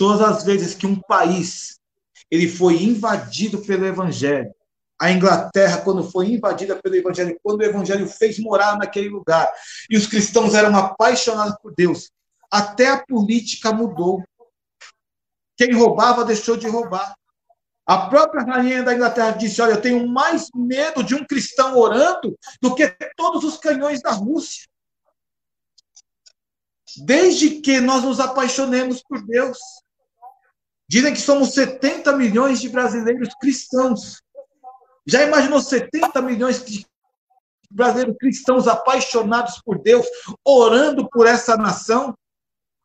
todas 0.00 0.22
as 0.22 0.44
vezes 0.44 0.74
que 0.74 0.86
um 0.86 0.98
país 0.98 1.78
ele 2.30 2.48
foi 2.48 2.82
invadido 2.82 3.58
pelo 3.58 3.84
evangelho, 3.84 4.50
a 4.98 5.10
Inglaterra, 5.10 5.82
quando 5.82 6.10
foi 6.10 6.32
invadida 6.32 6.76
pelo 6.76 6.94
Evangelho, 6.94 7.38
quando 7.42 7.60
o 7.60 7.64
Evangelho 7.64 8.06
fez 8.06 8.38
morar 8.38 8.76
naquele 8.76 9.08
lugar, 9.08 9.50
e 9.88 9.96
os 9.96 10.06
cristãos 10.06 10.54
eram 10.54 10.76
apaixonados 10.76 11.56
por 11.62 11.74
Deus, 11.74 12.10
até 12.50 12.88
a 12.88 13.02
política 13.06 13.72
mudou. 13.72 14.22
Quem 15.56 15.74
roubava 15.74 16.22
deixou 16.22 16.54
de 16.54 16.68
roubar. 16.68 17.14
A 17.86 18.08
própria 18.08 18.42
rainha 18.42 18.82
da 18.82 18.94
Inglaterra 18.94 19.30
disse: 19.32 19.62
Olha, 19.62 19.72
eu 19.72 19.80
tenho 19.80 20.06
mais 20.06 20.48
medo 20.54 21.02
de 21.02 21.14
um 21.14 21.24
cristão 21.24 21.78
orando 21.78 22.38
do 22.60 22.74
que 22.74 22.86
todos 23.16 23.42
os 23.42 23.56
canhões 23.56 24.02
da 24.02 24.10
Rússia. 24.10 24.68
Desde 27.04 27.60
que 27.62 27.80
nós 27.80 28.02
nos 28.04 28.20
apaixonemos 28.20 29.02
por 29.02 29.22
Deus. 29.26 29.58
Dizem 30.90 31.14
que 31.14 31.20
somos 31.20 31.54
70 31.54 32.16
milhões 32.16 32.60
de 32.60 32.68
brasileiros 32.68 33.32
cristãos. 33.40 34.20
Já 35.06 35.22
imaginou 35.22 35.60
70 35.60 36.20
milhões 36.20 36.64
de 36.64 36.84
brasileiros 37.70 38.16
cristãos 38.18 38.66
apaixonados 38.66 39.62
por 39.64 39.80
Deus, 39.80 40.04
orando 40.44 41.08
por 41.08 41.28
essa 41.28 41.56
nação? 41.56 42.12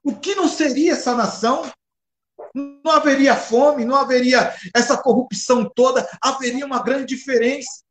O 0.04 0.16
que 0.16 0.36
não 0.36 0.48
seria 0.48 0.92
essa 0.92 1.16
nação? 1.16 1.64
Não 2.54 2.92
haveria 2.92 3.36
fome, 3.36 3.86
não 3.86 3.96
haveria 3.96 4.56
essa 4.76 4.96
corrupção 4.96 5.68
toda, 5.68 6.08
haveria 6.22 6.64
uma 6.64 6.84
grande 6.84 7.08
diferença. 7.16 7.84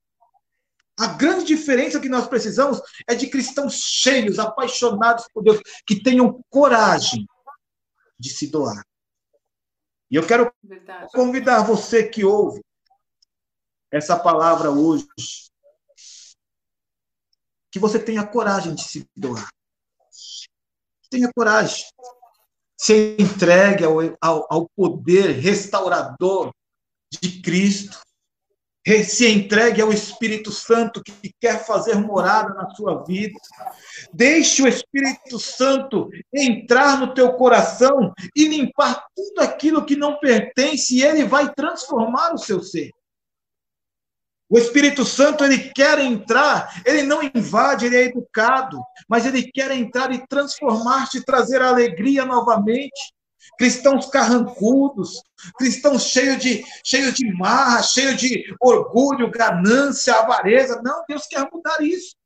A 0.97 1.09
grande 1.09 1.45
diferença 1.45 1.99
que 1.99 2.09
nós 2.09 2.29
precisamos 2.29 2.81
é 3.09 3.17
de 3.17 3.27
cristãos 3.27 3.81
cheios, 3.81 4.39
apaixonados 4.39 5.27
por 5.35 5.43
Deus, 5.43 5.61
que 5.85 6.01
tenham 6.01 6.41
coragem 6.51 7.27
de 8.17 8.31
se 8.31 8.47
doar. 8.47 8.81
E 10.11 10.17
eu 10.17 10.27
quero 10.27 10.53
Verdade. 10.63 11.11
convidar 11.13 11.63
você 11.63 12.09
que 12.09 12.25
ouve 12.25 12.61
essa 13.91 14.19
palavra 14.19 14.71
hoje. 14.71 15.07
Que 17.71 17.79
você 17.79 17.99
tenha 17.99 18.27
coragem 18.27 18.75
de 18.75 18.83
se 18.85 19.09
doar. 19.17 19.49
Tenha 21.11 21.31
coragem. 21.35 21.85
Se 22.79 23.17
entregue 23.19 23.85
ao, 23.85 23.99
ao, 24.21 24.47
ao 24.51 24.69
poder 24.77 25.31
restaurador 25.33 26.53
de 27.11 27.41
Cristo. 27.41 28.01
Se 28.87 29.27
entregue 29.27 29.81
ao 29.81 29.93
Espírito 29.93 30.53
Santo 30.53 31.03
que 31.03 31.33
quer 31.41 31.65
fazer 31.65 31.95
morada 31.95 32.53
na 32.53 32.69
sua 32.71 33.03
vida. 33.03 33.39
Deixe 34.13 34.63
o 34.63 34.69
Espírito 34.69 35.39
Santo 35.39 36.11
entrar 36.33 37.01
no 37.01 37.15
teu 37.15 37.33
coração 37.33 38.13
e 38.37 38.47
limpar 38.47 39.07
tudo 39.17 39.41
aquilo 39.41 39.87
que 39.87 39.97
não 39.97 40.19
pertence, 40.19 40.97
e 40.97 41.03
ele 41.03 41.25
vai 41.25 41.51
transformar 41.55 42.35
o 42.35 42.39
seu 42.39 42.63
ser. 42.63 42.91
O 44.51 44.59
Espírito 44.59 45.05
Santo, 45.07 45.43
ele 45.43 45.71
quer 45.71 45.99
entrar, 45.99 46.83
ele 46.85 47.03
não 47.03 47.23
invade, 47.23 47.87
ele 47.87 47.97
é 47.97 48.05
educado, 48.05 48.79
mas 49.09 49.25
ele 49.25 49.51
quer 49.51 49.71
entrar 49.71 50.13
e 50.13 50.27
transformar-te, 50.27 51.25
trazer 51.25 51.63
alegria 51.63 52.27
novamente. 52.27 53.14
Cristãos 53.59 54.07
carrancudos, 54.07 55.23
cristãos 55.57 56.03
cheios 56.05 56.39
de, 56.39 56.65
cheio 56.85 57.13
de 57.13 57.33
marra, 57.35 57.83
cheios 57.83 58.17
de 58.17 58.45
orgulho, 58.61 59.31
ganância, 59.31 60.15
avareza. 60.15 60.81
Não, 60.83 61.05
Deus 61.09 61.27
quer 61.27 61.49
mudar 61.53 61.81
isso. 61.81 62.17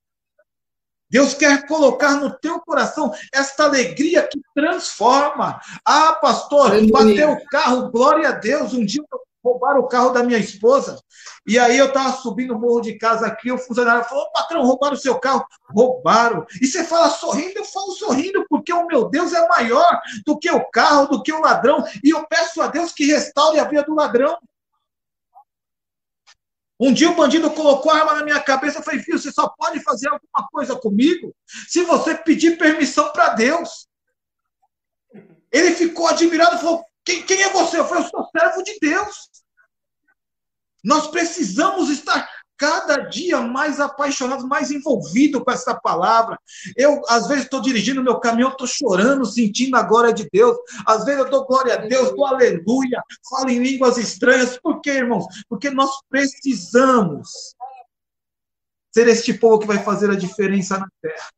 Deus 1.10 1.32
quer 1.32 1.66
colocar 1.66 2.16
no 2.16 2.30
teu 2.38 2.60
coração 2.60 3.10
esta 3.32 3.64
alegria 3.64 4.26
que 4.26 4.40
transforma. 4.54 5.58
Ah, 5.84 6.12
pastor, 6.14 6.72
bateu 6.90 7.32
o 7.32 7.44
carro, 7.46 7.90
glória 7.90 8.28
a 8.28 8.32
Deus. 8.32 8.74
Um 8.74 8.84
dia 8.84 9.02
roubaram 9.42 9.80
o 9.80 9.88
carro 9.88 10.10
da 10.10 10.22
minha 10.22 10.38
esposa. 10.38 11.00
E 11.46 11.58
aí 11.58 11.78
eu 11.78 11.86
estava 11.86 12.14
subindo 12.18 12.54
o 12.54 12.60
morro 12.60 12.82
de 12.82 12.98
casa 12.98 13.26
aqui, 13.26 13.50
o 13.50 13.56
funcionário 13.56 14.04
falou: 14.04 14.30
patrão, 14.32 14.66
roubaram 14.66 14.94
o 14.94 14.98
seu 14.98 15.18
carro. 15.18 15.46
Roubaram. 15.70 16.44
E 16.60 16.66
você 16.66 16.84
fala 16.84 17.08
sorrindo, 17.08 17.58
eu 17.58 17.64
falo 17.64 17.92
sorrindo, 17.92 18.27
meu 18.99 19.09
Deus 19.09 19.32
é 19.32 19.49
maior 19.49 20.01
do 20.26 20.38
que 20.38 20.51
o 20.51 20.68
carro, 20.70 21.07
do 21.07 21.22
que 21.22 21.32
o 21.32 21.40
ladrão. 21.40 21.84
E 22.03 22.11
eu 22.11 22.26
peço 22.26 22.61
a 22.61 22.66
Deus 22.66 22.92
que 22.92 23.07
restaure 23.07 23.59
a 23.59 23.64
vida 23.64 23.84
do 23.84 23.94
ladrão. 23.94 24.36
Um 26.80 26.92
dia 26.92 27.11
o 27.11 27.14
bandido 27.14 27.51
colocou 27.51 27.90
a 27.90 27.99
arma 27.99 28.14
na 28.14 28.24
minha 28.24 28.40
cabeça. 28.40 28.78
Eu 28.78 28.82
falei, 28.82 29.01
filho, 29.01 29.18
você 29.18 29.32
só 29.32 29.49
pode 29.49 29.80
fazer 29.80 30.09
alguma 30.09 30.49
coisa 30.51 30.76
comigo 30.76 31.34
se 31.68 31.82
você 31.82 32.14
pedir 32.14 32.57
permissão 32.57 33.12
para 33.12 33.30
Deus. 33.30 33.88
Ele 35.51 35.72
ficou 35.74 36.07
admirado 36.07 36.57
e 36.57 36.59
falou: 36.59 36.84
quem, 37.05 37.22
quem 37.22 37.42
é 37.42 37.51
você? 37.51 37.78
Eu 37.78 37.86
falei, 37.86 38.05
eu 38.05 38.09
sou 38.09 38.28
servo 38.30 38.62
de 38.62 38.78
Deus. 38.80 39.28
Nós 40.84 41.09
precisamos 41.09 41.90
estar 41.90 42.28
cada 42.59 42.96
dia 42.96 43.40
mais 43.40 43.78
apaixonados, 43.78 44.44
mais 44.44 44.72
envolvidos 44.72 45.42
com 45.42 45.50
essa 45.50 45.74
palavra. 45.74 46.38
Eu, 46.76 47.00
às 47.09 47.28
vezes, 47.28 47.44
estou 47.44 47.62
dirigindo 47.62 48.02
meu 48.02 48.18
caminhão, 48.18 48.50
estou 48.50 48.66
chorando, 48.66 49.24
sentindo 49.24 49.76
a 49.76 49.82
glória 49.82 50.12
de 50.12 50.28
Deus. 50.30 50.59
Às 50.84 51.04
vezes, 51.04 51.20
eu 51.20 51.30
dou 51.30 51.46
glória 51.46 51.74
a 51.74 51.76
Deus, 51.76 52.11
dou 52.11 52.26
aleluia, 52.26 53.02
falo 53.30 53.48
em 53.48 53.62
línguas 53.62 53.96
estranhas. 53.96 54.59
Por 54.59 54.80
quê, 54.80 54.90
irmãos? 54.90 55.24
Porque 55.48 55.70
nós 55.70 55.90
precisamos 56.11 57.54
ser 58.92 59.06
este 59.06 59.32
povo 59.32 59.61
que 59.61 59.66
vai 59.66 59.78
fazer 59.84 60.11
a 60.11 60.16
diferença 60.16 60.76
na 60.78 60.88
terra. 61.00 61.30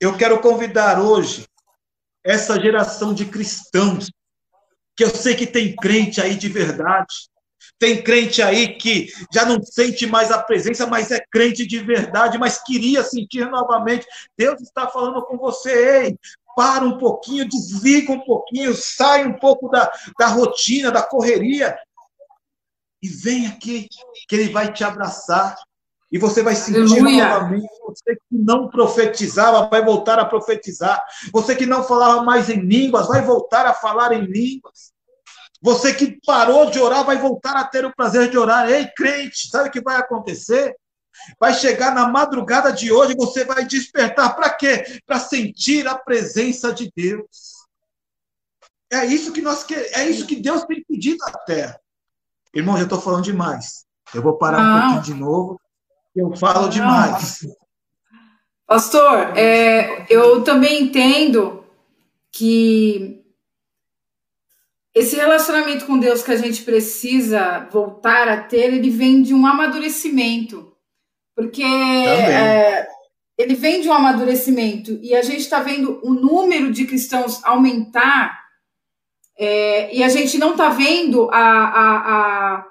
Eu 0.00 0.16
quero 0.16 0.40
convidar 0.40 1.00
hoje 1.00 1.46
essa 2.24 2.60
geração 2.60 3.14
de 3.14 3.26
cristãos, 3.26 4.10
que 4.96 5.04
eu 5.04 5.10
sei 5.10 5.36
que 5.36 5.46
tem 5.46 5.76
crente 5.76 6.20
aí 6.20 6.34
de 6.34 6.48
verdade, 6.48 7.29
tem 7.78 8.02
crente 8.02 8.42
aí 8.42 8.76
que 8.76 9.08
já 9.32 9.44
não 9.44 9.62
sente 9.62 10.06
mais 10.06 10.30
a 10.30 10.42
presença, 10.42 10.86
mas 10.86 11.10
é 11.10 11.20
crente 11.30 11.66
de 11.66 11.78
verdade, 11.78 12.38
mas 12.38 12.62
queria 12.62 13.02
sentir 13.02 13.48
novamente. 13.50 14.06
Deus 14.36 14.60
está 14.60 14.88
falando 14.88 15.24
com 15.24 15.36
você, 15.36 16.02
ei, 16.04 16.16
para 16.56 16.84
um 16.84 16.98
pouquinho, 16.98 17.48
desliga 17.48 18.12
um 18.12 18.20
pouquinho, 18.20 18.74
sai 18.74 19.26
um 19.26 19.32
pouco 19.32 19.68
da, 19.68 19.90
da 20.18 20.26
rotina, 20.26 20.90
da 20.90 21.02
correria, 21.02 21.76
e 23.02 23.08
vem 23.08 23.46
aqui, 23.46 23.88
que 24.28 24.36
Ele 24.36 24.52
vai 24.52 24.72
te 24.72 24.84
abraçar, 24.84 25.56
e 26.12 26.18
você 26.18 26.42
vai 26.42 26.56
sentir 26.56 26.80
Aleluia. 26.80 27.28
novamente. 27.28 27.68
Você 27.86 28.16
que 28.16 28.22
não 28.30 28.68
profetizava, 28.68 29.68
vai 29.68 29.84
voltar 29.84 30.18
a 30.18 30.24
profetizar. 30.24 31.00
Você 31.32 31.54
que 31.54 31.66
não 31.66 31.84
falava 31.84 32.22
mais 32.22 32.48
em 32.48 32.60
línguas, 32.60 33.06
vai 33.06 33.22
voltar 33.22 33.64
a 33.64 33.74
falar 33.74 34.12
em 34.12 34.24
línguas. 34.24 34.92
Você 35.62 35.92
que 35.92 36.18
parou 36.24 36.70
de 36.70 36.78
orar, 36.78 37.04
vai 37.04 37.18
voltar 37.18 37.56
a 37.56 37.64
ter 37.64 37.84
o 37.84 37.94
prazer 37.94 38.30
de 38.30 38.38
orar. 38.38 38.68
Ei, 38.70 38.86
crente, 38.96 39.48
sabe 39.48 39.68
o 39.68 39.72
que 39.72 39.80
vai 39.80 39.96
acontecer? 39.96 40.74
Vai 41.38 41.52
chegar 41.52 41.94
na 41.94 42.08
madrugada 42.08 42.72
de 42.72 42.90
hoje, 42.90 43.14
você 43.14 43.44
vai 43.44 43.64
despertar 43.66 44.34
para 44.34 44.50
quê? 44.50 45.00
Para 45.06 45.18
sentir 45.18 45.86
a 45.86 45.94
presença 45.94 46.72
de 46.72 46.90
Deus. 46.96 47.60
É 48.90 49.04
isso 49.04 49.32
que 49.32 49.42
nós 49.42 49.62
queremos, 49.62 49.92
é 49.92 50.08
isso 50.08 50.26
que 50.26 50.36
Deus 50.36 50.64
tem 50.64 50.82
pedido 50.82 51.18
na 51.18 51.32
terra. 51.32 51.78
Irmão, 52.54 52.76
já 52.76 52.84
estou 52.84 53.00
falando 53.00 53.24
demais. 53.24 53.84
Eu 54.14 54.22
vou 54.22 54.38
parar 54.38 54.60
um 54.60 54.80
pouquinho 54.80 55.02
de 55.02 55.14
novo 55.14 55.60
eu 56.14 56.34
falo 56.36 56.68
demais. 56.68 57.46
Pastor, 58.66 59.36
é, 59.36 60.06
eu 60.08 60.42
também 60.42 60.84
entendo 60.84 61.64
que 62.32 63.19
esse 64.94 65.16
relacionamento 65.16 65.86
com 65.86 65.98
Deus 65.98 66.22
que 66.22 66.32
a 66.32 66.36
gente 66.36 66.62
precisa 66.62 67.68
voltar 67.70 68.28
a 68.28 68.42
ter, 68.42 68.74
ele 68.74 68.90
vem 68.90 69.22
de 69.22 69.34
um 69.34 69.46
amadurecimento. 69.46 70.74
Porque 71.34 71.62
é, 71.62 72.88
ele 73.38 73.54
vem 73.54 73.80
de 73.80 73.88
um 73.88 73.92
amadurecimento 73.92 74.98
e 75.02 75.14
a 75.14 75.22
gente 75.22 75.40
está 75.40 75.60
vendo 75.60 76.00
o 76.02 76.12
número 76.12 76.70
de 76.72 76.86
cristãos 76.86 77.42
aumentar 77.44 78.40
é, 79.38 79.94
e 79.94 80.02
a 80.02 80.08
gente 80.08 80.36
não 80.36 80.52
está 80.52 80.68
vendo 80.68 81.30
a, 81.30 81.38
a, 81.38 82.56
a 82.56 82.70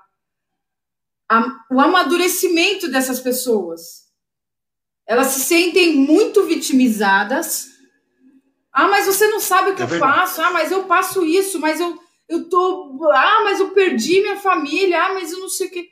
a, 1.30 1.46
o 1.70 1.80
amadurecimento 1.80 2.90
dessas 2.90 3.20
pessoas. 3.20 4.10
Elas 5.06 5.28
se 5.28 5.42
sentem 5.42 5.96
muito 5.96 6.44
vitimizadas. 6.46 7.68
Ah, 8.74 8.88
mas 8.88 9.06
você 9.06 9.28
não 9.28 9.40
sabe 9.40 9.72
o 9.72 9.76
que 9.76 9.84
é 9.84 9.86
eu 9.86 10.00
faço. 10.00 10.42
Ah, 10.42 10.52
mas 10.52 10.72
eu 10.72 10.86
passo 10.86 11.24
isso, 11.24 11.60
mas 11.60 11.80
eu 11.80 11.98
eu 12.30 12.48
tô, 12.48 13.00
ah, 13.12 13.42
mas 13.44 13.60
eu 13.60 13.72
perdi 13.72 14.22
minha 14.22 14.38
família. 14.38 15.04
Ah, 15.04 15.14
mas 15.16 15.32
eu 15.32 15.40
não 15.40 15.50
sei 15.50 15.68
o 15.68 15.72
que. 15.72 15.90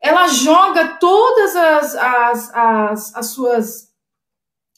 ela 0.00 0.28
joga 0.28 0.96
todas 0.98 1.56
as, 1.56 1.94
as, 1.96 2.54
as, 2.54 3.16
as 3.16 3.26
suas 3.26 3.90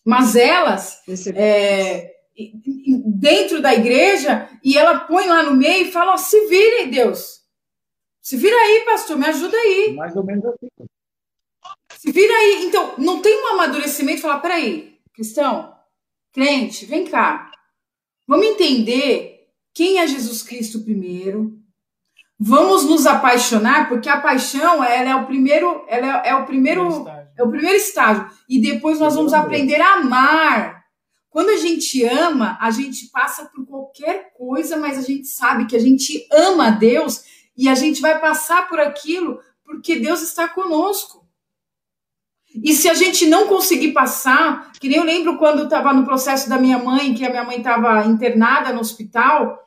mazelas 0.04 1.00
é, 1.36 2.12
dentro 3.06 3.60
da 3.60 3.74
igreja 3.74 4.48
e 4.64 4.76
ela 4.76 5.00
põe 5.00 5.26
lá 5.26 5.42
no 5.42 5.54
meio 5.54 5.86
e 5.86 5.92
fala: 5.92 6.14
ó, 6.14 6.16
se 6.16 6.46
virem, 6.46 6.90
Deus. 6.90 7.42
Se 8.22 8.36
vira 8.36 8.56
aí, 8.56 8.84
pastor, 8.86 9.18
me 9.18 9.26
ajuda 9.26 9.56
aí. 9.56 9.94
Mais 9.94 10.16
ou 10.16 10.24
menos 10.24 10.44
assim. 10.46 10.68
Se 11.98 12.10
vira 12.10 12.32
aí. 12.32 12.64
Então, 12.64 12.94
não 12.96 13.20
tem 13.20 13.36
um 13.36 13.48
amadurecimento 13.48 14.18
e 14.18 14.22
falar: 14.22 14.40
peraí, 14.40 14.98
cristão, 15.12 15.76
crente, 16.32 16.86
vem 16.86 17.04
cá. 17.04 17.50
Vamos 18.26 18.46
entender 18.46 19.32
quem 19.75 19.99
é 19.99 20.07
Jesus 20.07 20.43
Cristo 20.43 20.83
primeiro. 20.85 21.59
Vamos 22.39 22.85
nos 22.85 23.07
apaixonar, 23.07 23.89
porque 23.89 24.09
a 24.09 24.20
paixão 24.20 24.83
ela 24.83 25.11
é 25.11 25.14
o 25.14 25.27
primeiro, 25.27 25.85
ela 25.89 26.25
é, 26.25 26.31
é 26.31 26.35
o 26.35 26.45
primeiro, 26.45 27.07
é 27.37 27.43
o 27.43 27.49
primeiro 27.49 27.77
estágio. 27.77 28.29
E 28.49 28.61
depois 28.61 28.99
nós 28.99 29.14
vamos 29.14 29.33
aprender 29.33 29.81
a 29.81 29.95
amar. 29.95 30.83
Quando 31.31 31.51
a 31.51 31.57
gente 31.57 32.05
ama, 32.05 32.59
a 32.61 32.70
gente 32.70 33.09
passa 33.11 33.47
por 33.47 33.64
qualquer 33.64 34.33
coisa, 34.37 34.77
mas 34.77 34.99
a 34.99 35.03
gente 35.03 35.29
sabe 35.29 35.66
que 35.66 35.77
a 35.77 35.79
gente 35.79 36.27
ama 36.31 36.66
a 36.66 36.70
Deus 36.70 37.25
e 37.57 37.68
a 37.68 37.75
gente 37.75 38.01
vai 38.01 38.20
passar 38.20 38.68
por 38.68 38.79
aquilo 38.79 39.39
porque 39.64 39.99
Deus 39.99 40.20
está 40.20 40.49
conosco. 40.49 41.22
E 42.55 42.74
se 42.74 42.88
a 42.88 42.94
gente 42.94 43.26
não 43.26 43.46
conseguir 43.46 43.92
passar, 43.92 44.72
que 44.72 44.88
nem 44.88 44.98
eu 44.98 45.05
lembro 45.05 45.38
quando 45.38 45.64
estava 45.64 45.92
no 45.92 46.05
processo 46.05 46.48
da 46.48 46.59
minha 46.59 46.78
mãe, 46.78 47.14
que 47.14 47.24
a 47.24 47.30
minha 47.30 47.44
mãe 47.44 47.59
estava 47.59 48.05
internada 48.07 48.72
no 48.72 48.80
hospital, 48.80 49.59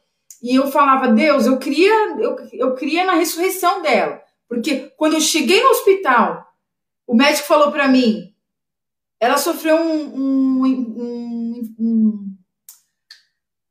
e 0.41 0.55
eu 0.55 0.67
falava, 0.67 1.07
Deus, 1.07 1.45
eu 1.45 1.57
queria, 1.57 2.17
eu, 2.19 2.35
eu 2.53 2.75
queria 2.75 3.05
na 3.05 3.13
ressurreição 3.13 3.81
dela. 3.81 4.21
Porque 4.47 4.93
quando 4.95 5.13
eu 5.13 5.21
cheguei 5.21 5.63
no 5.63 5.69
hospital, 5.69 6.47
o 7.07 7.15
médico 7.15 7.47
falou 7.47 7.71
para 7.71 7.87
mim, 7.87 8.33
ela 9.19 9.37
sofreu 9.37 9.75
um, 9.77 10.15
um, 10.15 10.65
um, 10.65 11.75
um, 11.79 12.35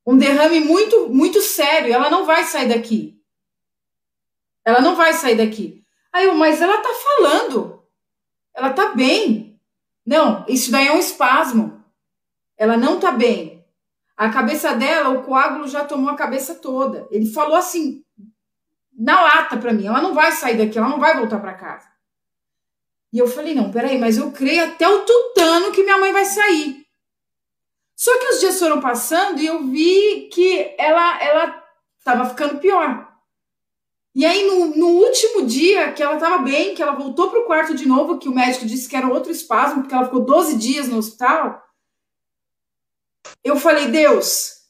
um 0.07 0.19
derrame 0.19 0.61
muito, 0.61 1.09
muito 1.09 1.41
sério, 1.41 1.93
ela 1.93 2.11
não 2.11 2.27
vai 2.27 2.43
sair 2.45 2.69
daqui. 2.69 3.21
Ela 4.65 4.81
não 4.81 4.97
vai 4.97 5.13
sair 5.13 5.37
daqui. 5.37 5.85
Aí 6.13 6.25
eu, 6.25 6.35
mas 6.35 6.61
ela 6.61 6.79
tá 6.79 6.91
falando. 6.93 7.84
Ela 8.55 8.71
tá 8.71 8.95
bem. 8.95 9.59
Não, 10.07 10.45
isso 10.49 10.71
daí 10.71 10.87
é 10.87 10.93
um 10.93 10.99
espasmo. 10.99 11.83
Ela 12.57 12.77
não 12.77 13.01
tá 13.01 13.11
bem. 13.11 13.65
A 14.17 14.31
cabeça 14.31 14.75
dela, 14.75 15.09
o 15.09 15.23
coágulo 15.23 15.67
já 15.67 15.85
tomou 15.85 16.11
a 16.11 16.17
cabeça 16.17 16.55
toda. 16.55 17.07
Ele 17.11 17.27
falou 17.27 17.57
assim, 17.57 18.05
na 18.97 19.21
lata 19.21 19.57
para 19.57 19.73
mim, 19.73 19.87
ela 19.87 20.01
não 20.01 20.15
vai 20.15 20.31
sair 20.31 20.57
daqui, 20.57 20.79
ela 20.79 20.89
não 20.89 21.01
vai 21.01 21.17
voltar 21.17 21.41
para 21.41 21.55
casa. 21.55 21.89
E 23.13 23.19
eu 23.19 23.27
falei, 23.27 23.55
não, 23.55 23.71
peraí, 23.71 23.99
mas 23.99 24.17
eu 24.17 24.31
creio 24.31 24.65
até 24.65 24.89
o 24.89 25.05
tutano 25.05 25.73
que 25.73 25.83
minha 25.83 25.99
mãe 25.99 26.13
vai 26.13 26.25
sair. 26.25 26.85
Só 27.97 28.17
que 28.19 28.27
os 28.27 28.41
dias 28.41 28.59
foram 28.59 28.81
passando 28.81 29.41
e 29.41 29.47
eu 29.47 29.65
vi 29.65 30.29
que 30.33 30.75
ela 30.77 31.23
ela 31.23 31.65
estava 31.99 32.29
ficando 32.29 32.59
pior. 32.59 33.14
E 34.15 34.25
aí, 34.25 34.47
no, 34.47 34.77
no, 34.77 34.87
último 34.91 35.45
dia 35.45 35.93
que 35.93 36.03
ela 36.03 36.15
estava 36.15 36.39
bem, 36.39 36.75
que 36.75 36.83
ela 36.83 36.93
voltou 36.93 37.31
para 37.31 37.41
o 37.41 37.47
quarto 37.47 37.75
de 37.75 37.87
novo, 37.87 38.19
que 38.19 38.29
o 38.29 38.35
médico 38.35 38.65
disse 38.65 38.89
que 38.89 38.95
era 38.95 39.09
outro 39.09 39.33
espasmo, 39.33 39.83
porque 39.83 39.95
ela 39.95 40.05
ficou 40.05 40.21
12 40.21 40.57
dias 40.57 40.89
no 40.89 40.99
hospital, 40.99 41.65
eu 43.43 43.57
falei, 43.57 43.89
Deus, 43.89 44.63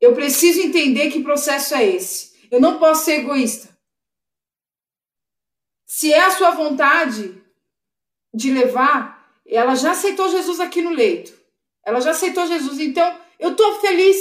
eu 0.00 0.14
preciso 0.14 0.60
entender 0.60 1.10
que 1.10 1.22
processo 1.22 1.74
é 1.74 1.86
esse. 1.86 2.32
Eu 2.50 2.60
não 2.60 2.78
posso 2.78 3.04
ser 3.04 3.20
egoísta. 3.20 3.72
Se 5.86 6.12
é 6.12 6.20
a 6.20 6.30
sua 6.30 6.50
vontade 6.50 7.42
de 8.34 8.50
levar, 8.50 9.30
ela 9.46 9.74
já 9.74 9.92
aceitou 9.92 10.28
Jesus 10.28 10.60
aqui 10.60 10.82
no 10.82 10.90
leito. 10.90 11.32
Ela 11.84 12.00
já 12.00 12.10
aceitou 12.10 12.46
Jesus. 12.46 12.78
Então, 12.80 13.18
eu 13.38 13.52
estou 13.52 13.80
feliz. 13.80 14.16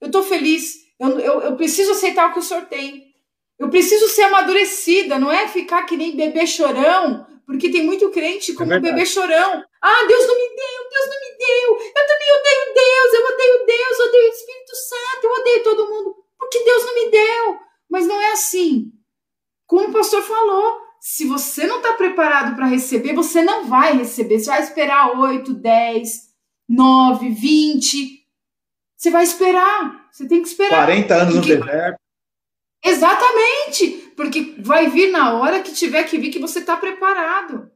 Eu 0.00 0.06
estou 0.06 0.22
feliz. 0.22 0.74
Eu, 0.98 1.18
eu, 1.18 1.40
eu 1.40 1.56
preciso 1.56 1.92
aceitar 1.92 2.30
o 2.30 2.32
que 2.32 2.38
o 2.38 2.42
Senhor 2.42 2.66
tem. 2.66 3.13
Eu 3.58 3.68
preciso 3.68 4.08
ser 4.08 4.22
amadurecida, 4.22 5.18
não 5.18 5.32
é 5.32 5.46
ficar 5.48 5.84
que 5.84 5.96
nem 5.96 6.16
bebê 6.16 6.46
chorão, 6.46 7.26
porque 7.46 7.70
tem 7.70 7.84
muito 7.84 8.10
crente 8.10 8.52
como 8.54 8.72
é 8.72 8.80
bebê 8.80 9.06
chorão. 9.06 9.62
Ah, 9.80 10.04
Deus 10.08 10.26
não 10.26 10.34
me 10.34 10.48
deu, 10.48 10.90
Deus 10.90 11.08
não 11.08 11.20
me 11.20 11.38
deu, 11.38 11.70
eu 11.86 12.06
também 12.06 12.32
odeio 12.38 12.74
Deus, 12.74 13.14
eu 13.14 13.34
odeio 13.34 13.66
Deus, 13.66 13.98
eu 13.98 14.06
odeio 14.06 14.24
o 14.24 14.34
Espírito 14.34 14.76
Santo, 14.76 15.24
eu 15.24 15.30
odeio 15.30 15.62
todo 15.62 15.88
mundo, 15.88 16.16
porque 16.38 16.64
Deus 16.64 16.84
não 16.84 16.94
me 16.94 17.10
deu. 17.10 17.58
Mas 17.90 18.06
não 18.06 18.20
é 18.20 18.32
assim. 18.32 18.90
Como 19.66 19.88
o 19.88 19.92
pastor 19.92 20.22
falou, 20.22 20.80
se 21.00 21.26
você 21.26 21.66
não 21.66 21.76
está 21.76 21.92
preparado 21.92 22.56
para 22.56 22.66
receber, 22.66 23.14
você 23.14 23.42
não 23.42 23.66
vai 23.66 23.96
receber. 23.96 24.40
Você 24.40 24.50
vai 24.50 24.62
esperar 24.62 25.18
8, 25.20 25.52
10, 25.52 26.10
9, 26.68 27.28
20. 27.28 28.24
Você 28.96 29.10
vai 29.10 29.22
esperar. 29.22 30.08
Você 30.10 30.26
tem 30.26 30.42
que 30.42 30.48
esperar. 30.48 30.86
40 30.86 31.14
anos 31.14 31.34
no 31.34 31.40
deserto. 31.42 32.03
Exatamente, 32.84 34.12
porque 34.14 34.56
vai 34.58 34.90
vir 34.90 35.10
na 35.10 35.34
hora 35.34 35.62
que 35.62 35.72
tiver 35.72 36.04
que 36.04 36.18
vir 36.18 36.30
que 36.30 36.38
você 36.38 36.58
está 36.58 36.76
preparado. 36.76 37.72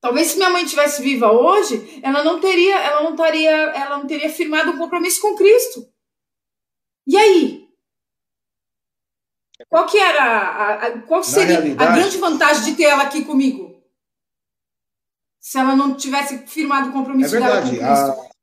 Talvez 0.00 0.28
se 0.28 0.36
minha 0.36 0.48
mãe 0.48 0.64
tivesse 0.64 1.02
viva 1.02 1.30
hoje, 1.30 2.00
ela 2.02 2.24
não 2.24 2.40
teria, 2.40 2.78
ela 2.78 3.02
não 3.02 3.14
teria, 3.14 3.50
ela 3.50 3.98
não 3.98 4.06
teria 4.06 4.30
firmado 4.30 4.70
um 4.70 4.78
compromisso 4.78 5.20
com 5.20 5.36
Cristo. 5.36 5.92
E 7.06 7.18
aí? 7.18 7.68
Qual 9.68 9.86
que 9.86 9.98
era 9.98 10.22
a, 10.22 10.86
a 10.86 11.02
qual 11.02 11.22
seria 11.22 11.58
a 11.58 11.94
grande 11.94 12.16
vantagem 12.16 12.64
de 12.64 12.76
ter 12.76 12.84
ela 12.84 13.02
aqui 13.02 13.24
comigo? 13.24 13.82
Se 15.40 15.58
ela 15.58 15.74
não 15.76 15.96
tivesse 15.96 16.46
firmado 16.46 16.90
o 16.90 16.92
compromisso 16.92 17.36
é 17.36 17.40
verdade, 17.40 17.78
dela 17.78 18.14
com 18.14 18.14
Cristo. 18.14 18.26
A... 18.26 18.38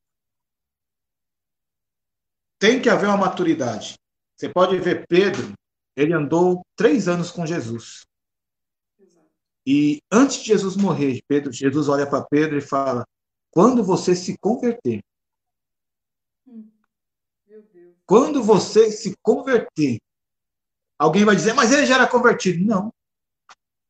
Tem 2.60 2.82
que 2.82 2.90
haver 2.90 3.08
uma 3.08 3.18
maturidade. 3.18 3.96
Você 4.36 4.50
pode 4.50 4.78
ver 4.80 5.06
Pedro, 5.08 5.54
ele 5.96 6.14
andou 6.14 6.62
três 6.76 7.08
anos 7.08 7.32
com 7.32 7.46
Jesus. 7.46 8.06
E 9.66 10.02
antes 10.12 10.38
de 10.38 10.46
Jesus 10.46 10.76
morrer, 10.76 11.22
Pedro, 11.28 11.52
Jesus 11.52 11.90
olha 11.90 12.08
para 12.08 12.26
Pedro 12.26 12.58
e 12.58 12.62
fala: 12.62 13.06
quando 13.50 13.84
você 13.84 14.16
se 14.16 14.38
converter, 14.38 15.02
hum. 16.46 16.70
quando 18.06 18.44
você 18.44 18.92
se 18.92 19.16
converter, 19.24 20.00
alguém 21.00 21.26
vai 21.26 21.36
dizer, 21.36 21.54
mas 21.54 21.72
ele 21.72 21.86
já 21.86 21.96
era 21.96 22.08
convertido. 22.08 22.64
Não. 22.64 22.94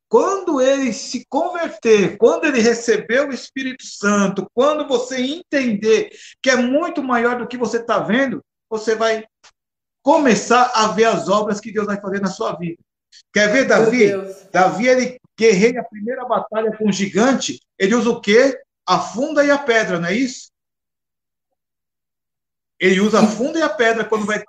Quando 0.08 0.60
ele 0.60 0.92
se 0.92 1.26
converter, 1.28 2.16
quando 2.16 2.44
ele 2.44 2.60
receber 2.60 3.28
o 3.28 3.32
Espírito 3.32 3.84
Santo, 3.84 4.48
quando 4.54 4.86
você 4.86 5.20
entender 5.20 6.16
que 6.40 6.48
é 6.48 6.56
muito 6.56 7.02
maior 7.02 7.38
do 7.38 7.48
que 7.48 7.58
você 7.58 7.78
está 7.78 7.98
vendo, 7.98 8.40
você 8.70 8.94
vai 8.94 9.26
começar 10.06 10.70
a 10.72 10.86
ver 10.86 11.06
as 11.06 11.28
obras 11.28 11.58
que 11.58 11.72
Deus 11.72 11.84
vai 11.84 12.00
fazer 12.00 12.20
na 12.20 12.30
sua 12.30 12.54
vida. 12.54 12.80
Quer 13.32 13.50
ver 13.50 13.66
Davi? 13.66 14.12
Davi, 14.52 14.86
ele 14.86 15.20
guerreia 15.36 15.80
a 15.80 15.84
primeira 15.84 16.24
batalha 16.24 16.76
com 16.76 16.88
o 16.88 16.92
gigante, 16.92 17.60
ele 17.76 17.96
usa 17.96 18.10
o 18.10 18.20
quê? 18.20 18.56
A 18.86 19.00
funda 19.00 19.44
e 19.44 19.50
a 19.50 19.58
pedra, 19.58 19.98
não 19.98 20.08
é 20.08 20.14
isso? 20.14 20.52
Ele 22.78 23.00
usa 23.00 23.18
a 23.18 23.26
funda 23.26 23.58
e 23.58 23.62
a 23.62 23.68
pedra 23.68 24.04
quando 24.04 24.24
vai 24.24 24.44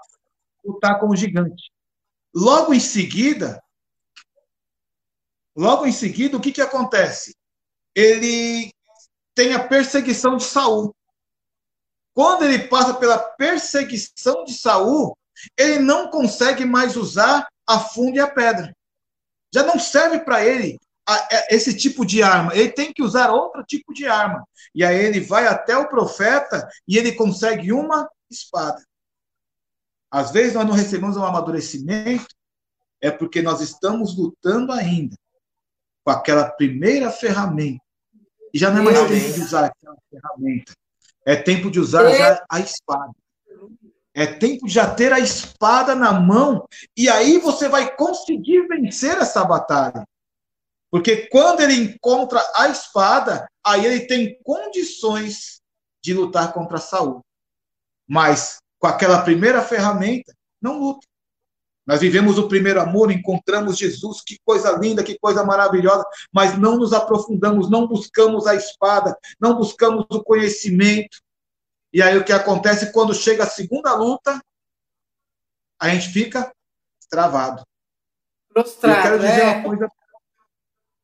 lutar 0.63 0.99
com 0.99 1.07
o 1.07 1.15
gigante. 1.15 1.71
Logo 2.35 2.71
em 2.71 2.79
seguida, 2.79 3.59
logo 5.55 5.87
em 5.87 5.91
seguida, 5.91 6.37
o 6.37 6.39
que, 6.39 6.51
que 6.51 6.61
acontece? 6.61 7.35
Ele 7.95 8.71
tem 9.33 9.55
a 9.55 9.67
perseguição 9.67 10.37
de 10.37 10.43
Saul. 10.43 10.95
Quando 12.13 12.43
ele 12.43 12.67
passa 12.67 12.93
pela 12.93 13.17
perseguição 13.17 14.43
de 14.43 14.53
Saul, 14.53 15.17
ele 15.57 15.79
não 15.79 16.09
consegue 16.09 16.65
mais 16.65 16.95
usar 16.95 17.47
a 17.67 17.79
funda 17.79 18.17
e 18.17 18.19
a 18.19 18.27
pedra. 18.27 18.75
Já 19.53 19.63
não 19.63 19.79
serve 19.79 20.19
para 20.19 20.45
ele 20.45 20.77
esse 21.49 21.75
tipo 21.75 22.05
de 22.05 22.21
arma. 22.21 22.53
Ele 22.55 22.69
tem 22.71 22.91
que 22.91 23.01
usar 23.01 23.31
outro 23.31 23.63
tipo 23.63 23.93
de 23.93 24.05
arma. 24.07 24.45
E 24.75 24.83
aí 24.83 24.97
ele 24.97 25.19
vai 25.19 25.47
até 25.47 25.77
o 25.77 25.87
profeta 25.87 26.67
e 26.87 26.97
ele 26.97 27.13
consegue 27.13 27.71
uma 27.71 28.09
espada. 28.29 28.83
Às 30.11 30.31
vezes 30.31 30.53
nós 30.53 30.65
não 30.65 30.73
recebemos 30.73 31.17
um 31.17 31.23
amadurecimento, 31.23 32.27
é 33.01 33.11
porque 33.11 33.41
nós 33.41 33.61
estamos 33.61 34.17
lutando 34.17 34.71
ainda 34.71 35.15
com 36.03 36.11
aquela 36.11 36.49
primeira 36.49 37.11
ferramenta. 37.11 37.83
E 38.53 38.57
já 38.57 38.71
não 38.71 38.79
é 38.79 38.83
mais 38.83 38.99
tempo 38.99 39.33
de 39.33 39.41
usar 39.41 39.65
aquela 39.65 39.97
ferramenta. 40.09 40.73
É 41.25 41.35
tempo 41.35 41.69
de 41.69 41.79
usar 41.79 42.09
já 42.11 42.45
a 42.49 42.59
espada. 42.59 43.13
É 44.17 44.25
tempo 44.25 44.65
de 44.65 44.73
já 44.73 44.91
ter 44.95 45.13
a 45.13 45.19
espada 45.19 45.93
na 45.93 46.11
mão 46.11 46.67
e 46.97 47.07
aí 47.07 47.37
você 47.37 47.69
vai 47.69 47.95
conseguir 47.95 48.67
vencer 48.67 49.15
essa 49.15 49.45
batalha. 49.45 50.07
Porque 50.89 51.27
quando 51.27 51.61
ele 51.61 51.75
encontra 51.75 52.43
a 52.55 52.67
espada, 52.67 53.47
aí 53.63 53.85
ele 53.85 54.07
tem 54.07 54.41
condições 54.41 55.61
de 56.03 56.15
lutar 56.15 56.51
contra 56.51 56.79
Saul. 56.79 57.21
Mas 58.09 58.57
com 58.79 58.87
aquela 58.87 59.21
primeira 59.21 59.61
ferramenta, 59.61 60.33
não 60.59 60.79
luta. 60.79 61.05
Nós 61.85 62.01
vivemos 62.01 62.39
o 62.39 62.47
primeiro 62.47 62.81
amor, 62.81 63.11
encontramos 63.11 63.77
Jesus, 63.77 64.23
que 64.25 64.39
coisa 64.43 64.71
linda, 64.71 65.03
que 65.03 65.19
coisa 65.19 65.43
maravilhosa, 65.43 66.03
mas 66.33 66.57
não 66.57 66.75
nos 66.75 66.91
aprofundamos, 66.91 67.69
não 67.69 67.87
buscamos 67.87 68.47
a 68.47 68.55
espada, 68.55 69.15
não 69.39 69.55
buscamos 69.55 70.07
o 70.09 70.23
conhecimento. 70.23 71.19
E 71.93 72.01
aí 72.01 72.17
o 72.17 72.23
que 72.23 72.31
acontece 72.31 72.91
quando 72.91 73.13
chega 73.13 73.43
a 73.43 73.49
segunda 73.49 73.95
luta, 73.95 74.41
a 75.79 75.89
gente 75.89 76.09
fica 76.09 76.51
travado. 77.09 77.65
Prostrado, 78.49 78.97
eu 78.97 79.03
quero 79.03 79.19
dizer 79.19 79.41
é. 79.41 79.53
uma 79.53 79.63
coisa. 79.63 79.91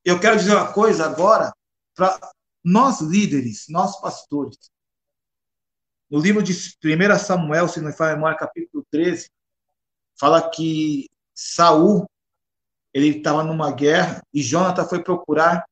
Eu 0.06 0.20
quero 0.20 0.38
dizer 0.38 0.56
uma 0.56 0.74
coisa 0.74 1.06
agora 1.06 1.54
para 1.96 2.20
nós 2.64 3.00
líderes, 3.02 3.68
nós 3.70 4.00
pastores. 4.02 4.58
No 6.10 6.20
livro 6.20 6.44
de 6.44 6.54
1 6.54 7.20
Samuel, 7.20 7.68
se 7.68 7.80
não 7.80 7.88
me 7.88 7.94
falha 7.94 8.16
memória, 8.16 8.38
capítulo 8.38 8.86
13, 8.92 9.30
fala 10.20 10.50
que 10.50 11.10
Saul 11.34 12.06
ele 12.94 13.18
estava 13.18 13.44
numa 13.44 13.72
guerra 13.72 14.22
e 14.32 14.42
Jonathan 14.42 14.86
foi 14.86 15.04
procurar 15.04 15.66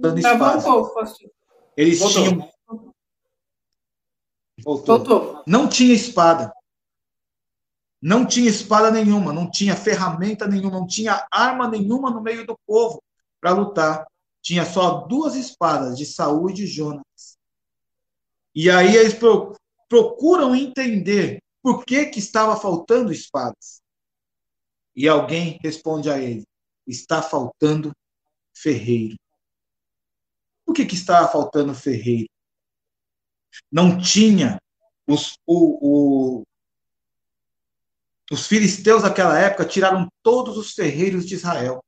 dando 0.00 0.18
espada. 0.18 0.60
Travou 0.62 0.92
Eles 1.76 1.98
Voltou. 1.98 2.22
tinham 2.22 2.54
Voltou. 4.62 4.98
Voltou. 4.98 5.42
Não 5.46 5.68
tinha 5.68 5.94
espada. 5.94 6.52
Não 8.00 8.26
tinha 8.26 8.48
espada 8.48 8.90
nenhuma, 8.90 9.32
não 9.32 9.50
tinha 9.50 9.74
ferramenta 9.74 10.46
nenhuma, 10.46 10.78
não 10.78 10.86
tinha 10.86 11.26
arma 11.30 11.66
nenhuma 11.68 12.10
no 12.10 12.20
meio 12.20 12.46
do 12.46 12.58
povo 12.66 13.02
para 13.40 13.52
lutar 13.52 14.06
tinha 14.44 14.66
só 14.66 15.06
duas 15.06 15.34
espadas, 15.34 15.96
de 15.96 16.04
Saul 16.04 16.50
e 16.50 16.52
de 16.52 16.66
Jonas. 16.66 17.38
E 18.54 18.70
aí 18.70 18.94
eles 18.94 19.18
procuram 19.88 20.54
entender 20.54 21.42
por 21.62 21.82
que, 21.86 22.04
que 22.06 22.18
estava 22.18 22.54
faltando 22.54 23.10
espadas. 23.10 23.80
E 24.94 25.08
alguém 25.08 25.58
responde 25.62 26.10
a 26.10 26.18
ele: 26.18 26.44
está 26.86 27.22
faltando 27.22 27.90
ferreiro. 28.54 29.16
Por 30.64 30.74
que, 30.74 30.86
que 30.86 30.94
estava 30.94 31.28
faltando 31.28 31.74
ferreiro? 31.74 32.28
Não 33.70 33.98
tinha 33.98 34.58
os, 35.06 35.36
o, 35.46 36.38
o, 36.40 36.42
os 38.30 38.46
filisteus 38.46 39.02
daquela 39.02 39.38
época 39.38 39.64
tiraram 39.64 40.08
todos 40.22 40.56
os 40.56 40.72
ferreiros 40.72 41.26
de 41.26 41.34
Israel. 41.34 41.82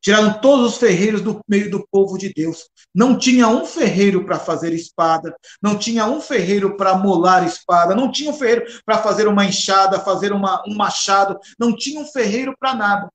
Tiraram 0.00 0.40
todos 0.40 0.72
os 0.72 0.78
ferreiros 0.78 1.20
do 1.20 1.40
meio 1.48 1.70
do 1.70 1.86
povo 1.90 2.16
de 2.16 2.32
Deus. 2.32 2.68
Não 2.94 3.18
tinha 3.18 3.48
um 3.48 3.64
ferreiro 3.64 4.24
para 4.24 4.38
fazer 4.38 4.72
espada, 4.72 5.34
não 5.60 5.78
tinha 5.78 6.06
um 6.06 6.20
ferreiro 6.20 6.76
para 6.76 6.96
molar 6.96 7.46
espada, 7.46 7.94
não 7.94 8.10
tinha 8.10 8.30
um 8.30 8.34
ferreiro 8.34 8.64
para 8.84 8.98
fazer 8.98 9.26
uma 9.26 9.44
enxada, 9.44 10.00
fazer 10.00 10.32
uma, 10.32 10.62
um 10.66 10.74
machado, 10.74 11.38
não 11.58 11.74
tinha 11.74 12.00
um 12.00 12.06
ferreiro 12.06 12.54
para 12.58 12.74
nada. 12.74 13.08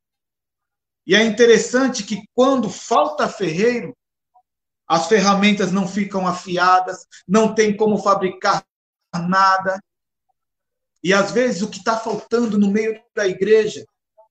E 1.06 1.16
é 1.16 1.24
interessante 1.24 2.04
que 2.04 2.24
quando 2.34 2.70
falta 2.70 3.30
ferreiro, 3.30 3.93
as 4.88 5.08
ferramentas 5.08 5.72
não 5.72 5.88
ficam 5.88 6.26
afiadas, 6.26 7.06
não 7.28 7.54
tem 7.54 7.76
como 7.76 7.98
fabricar 7.98 8.64
nada. 9.28 9.80
E 11.04 11.14
às 11.14 11.32
vezes 11.32 11.62
o 11.62 11.70
que 11.70 11.80
está 11.80 11.98
faltando 11.98 12.58
no 12.58 12.70
meio 12.70 13.00
da 13.16 13.28
igreja 13.28 13.86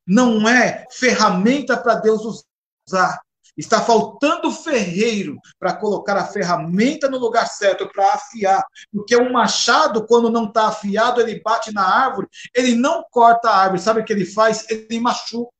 não 0.07 0.49
é 0.49 0.87
ferramenta 0.91 1.77
para 1.77 1.97
Deus 1.97 2.45
usar. 2.89 3.21
Está 3.57 3.81
faltando 3.81 4.53
ferreiro 4.53 5.39
para 5.59 5.75
colocar 5.75 6.17
a 6.17 6.27
ferramenta 6.27 7.09
no 7.09 7.17
lugar 7.17 7.47
certo, 7.47 7.89
para 7.89 8.13
afiar. 8.13 8.63
Porque 8.93 9.17
um 9.17 9.33
machado, 9.33 10.07
quando 10.07 10.31
não 10.31 10.45
está 10.45 10.69
afiado, 10.69 11.21
ele 11.23 11.41
bate 11.41 11.73
na 11.73 11.83
árvore, 11.83 12.29
ele 12.55 12.75
não 12.75 13.03
corta 13.11 13.49
a 13.49 13.57
árvore. 13.57 13.81
Sabe 13.81 14.01
o 14.01 14.05
que 14.05 14.13
ele 14.13 14.27
faz? 14.27 14.67
Ele 14.69 15.01
machuca. 15.01 15.56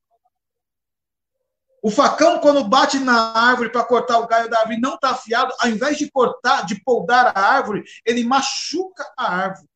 O 1.87 1.89
facão, 1.89 2.41
quando 2.41 2.65
bate 2.65 2.99
na 2.99 3.31
árvore 3.31 3.69
para 3.69 3.81
cortar 3.81 4.19
o 4.19 4.27
galho 4.27 4.49
da 4.49 4.59
árvore 4.59 4.77
não 4.77 4.95
está 4.95 5.11
afiado, 5.11 5.53
ao 5.57 5.69
invés 5.69 5.97
de 5.97 6.11
cortar, 6.11 6.65
de 6.65 6.83
poldar 6.83 7.27
a 7.27 7.39
árvore, 7.39 7.85
ele 8.05 8.25
machuca 8.25 9.09
a 9.17 9.33
árvore. 9.33 9.69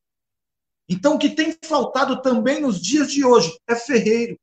Então, 0.86 1.14
o 1.14 1.18
que 1.18 1.30
tem 1.30 1.56
faltado 1.64 2.20
também 2.20 2.60
nos 2.60 2.78
dias 2.78 3.10
de 3.10 3.24
hoje 3.24 3.58
é 3.66 3.74
ferreiro. 3.74 4.38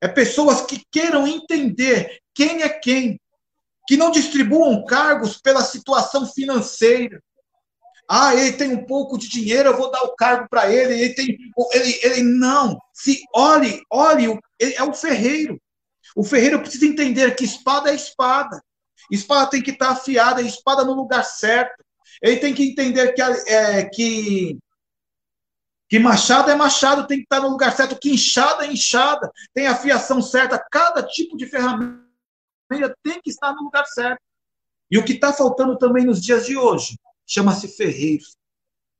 É 0.00 0.08
pessoas 0.08 0.62
que 0.62 0.82
queiram 0.90 1.28
entender 1.28 2.18
quem 2.32 2.62
é 2.62 2.68
quem, 2.70 3.20
que 3.86 3.98
não 3.98 4.10
distribuam 4.10 4.82
cargos 4.86 5.36
pela 5.36 5.62
situação 5.62 6.24
financeira. 6.24 7.22
Ah, 8.08 8.34
ele 8.34 8.54
tem 8.54 8.72
um 8.72 8.86
pouco 8.86 9.18
de 9.18 9.28
dinheiro, 9.28 9.68
eu 9.68 9.76
vou 9.76 9.90
dar 9.90 10.04
o 10.04 10.16
cargo 10.16 10.48
para 10.48 10.72
ele. 10.72 10.94
Ele 10.94 11.14
tem, 11.14 11.36
ele, 11.74 12.00
ele 12.02 12.22
não. 12.22 12.80
Se 12.94 13.22
olhe, 13.34 13.82
olhe, 13.90 14.40
ele 14.58 14.74
é 14.76 14.82
o 14.82 14.94
ferreiro. 14.94 15.60
O 16.16 16.24
ferreiro 16.24 16.60
precisa 16.60 16.86
entender 16.86 17.34
que 17.34 17.44
espada 17.44 17.90
é 17.90 17.94
espada. 17.94 18.62
Espada 19.10 19.50
tem 19.50 19.62
que 19.62 19.70
estar 19.70 19.90
afiada, 19.90 20.42
espada 20.42 20.84
no 20.84 20.92
lugar 20.92 21.24
certo. 21.24 21.84
Ele 22.22 22.36
tem 22.36 22.54
que 22.54 22.64
entender 22.64 23.12
que, 23.12 23.22
é, 23.22 23.84
que 23.84 24.58
que 25.90 25.98
machado 25.98 26.48
é 26.48 26.54
machado, 26.54 27.04
tem 27.08 27.18
que 27.18 27.24
estar 27.24 27.40
no 27.40 27.48
lugar 27.48 27.74
certo. 27.74 27.98
Que 27.98 28.10
enxada 28.10 28.64
é 28.64 28.72
enxada, 28.72 29.28
tem 29.52 29.66
a 29.66 29.74
fiação 29.74 30.22
certa. 30.22 30.64
Cada 30.70 31.02
tipo 31.02 31.36
de 31.36 31.46
ferramenta 31.46 32.00
tem 33.02 33.20
que 33.20 33.28
estar 33.28 33.52
no 33.52 33.64
lugar 33.64 33.84
certo. 33.86 34.22
E 34.88 34.96
o 34.96 35.04
que 35.04 35.14
está 35.14 35.32
faltando 35.32 35.76
também 35.76 36.04
nos 36.04 36.22
dias 36.22 36.46
de 36.46 36.56
hoje 36.56 36.96
chama-se 37.26 37.66
ferreiros. 37.76 38.36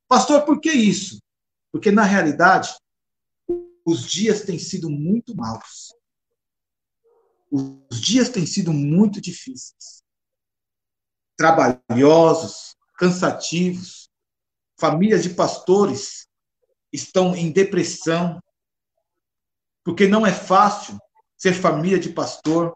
Pastor, 0.05 0.43
por 0.43 0.59
que 0.59 0.69
isso? 0.69 1.21
Porque, 1.71 1.91
na 1.91 2.03
realidade, 2.03 2.75
os 3.85 4.05
dias 4.05 4.41
têm 4.41 4.59
sido 4.59 4.89
muito 4.89 5.33
maus. 5.33 5.90
Os 7.51 7.99
dias 7.99 8.29
têm 8.29 8.45
sido 8.45 8.71
muito 8.71 9.19
difíceis. 9.19 10.01
Trabalhosos, 11.37 12.75
cansativos. 12.97 14.09
Famílias 14.79 15.23
de 15.23 15.31
pastores 15.31 16.27
estão 16.91 17.35
em 17.35 17.51
depressão, 17.51 18.41
porque 19.83 20.07
não 20.07 20.25
é 20.25 20.33
fácil 20.33 20.97
ser 21.37 21.53
família 21.53 21.99
de 21.99 22.09
pastor, 22.09 22.75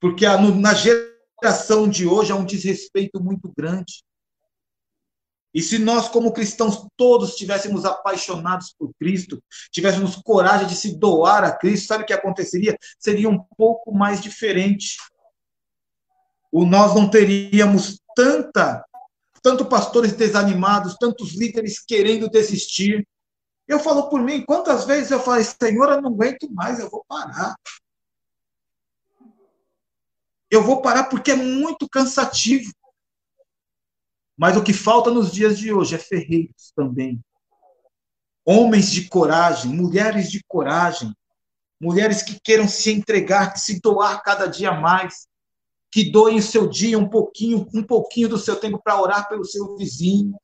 porque 0.00 0.26
na 0.26 0.74
geração 0.74 1.88
de 1.88 2.06
hoje 2.06 2.32
há 2.32 2.36
um 2.36 2.44
desrespeito 2.44 3.22
muito 3.22 3.52
grande. 3.56 4.04
E 5.54 5.60
se 5.60 5.78
nós, 5.78 6.08
como 6.08 6.32
cristãos, 6.32 6.86
todos 6.96 7.30
estivéssemos 7.30 7.84
apaixonados 7.84 8.74
por 8.78 8.90
Cristo, 8.98 9.42
tivéssemos 9.70 10.16
coragem 10.16 10.66
de 10.66 10.74
se 10.74 10.96
doar 10.96 11.44
a 11.44 11.52
Cristo, 11.52 11.88
sabe 11.88 12.04
o 12.04 12.06
que 12.06 12.12
aconteceria? 12.12 12.76
Seria 12.98 13.28
um 13.28 13.38
pouco 13.56 13.92
mais 13.92 14.20
diferente. 14.20 14.96
O 16.50 16.64
nós 16.64 16.94
não 16.94 17.08
teríamos 17.08 18.00
tanta, 18.16 18.84
tanto 19.42 19.66
pastores 19.66 20.12
desanimados, 20.12 20.96
tantos 20.98 21.34
líderes 21.34 21.78
querendo 21.78 22.30
desistir. 22.30 23.06
Eu 23.68 23.78
falo 23.78 24.08
por 24.08 24.22
mim, 24.22 24.44
quantas 24.44 24.86
vezes 24.86 25.10
eu 25.10 25.20
falei, 25.20 25.44
Senhor, 25.44 25.90
eu 25.90 26.00
não 26.00 26.10
aguento 26.12 26.50
mais, 26.50 26.78
eu 26.78 26.88
vou 26.88 27.04
parar. 27.06 27.54
Eu 30.50 30.62
vou 30.62 30.82
parar 30.82 31.04
porque 31.04 31.30
é 31.30 31.36
muito 31.36 31.88
cansativo. 31.88 32.70
Mas 34.42 34.56
o 34.56 34.62
que 34.64 34.72
falta 34.72 35.08
nos 35.08 35.30
dias 35.30 35.56
de 35.56 35.72
hoje 35.72 35.94
é 35.94 35.98
ferreiros 35.98 36.72
também. 36.74 37.24
Homens 38.44 38.90
de 38.90 39.08
coragem, 39.08 39.72
mulheres 39.72 40.32
de 40.32 40.42
coragem, 40.48 41.14
mulheres 41.80 42.24
que 42.24 42.40
queiram 42.42 42.66
se 42.66 42.90
entregar, 42.90 43.52
que 43.52 43.60
se 43.60 43.80
doar 43.80 44.20
cada 44.20 44.46
dia 44.46 44.72
mais, 44.72 45.28
que 45.92 46.10
doem 46.10 46.38
o 46.38 46.42
seu 46.42 46.68
dia 46.68 46.98
um 46.98 47.08
pouquinho, 47.08 47.68
um 47.72 47.84
pouquinho 47.84 48.28
do 48.28 48.36
seu 48.36 48.56
tempo 48.56 48.80
para 48.82 49.00
orar 49.00 49.28
pelo 49.28 49.44
seu 49.44 49.76
vizinho, 49.76 50.34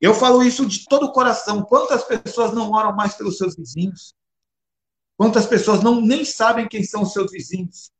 eu 0.00 0.14
falo 0.14 0.42
isso 0.42 0.64
de 0.64 0.86
todo 0.86 1.08
o 1.08 1.12
coração. 1.12 1.62
Quantas 1.64 2.02
pessoas 2.04 2.54
não 2.54 2.72
oram 2.72 2.96
mais 2.96 3.14
pelos 3.14 3.36
seus 3.36 3.54
vizinhos? 3.54 4.14
Quantas 5.14 5.44
pessoas 5.44 5.82
não 5.82 6.00
nem 6.00 6.24
sabem 6.24 6.66
quem 6.66 6.82
são 6.82 7.02
os 7.02 7.12
seus 7.12 7.30
vizinhos? 7.30 7.90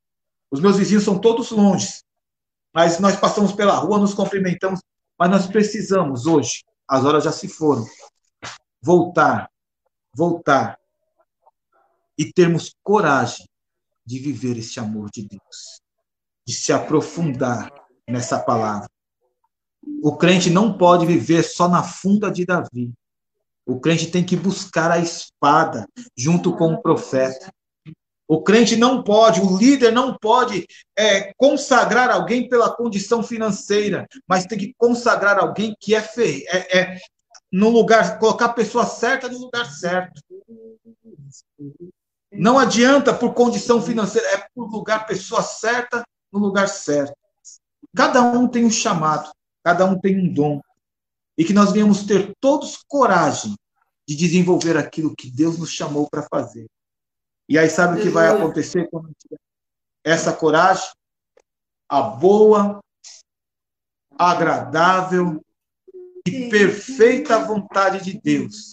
Os 0.50 0.60
meus 0.60 0.78
vizinhos 0.78 1.04
são 1.04 1.20
todos 1.20 1.50
longe, 1.50 2.02
mas 2.74 2.98
nós 2.98 3.16
passamos 3.16 3.52
pela 3.52 3.74
rua, 3.74 3.98
nos 3.98 4.14
cumprimentamos, 4.14 4.80
mas 5.18 5.30
nós 5.30 5.46
precisamos 5.46 6.26
hoje, 6.26 6.64
as 6.86 7.04
horas 7.04 7.24
já 7.24 7.32
se 7.32 7.48
foram, 7.48 7.86
voltar, 8.80 9.50
voltar 10.14 10.78
e 12.16 12.32
termos 12.32 12.74
coragem 12.82 13.46
de 14.04 14.18
viver 14.18 14.56
esse 14.56 14.80
amor 14.80 15.10
de 15.10 15.26
Deus, 15.26 15.80
de 16.46 16.54
se 16.54 16.72
aprofundar 16.72 17.70
nessa 18.08 18.38
palavra. 18.38 18.88
O 20.02 20.16
crente 20.16 20.50
não 20.50 20.76
pode 20.76 21.06
viver 21.06 21.42
só 21.42 21.68
na 21.68 21.82
funda 21.82 22.30
de 22.30 22.44
Davi. 22.44 22.92
O 23.66 23.78
crente 23.78 24.10
tem 24.10 24.24
que 24.24 24.36
buscar 24.36 24.90
a 24.90 24.98
espada 24.98 25.86
junto 26.16 26.56
com 26.56 26.72
o 26.72 26.82
profeta. 26.82 27.52
O 28.28 28.42
crente 28.42 28.76
não 28.76 29.02
pode, 29.02 29.40
o 29.40 29.56
líder 29.56 29.90
não 29.90 30.14
pode 30.18 30.66
é, 30.94 31.32
consagrar 31.34 32.10
alguém 32.10 32.46
pela 32.46 32.70
condição 32.70 33.22
financeira, 33.22 34.06
mas 34.28 34.44
tem 34.44 34.58
que 34.58 34.74
consagrar 34.76 35.38
alguém 35.38 35.74
que 35.80 35.94
é, 35.94 36.02
fe... 36.02 36.44
é, 36.46 36.78
é 36.78 36.98
no 37.50 37.70
lugar, 37.70 38.18
colocar 38.18 38.44
a 38.44 38.52
pessoa 38.52 38.84
certa 38.84 39.30
no 39.30 39.38
lugar 39.38 39.64
certo. 39.70 40.20
Não 42.30 42.58
adianta 42.58 43.14
por 43.14 43.32
condição 43.32 43.80
financeira, 43.80 44.28
é 44.28 44.46
por 44.54 44.70
lugar, 44.70 45.06
pessoa 45.06 45.42
certa 45.42 46.04
no 46.30 46.38
lugar 46.38 46.68
certo. 46.68 47.14
Cada 47.96 48.20
um 48.20 48.46
tem 48.46 48.66
um 48.66 48.70
chamado, 48.70 49.30
cada 49.64 49.86
um 49.86 49.98
tem 49.98 50.18
um 50.20 50.30
dom. 50.30 50.60
E 51.38 51.44
que 51.44 51.54
nós 51.54 51.72
venhamos 51.72 52.04
ter 52.04 52.34
todos 52.38 52.84
coragem 52.86 53.54
de 54.06 54.14
desenvolver 54.14 54.76
aquilo 54.76 55.14
que 55.16 55.30
Deus 55.30 55.58
nos 55.58 55.70
chamou 55.70 56.06
para 56.10 56.26
fazer. 56.28 56.66
E 57.48 57.58
aí, 57.58 57.70
sabe 57.70 57.98
o 57.98 58.02
que 58.02 58.10
vai 58.10 58.28
acontecer 58.28 58.88
quando 58.90 59.10
tiver 59.18 59.40
essa 60.04 60.32
coragem? 60.32 60.90
A 61.88 62.02
boa, 62.02 62.80
agradável 64.18 65.42
e 66.26 66.50
perfeita 66.50 67.38
vontade 67.38 68.04
de 68.04 68.20
Deus, 68.20 68.72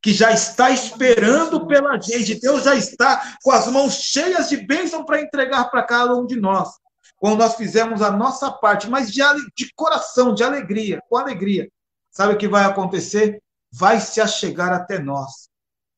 que 0.00 0.14
já 0.14 0.32
está 0.32 0.70
esperando 0.70 1.66
pela 1.66 2.00
gente. 2.00 2.40
Deus 2.40 2.64
já 2.64 2.74
está 2.74 3.36
com 3.42 3.50
as 3.50 3.66
mãos 3.66 3.94
cheias 3.94 4.48
de 4.48 4.56
bênção 4.56 5.04
para 5.04 5.20
entregar 5.20 5.70
para 5.70 5.82
cada 5.82 6.16
um 6.16 6.24
de 6.24 6.40
nós. 6.40 6.70
Quando 7.16 7.38
nós 7.38 7.56
fizermos 7.56 8.00
a 8.00 8.10
nossa 8.10 8.50
parte, 8.50 8.88
mas 8.88 9.12
de, 9.12 9.20
de 9.54 9.70
coração, 9.74 10.32
de 10.32 10.42
alegria, 10.42 11.02
com 11.06 11.18
alegria. 11.18 11.70
Sabe 12.10 12.32
o 12.32 12.38
que 12.38 12.48
vai 12.48 12.64
acontecer? 12.64 13.42
Vai 13.70 14.00
se 14.00 14.22
achegar 14.22 14.72
até 14.72 14.98
nós. 14.98 15.50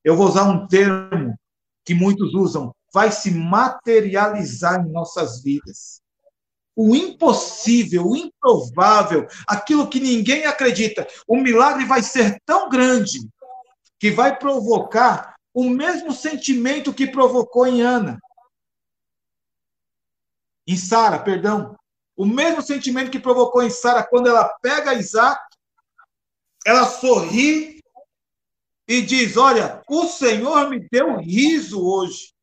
Eu 0.03 0.17
vou 0.17 0.27
usar 0.27 0.43
um 0.43 0.67
termo 0.67 1.33
que 1.85 1.93
muitos 1.93 2.33
usam, 2.33 2.73
vai 2.93 3.11
se 3.11 3.31
materializar 3.31 4.85
em 4.85 4.91
nossas 4.91 5.41
vidas. 5.41 6.01
O 6.75 6.95
impossível, 6.95 8.07
o 8.07 8.15
improvável, 8.15 9.27
aquilo 9.47 9.89
que 9.89 9.99
ninguém 9.99 10.45
acredita, 10.45 11.07
o 11.27 11.37
milagre 11.37 11.85
vai 11.85 12.01
ser 12.01 12.41
tão 12.45 12.69
grande 12.69 13.19
que 13.99 14.11
vai 14.11 14.37
provocar 14.37 15.35
o 15.53 15.69
mesmo 15.69 16.11
sentimento 16.11 16.93
que 16.93 17.07
provocou 17.07 17.67
em 17.67 17.81
Ana. 17.81 18.19
Em 20.67 20.75
Sara, 20.75 21.19
perdão. 21.19 21.75
O 22.15 22.25
mesmo 22.25 22.61
sentimento 22.61 23.11
que 23.11 23.19
provocou 23.19 23.61
em 23.61 23.69
Sara 23.69 24.03
quando 24.03 24.27
ela 24.27 24.47
pega 24.61 24.93
Isaac, 24.93 25.41
ela 26.65 26.85
sorri 26.85 27.72
e 28.87 29.01
diz: 29.01 29.37
Olha, 29.37 29.81
o 29.89 30.07
Senhor 30.07 30.69
me 30.69 30.87
deu 30.91 31.17
riso 31.17 31.85
hoje. 31.85 32.33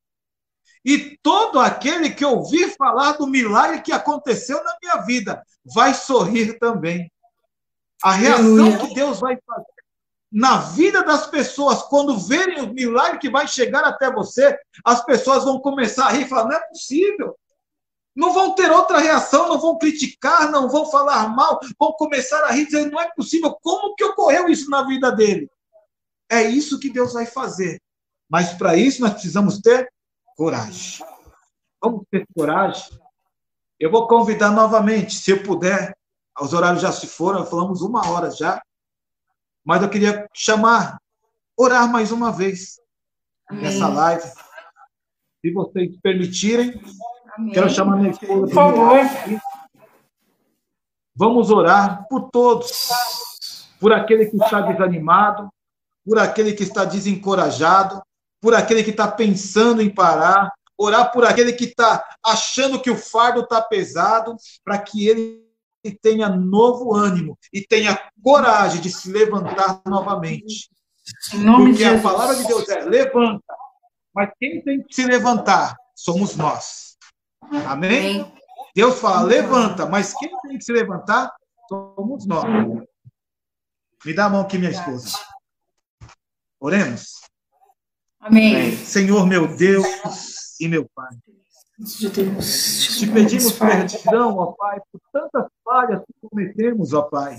E 0.85 1.19
todo 1.23 1.61
aquele 1.61 2.11
que 2.11 2.25
ouvir 2.25 2.75
falar 2.77 3.13
do 3.13 3.27
milagre 3.27 3.83
que 3.83 3.93
aconteceu 3.93 4.63
na 4.65 4.77
minha 4.83 4.97
vida 5.05 5.43
vai 5.65 5.93
sorrir 5.93 6.59
também. 6.59 7.13
A 8.03 8.13
reação 8.13 8.79
que 8.79 8.95
Deus 8.95 9.21
vai 9.21 9.37
fazer 9.47 9.81
na 10.33 10.59
vida 10.59 11.03
das 11.03 11.27
pessoas, 11.27 11.83
quando 11.83 12.17
verem 12.17 12.63
o 12.63 12.73
milagre 12.73 13.19
que 13.19 13.29
vai 13.29 13.49
chegar 13.49 13.83
até 13.83 14.11
você, 14.13 14.57
as 14.85 15.05
pessoas 15.05 15.45
vão 15.45 15.59
começar 15.59 16.07
a 16.07 16.11
rir 16.11 16.23
e 16.23 16.29
falar: 16.29 16.45
não 16.45 16.57
é 16.57 16.69
possível. 16.69 17.37
Não 18.15 18.33
vão 18.33 18.55
ter 18.55 18.71
outra 18.71 18.99
reação, 18.99 19.49
não 19.49 19.59
vão 19.59 19.79
criticar, 19.79 20.51
não 20.51 20.69
vão 20.69 20.91
falar 20.91 21.29
mal, 21.29 21.59
vão 21.79 21.93
começar 21.93 22.43
a 22.45 22.53
rir, 22.53 22.67
dizendo: 22.67 22.93
não 22.93 23.01
é 23.01 23.11
possível. 23.15 23.57
Como 23.61 23.95
que 23.97 24.05
ocorreu 24.05 24.49
isso 24.49 24.71
na 24.71 24.83
vida 24.87 25.11
dele? 25.11 25.51
É 26.31 26.43
isso 26.43 26.79
que 26.79 26.89
Deus 26.89 27.13
vai 27.13 27.27
fazer. 27.27 27.81
Mas 28.29 28.55
para 28.55 28.77
isso 28.77 29.01
nós 29.03 29.13
precisamos 29.13 29.59
ter 29.59 29.93
coragem. 30.37 31.05
Vamos 31.83 32.05
ter 32.11 32.25
coragem. 32.35 32.99
Eu 33.79 33.91
vou 33.91 34.07
convidar 34.07 34.51
novamente, 34.51 35.15
se 35.15 35.33
eu 35.33 35.43
puder. 35.43 35.97
Os 36.41 36.53
horários 36.53 36.83
já 36.83 36.93
se 36.93 37.07
foram, 37.07 37.45
falamos 37.45 37.83
uma 37.83 38.09
hora 38.09 38.31
já. 38.31 38.63
Mas 39.65 39.83
eu 39.83 39.91
queria 39.91 40.29
chamar, 40.33 41.01
orar 41.57 41.91
mais 41.91 42.13
uma 42.13 42.31
vez 42.31 42.81
Amém. 43.49 43.65
nessa 43.65 43.89
live. 43.89 44.23
Se 45.41 45.53
vocês 45.53 45.97
permitirem, 46.01 46.81
Amém. 47.37 47.53
quero 47.53 47.69
chamar 47.69 47.97
minha 47.97 48.11
esposa. 48.11 48.47
Por 48.47 48.53
favor. 48.53 49.01
Vamos 51.15 51.51
orar 51.51 52.07
por 52.09 52.31
todos. 52.31 52.89
Por 53.81 53.93
aquele 53.93 54.27
que 54.27 54.37
está 54.37 54.61
desanimado, 54.61 55.51
por 56.05 56.19
aquele 56.19 56.53
que 56.53 56.63
está 56.63 56.85
desencorajado, 56.85 58.03
por 58.41 58.55
aquele 58.55 58.83
que 58.83 58.91
está 58.91 59.09
pensando 59.11 59.83
em 59.83 59.93
parar, 59.93 60.51
orar 60.81 61.13
por 61.13 61.27
aquele 61.27 61.53
que 61.53 61.65
está 61.65 62.03
achando 62.25 62.81
que 62.81 62.91
o 62.91 62.97
fardo 62.97 63.41
está 63.41 63.61
pesado, 63.61 64.35
para 64.65 64.79
que 64.79 65.07
ele 65.07 65.45
tenha 66.03 66.29
novo 66.29 66.95
ânimo 66.95 67.39
e 67.53 67.61
tenha 67.61 67.99
coragem 68.23 68.81
de 68.81 68.91
se 68.91 69.11
levantar 69.11 69.83
novamente. 69.87 70.71
Porque 71.31 71.85
a 71.85 72.01
palavra 72.01 72.37
de 72.37 72.47
Deus 72.47 72.69
é 72.69 72.81
levanta, 72.81 73.55
mas 74.15 74.31
quem 74.39 74.63
tem 74.63 74.83
que 74.83 74.95
se 74.95 75.05
levantar 75.05 75.77
somos 75.95 76.35
nós. 76.35 76.97
Amém? 77.67 78.31
Deus 78.75 78.99
fala 79.01 79.23
levanta, 79.23 79.87
mas 79.87 80.15
quem 80.15 80.31
tem 80.43 80.59
que 80.59 80.65
se 80.65 80.73
levantar 80.73 81.31
somos 81.69 82.27
nós. 82.27 82.45
Me 84.05 84.15
dá 84.15 84.27
a 84.27 84.31
mão 84.31 84.43
aqui, 84.43 84.57
minha 84.57 84.71
esposa. 84.71 85.19
Oremos. 86.61 87.15
Amém. 88.21 88.77
Senhor, 88.77 89.27
meu 89.27 89.49
Deus 89.57 89.87
e 90.61 90.69
meu 90.69 90.87
Pai. 90.95 91.09
Deus, 91.79 92.99
te 92.99 93.07
pedimos 93.07 93.53
perdão, 93.53 94.37
ó 94.37 94.53
Pai, 94.53 94.79
por 94.93 95.01
tantas 95.11 95.51
falhas 95.65 96.03
que 96.05 96.29
cometemos, 96.29 96.93
ó 96.93 97.03
Pai. 97.03 97.37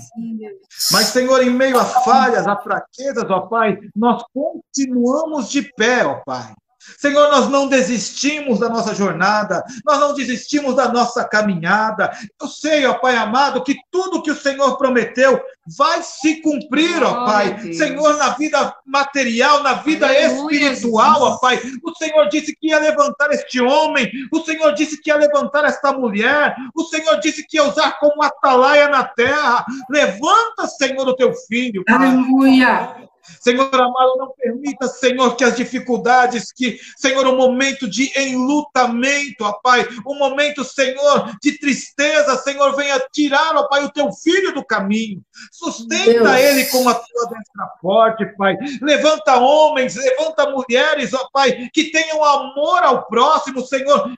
Mas, 0.90 1.06
Senhor, 1.06 1.40
em 1.42 1.50
meio 1.50 1.78
às 1.78 2.04
falhas, 2.04 2.48
às 2.48 2.60
fraquezas, 2.60 3.30
ó 3.30 3.42
Pai, 3.42 3.78
nós 3.94 4.24
continuamos 4.34 5.48
de 5.48 5.62
pé, 5.74 6.04
ó 6.04 6.20
Pai. 6.24 6.52
Senhor, 6.98 7.30
nós 7.30 7.48
não 7.48 7.68
desistimos 7.68 8.58
da 8.58 8.68
nossa 8.68 8.94
jornada, 8.94 9.64
nós 9.84 9.98
não 9.98 10.14
desistimos 10.14 10.74
da 10.74 10.88
nossa 10.88 11.24
caminhada. 11.24 12.10
Eu 12.40 12.48
sei, 12.48 12.86
ó 12.86 12.94
Pai 12.94 13.16
amado, 13.16 13.62
que 13.62 13.76
tudo 13.90 14.22
que 14.22 14.30
o 14.30 14.36
Senhor 14.36 14.76
prometeu 14.76 15.40
vai 15.76 16.02
se 16.02 16.40
cumprir, 16.40 17.02
ó 17.02 17.24
Pai. 17.24 17.72
Senhor, 17.72 18.16
na 18.16 18.30
vida 18.30 18.74
material, 18.86 19.62
na 19.62 19.74
vida 19.74 20.06
Aleluia, 20.06 20.72
espiritual, 20.72 21.14
Jesus. 21.14 21.30
ó 21.30 21.38
Pai. 21.38 21.60
O 21.82 21.94
Senhor 21.94 22.28
disse 22.28 22.56
que 22.56 22.68
ia 22.68 22.78
levantar 22.78 23.30
este 23.32 23.60
homem, 23.60 24.10
o 24.32 24.40
Senhor 24.40 24.72
disse 24.74 25.00
que 25.00 25.10
ia 25.10 25.16
levantar 25.16 25.64
esta 25.64 25.92
mulher, 25.92 26.54
o 26.74 26.84
Senhor 26.84 27.18
disse 27.20 27.46
que 27.46 27.56
ia 27.56 27.64
usar 27.64 27.98
como 27.98 28.22
atalaia 28.22 28.88
na 28.88 29.04
terra. 29.04 29.64
Levanta, 29.88 30.66
Senhor, 30.66 31.06
o 31.06 31.16
teu 31.16 31.32
filho. 31.34 31.84
Pai. 31.84 31.94
Aleluia. 31.94 33.11
Senhor 33.40 33.74
amado, 33.74 34.16
não 34.16 34.32
permita, 34.36 34.86
Senhor, 34.88 35.36
que 35.36 35.44
as 35.44 35.56
dificuldades, 35.56 36.52
que, 36.52 36.78
Senhor, 36.96 37.26
o 37.26 37.32
um 37.32 37.36
momento 37.36 37.88
de 37.88 38.10
enlutamento, 38.18 39.44
ó 39.44 39.52
Pai, 39.62 39.86
um 40.06 40.16
momento, 40.16 40.64
Senhor, 40.64 41.32
de 41.42 41.58
tristeza, 41.58 42.36
Senhor, 42.38 42.74
venha 42.76 43.00
tirar, 43.12 43.56
ó 43.56 43.68
Pai, 43.68 43.84
o 43.84 43.92
teu 43.92 44.10
filho 44.12 44.52
do 44.52 44.64
caminho. 44.64 45.22
Sustenta 45.50 46.12
Deus. 46.12 46.40
ele 46.40 46.66
com 46.66 46.88
a 46.88 46.94
tua 46.94 47.26
destra 47.28 47.66
forte, 47.80 48.26
Pai. 48.36 48.56
Levanta 48.80 49.36
homens, 49.36 49.94
levanta 49.94 50.50
mulheres, 50.50 51.14
ó 51.14 51.28
Pai, 51.32 51.68
que 51.72 51.90
tenham 51.90 52.24
amor 52.24 52.82
ao 52.82 53.06
próximo, 53.06 53.64
Senhor, 53.64 54.12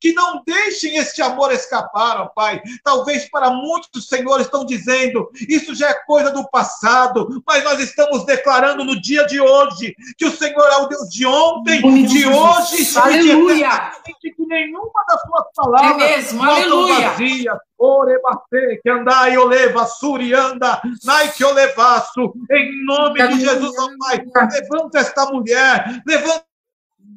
que 0.00 0.12
não 0.12 0.42
deixem 0.44 0.96
este 0.96 1.22
amor 1.22 1.52
escapar, 1.52 2.20
ó 2.20 2.26
Pai. 2.26 2.60
Talvez 2.84 3.28
para 3.30 3.50
muitos, 3.50 4.08
Senhor, 4.08 4.40
estão 4.40 4.64
dizendo, 4.64 5.30
isso 5.48 5.74
já 5.74 5.90
é 5.90 6.04
coisa 6.06 6.30
do 6.30 6.48
passado, 6.48 7.42
mas 7.46 7.64
nós 7.64 7.80
estamos 7.80 8.24
declarando 8.24 8.84
no 8.84 9.00
dia 9.00 9.26
de 9.26 9.40
hoje 9.40 9.94
que 10.16 10.26
o 10.26 10.30
Senhor 10.30 10.66
é 10.72 10.76
o 10.76 10.86
Deus 10.86 11.08
de 11.08 11.26
ontem, 11.26 11.80
de 12.06 12.26
hoje 12.26 12.98
aleluia. 12.98 13.92
e 14.06 14.12
de 14.20 14.34
que 14.34 14.46
nenhuma 14.46 15.04
das 15.08 15.20
suas 15.22 15.44
palavras 15.54 16.02
é 16.02 16.16
mesmo, 16.16 16.42
aleluia. 16.42 17.10
vazias. 17.10 17.58
Orebate, 17.78 18.80
que 18.82 18.88
andai, 18.88 19.36
oleva, 19.36 19.84
surianda, 19.84 20.80
nai 21.04 21.30
que 21.32 21.44
olevaço, 21.44 22.32
em 22.50 22.84
nome 22.86 23.28
de 23.28 23.40
Jesus, 23.40 23.72
ó 23.78 23.88
Pai, 23.98 24.22
levanta 24.50 24.98
esta 24.98 25.26
mulher, 25.26 26.02
levanta 26.06 26.45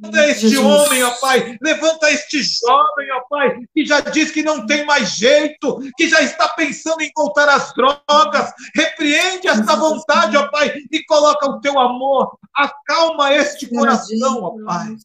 Levanta 0.02 0.28
este 0.28 0.50
Jesus. 0.50 0.66
homem, 0.66 1.04
ó 1.04 1.12
Pai. 1.20 1.58
Levanta 1.62 2.12
este 2.12 2.41
jovem, 2.41 3.12
ó 3.12 3.22
Pai, 3.30 3.60
que 3.74 3.86
já 3.86 4.00
diz 4.00 4.32
que 4.32 4.41
não 4.41 4.66
tem 4.66 4.86
mais 4.86 5.12
jeito, 5.12 5.80
que 5.97 6.08
já 6.08 6.22
está 6.22 6.47
pensando 6.50 7.02
em 7.02 7.12
voltar 7.16 7.50
às 7.50 7.74
drogas. 7.74 8.54
Repreende 8.74 9.47
esta 9.47 9.76
vontade, 9.76 10.38
ó 10.38 10.47
Pai, 10.50 10.74
e 10.91 11.04
coloca 11.04 11.50
o 11.50 11.60
teu 11.60 11.78
amor. 11.78 12.38
Acalma 12.56 13.34
este 13.34 13.68
coração, 13.68 14.43
ó 14.43 14.66
Pai. 14.66 14.95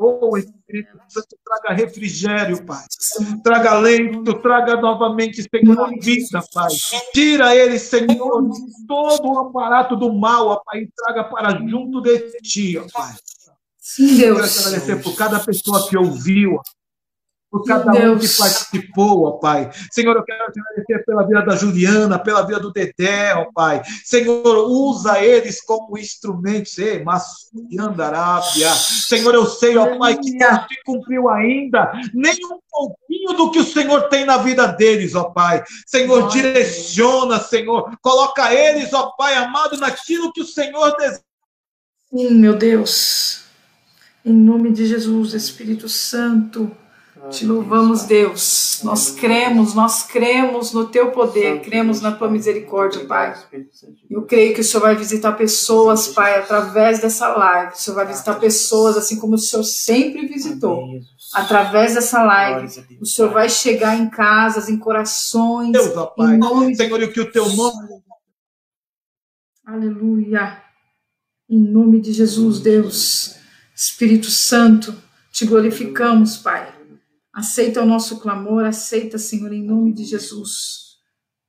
Oh, 0.00 0.36
Espírito 0.38 0.96
Santo, 1.08 1.36
traga 1.44 1.74
refrigério, 1.74 2.64
Pai. 2.64 2.84
Traga 3.42 3.80
leito, 3.80 4.32
traga 4.34 4.76
novamente, 4.76 5.42
Senhor, 5.42 5.90
vida, 6.00 6.40
Pai. 6.54 6.68
Tira 7.12 7.56
ele, 7.56 7.80
Senhor, 7.80 8.48
de 8.48 8.86
todo 8.86 9.28
o 9.28 9.38
aparato 9.40 9.96
do 9.96 10.12
mal, 10.12 10.46
ó 10.46 10.62
Pai, 10.64 10.82
e 10.82 10.92
traga 10.94 11.24
para 11.24 11.58
junto 11.66 12.00
de 12.00 12.30
ti, 12.42 12.78
ó 12.78 12.86
Pai. 12.92 13.12
Sim, 13.88 14.18
Deus. 14.18 14.20
Eu 14.20 14.36
quero 14.36 14.52
te 14.52 14.58
agradecer 14.58 15.02
por 15.02 15.16
cada 15.16 15.40
pessoa 15.40 15.88
que 15.88 15.96
ouviu, 15.96 16.60
por 17.50 17.64
cada 17.64 17.90
um 17.90 18.18
que 18.18 18.28
participou, 18.28 19.24
ó 19.24 19.32
Pai. 19.38 19.70
Senhor, 19.90 20.14
eu 20.14 20.22
quero 20.22 20.52
te 20.52 20.60
agradecer 20.60 21.06
pela 21.06 21.26
vida 21.26 21.40
da 21.40 21.56
Juliana, 21.56 22.18
pela 22.18 22.42
vida 22.42 22.60
do 22.60 22.70
Dedé, 22.70 23.34
ó 23.34 23.46
Pai. 23.50 23.80
Senhor, 24.04 24.44
usa 24.68 25.24
eles 25.24 25.64
como 25.64 25.96
instrumentos, 25.96 26.76
mas 27.02 27.48
andarábia. 27.80 28.70
Senhor, 28.74 29.34
eu 29.34 29.46
sei, 29.46 29.78
ó 29.78 29.96
Pai, 29.96 30.18
que 30.18 30.36
não 30.36 30.68
se 30.68 30.82
cumpriu 30.84 31.30
ainda 31.30 31.90
nem 32.12 32.34
um 32.44 32.60
pouquinho 32.70 33.32
do 33.38 33.50
que 33.50 33.58
o 33.58 33.64
Senhor 33.64 34.10
tem 34.10 34.26
na 34.26 34.36
vida 34.36 34.66
deles, 34.66 35.14
ó 35.14 35.30
Pai. 35.30 35.64
Senhor, 35.86 36.28
direciona, 36.28 37.40
Senhor. 37.40 37.90
Coloca 38.02 38.52
eles, 38.52 38.92
ó 38.92 39.12
Pai 39.16 39.34
amado, 39.34 39.78
naquilo 39.78 40.30
que 40.30 40.42
o 40.42 40.46
Senhor 40.46 40.94
deseja. 40.98 41.22
Sim, 42.10 42.32
meu 42.32 42.54
Deus. 42.54 43.47
Em 44.24 44.32
nome 44.32 44.72
de 44.72 44.86
Jesus, 44.86 45.32
Espírito 45.32 45.88
Santo. 45.88 46.70
Te 47.30 47.44
louvamos, 47.44 48.04
Deus. 48.04 48.80
Nós 48.82 49.10
cremos, 49.10 49.74
nós 49.74 50.04
cremos 50.04 50.72
no 50.72 50.86
teu 50.86 51.10
poder, 51.10 51.60
cremos 51.60 52.00
na 52.00 52.12
tua 52.12 52.30
misericórdia, 52.30 53.04
Pai. 53.06 53.34
Eu 54.08 54.22
creio 54.22 54.54
que 54.54 54.60
o 54.60 54.64
Senhor 54.64 54.82
vai 54.82 54.96
visitar 54.96 55.32
pessoas, 55.32 56.08
Pai, 56.08 56.38
através 56.38 57.00
dessa 57.00 57.28
live. 57.28 57.72
O 57.72 57.76
Senhor 57.76 57.96
vai 57.96 58.06
visitar 58.06 58.34
pessoas 58.38 58.96
assim 58.96 59.18
como 59.18 59.34
o 59.34 59.38
Senhor 59.38 59.64
sempre 59.64 60.26
visitou. 60.26 60.82
Através 61.34 61.94
dessa 61.94 62.22
live, 62.22 62.68
o 63.00 63.04
Senhor 63.04 63.30
vai 63.30 63.48
chegar 63.48 63.98
em 63.98 64.08
casas, 64.08 64.68
em 64.68 64.78
corações. 64.78 65.72
Deus, 65.72 65.96
ó 65.96 66.06
Pai. 66.06 66.34
Em 66.34 66.38
nome 66.38 66.74
Senhor, 66.74 67.02
e 67.02 67.08
que 67.08 67.20
o 67.20 67.30
teu 67.30 67.48
nome. 67.54 67.88
Aleluia. 69.66 70.62
Em 71.50 71.60
nome 71.60 72.00
de 72.00 72.12
Jesus, 72.12 72.60
Deus. 72.60 73.38
Espírito 73.78 74.28
Santo, 74.28 74.92
te 75.30 75.46
glorificamos, 75.46 76.36
Pai. 76.36 76.74
Aceita 77.32 77.80
o 77.80 77.86
nosso 77.86 78.18
clamor, 78.18 78.64
aceita, 78.64 79.18
Senhor, 79.18 79.52
em 79.52 79.62
nome 79.62 79.92
de 79.92 80.04
Jesus. 80.04 80.96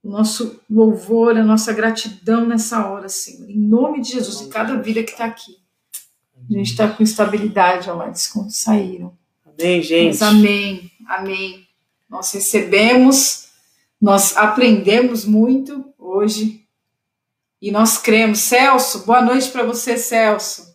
O 0.04 0.12
nosso 0.12 0.62
louvor, 0.70 1.36
a 1.36 1.44
nossa 1.44 1.74
gratidão 1.74 2.46
nessa 2.46 2.88
hora, 2.88 3.10
Senhor, 3.10 3.50
em 3.50 3.58
nome 3.58 4.02
de 4.02 4.12
Jesus, 4.12 4.42
e 4.42 4.50
cada 4.50 4.80
vida 4.80 5.02
que 5.02 5.14
está 5.14 5.26
aqui. 5.26 5.58
A 6.48 6.54
gente 6.54 6.70
está 6.70 6.88
com 6.88 7.02
estabilidade, 7.02 7.90
ó 7.90 7.96
lá, 7.96 8.10
desconto 8.10 8.52
saíram. 8.52 9.18
Amém, 9.44 9.82
gente. 9.82 10.10
Mas 10.10 10.22
amém, 10.22 10.92
amém. 11.08 11.68
Nós 12.08 12.32
recebemos, 12.32 13.48
nós 14.00 14.38
aprendemos 14.38 15.26
muito 15.26 15.84
hoje 15.98 16.64
e 17.60 17.72
nós 17.72 17.98
cremos. 17.98 18.38
Celso, 18.38 19.04
boa 19.04 19.22
noite 19.24 19.50
para 19.50 19.64
você, 19.64 19.98
Celso 19.98 20.69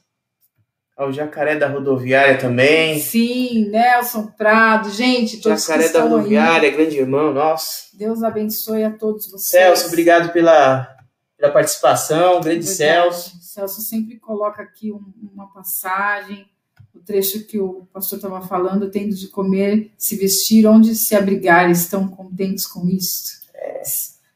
ao 0.96 1.12
Jacaré 1.12 1.56
da 1.56 1.68
Rodoviária 1.68 2.38
também. 2.38 3.00
Sim, 3.00 3.68
Nelson 3.68 4.26
Prado, 4.28 4.90
gente, 4.90 5.40
todos 5.40 5.66
Jacaré 5.66 5.88
da 5.88 6.02
Rodoviária, 6.02 6.68
aí. 6.68 6.74
grande 6.74 6.98
irmão, 6.98 7.32
nossa. 7.32 7.88
Deus 7.94 8.22
abençoe 8.22 8.84
a 8.84 8.90
todos 8.90 9.30
vocês. 9.30 9.62
Celso, 9.62 9.88
obrigado 9.88 10.32
pela, 10.32 10.88
pela 11.36 11.52
participação, 11.52 12.40
grande 12.40 12.66
Verdade. 12.66 12.76
Celso. 12.76 13.38
Celso 13.42 13.80
sempre 13.82 14.18
coloca 14.18 14.62
aqui 14.62 14.92
um, 14.92 15.00
uma 15.32 15.52
passagem, 15.52 16.46
o 16.94 17.00
trecho 17.00 17.44
que 17.44 17.58
o 17.58 17.88
pastor 17.92 18.18
estava 18.18 18.40
falando, 18.40 18.90
tendo 18.90 19.14
de 19.14 19.28
comer, 19.28 19.92
se 19.98 20.16
vestir, 20.16 20.66
onde 20.66 20.94
se 20.94 21.14
abrigar, 21.16 21.70
estão 21.70 22.06
contentes 22.06 22.66
com 22.66 22.88
isso. 22.88 23.42
É. 23.54 23.82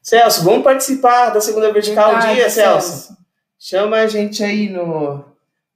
Celso, 0.02 0.42
vamos 0.42 0.64
participar 0.64 1.30
da 1.30 1.40
segunda 1.40 1.72
vertical 1.72 2.10
Verdade, 2.12 2.34
dia, 2.34 2.50
Celso. 2.50 2.88
Celso. 2.88 3.18
Chama 3.58 3.98
a 3.98 4.06
gente 4.06 4.42
aí 4.42 4.68
no, 4.68 5.24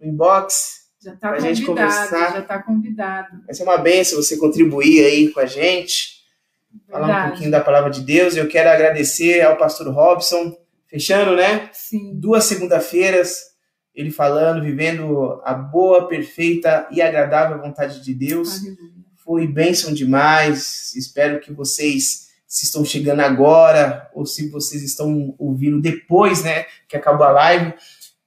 no 0.03 0.09
inbox. 0.09 0.83
Já 1.01 1.15
está 1.15 1.31
convidado, 1.31 1.55
gente 1.55 1.67
conversar. 1.67 2.33
já 2.33 2.39
está 2.41 2.63
convidado. 2.63 3.43
Vai 3.47 3.55
ser 3.55 3.63
uma 3.63 3.79
benção 3.79 4.23
você 4.23 4.37
contribuir 4.37 5.05
aí 5.05 5.29
com 5.31 5.41
a 5.41 5.47
gente, 5.47 6.23
Verdade. 6.71 6.91
falar 6.91 7.25
um 7.25 7.29
pouquinho 7.31 7.51
da 7.51 7.61
palavra 7.61 7.91
de 7.91 8.03
Deus. 8.03 8.37
Eu 8.37 8.49
quero 8.49 8.69
agradecer 8.69 9.41
ao 9.43 9.57
pastor 9.57 9.93
Robson, 9.93 10.57
fechando, 10.87 11.35
né? 11.35 11.71
Sim. 11.73 12.13
Duas 12.15 12.45
segunda-feiras, 12.45 13.53
ele 13.95 14.11
falando, 14.11 14.63
vivendo 14.63 15.41
a 15.45 15.55
boa, 15.55 16.07
perfeita 16.07 16.87
e 16.91 17.01
agradável 17.03 17.61
vontade 17.61 18.03
de 18.03 18.15
Deus. 18.15 18.61
Aleluia. 18.61 18.93
Foi 19.25 19.47
bênção 19.47 19.93
demais. 19.93 20.95
Espero 20.95 21.41
que 21.41 21.53
vocês, 21.53 22.29
se 22.47 22.65
estão 22.65 22.85
chegando 22.85 23.21
agora, 23.21 24.09
ou 24.15 24.25
se 24.25 24.49
vocês 24.51 24.83
estão 24.83 25.35
ouvindo 25.37 25.81
depois, 25.81 26.45
né, 26.45 26.67
que 26.89 26.97
acabou 26.97 27.27
a 27.27 27.31
live, 27.31 27.75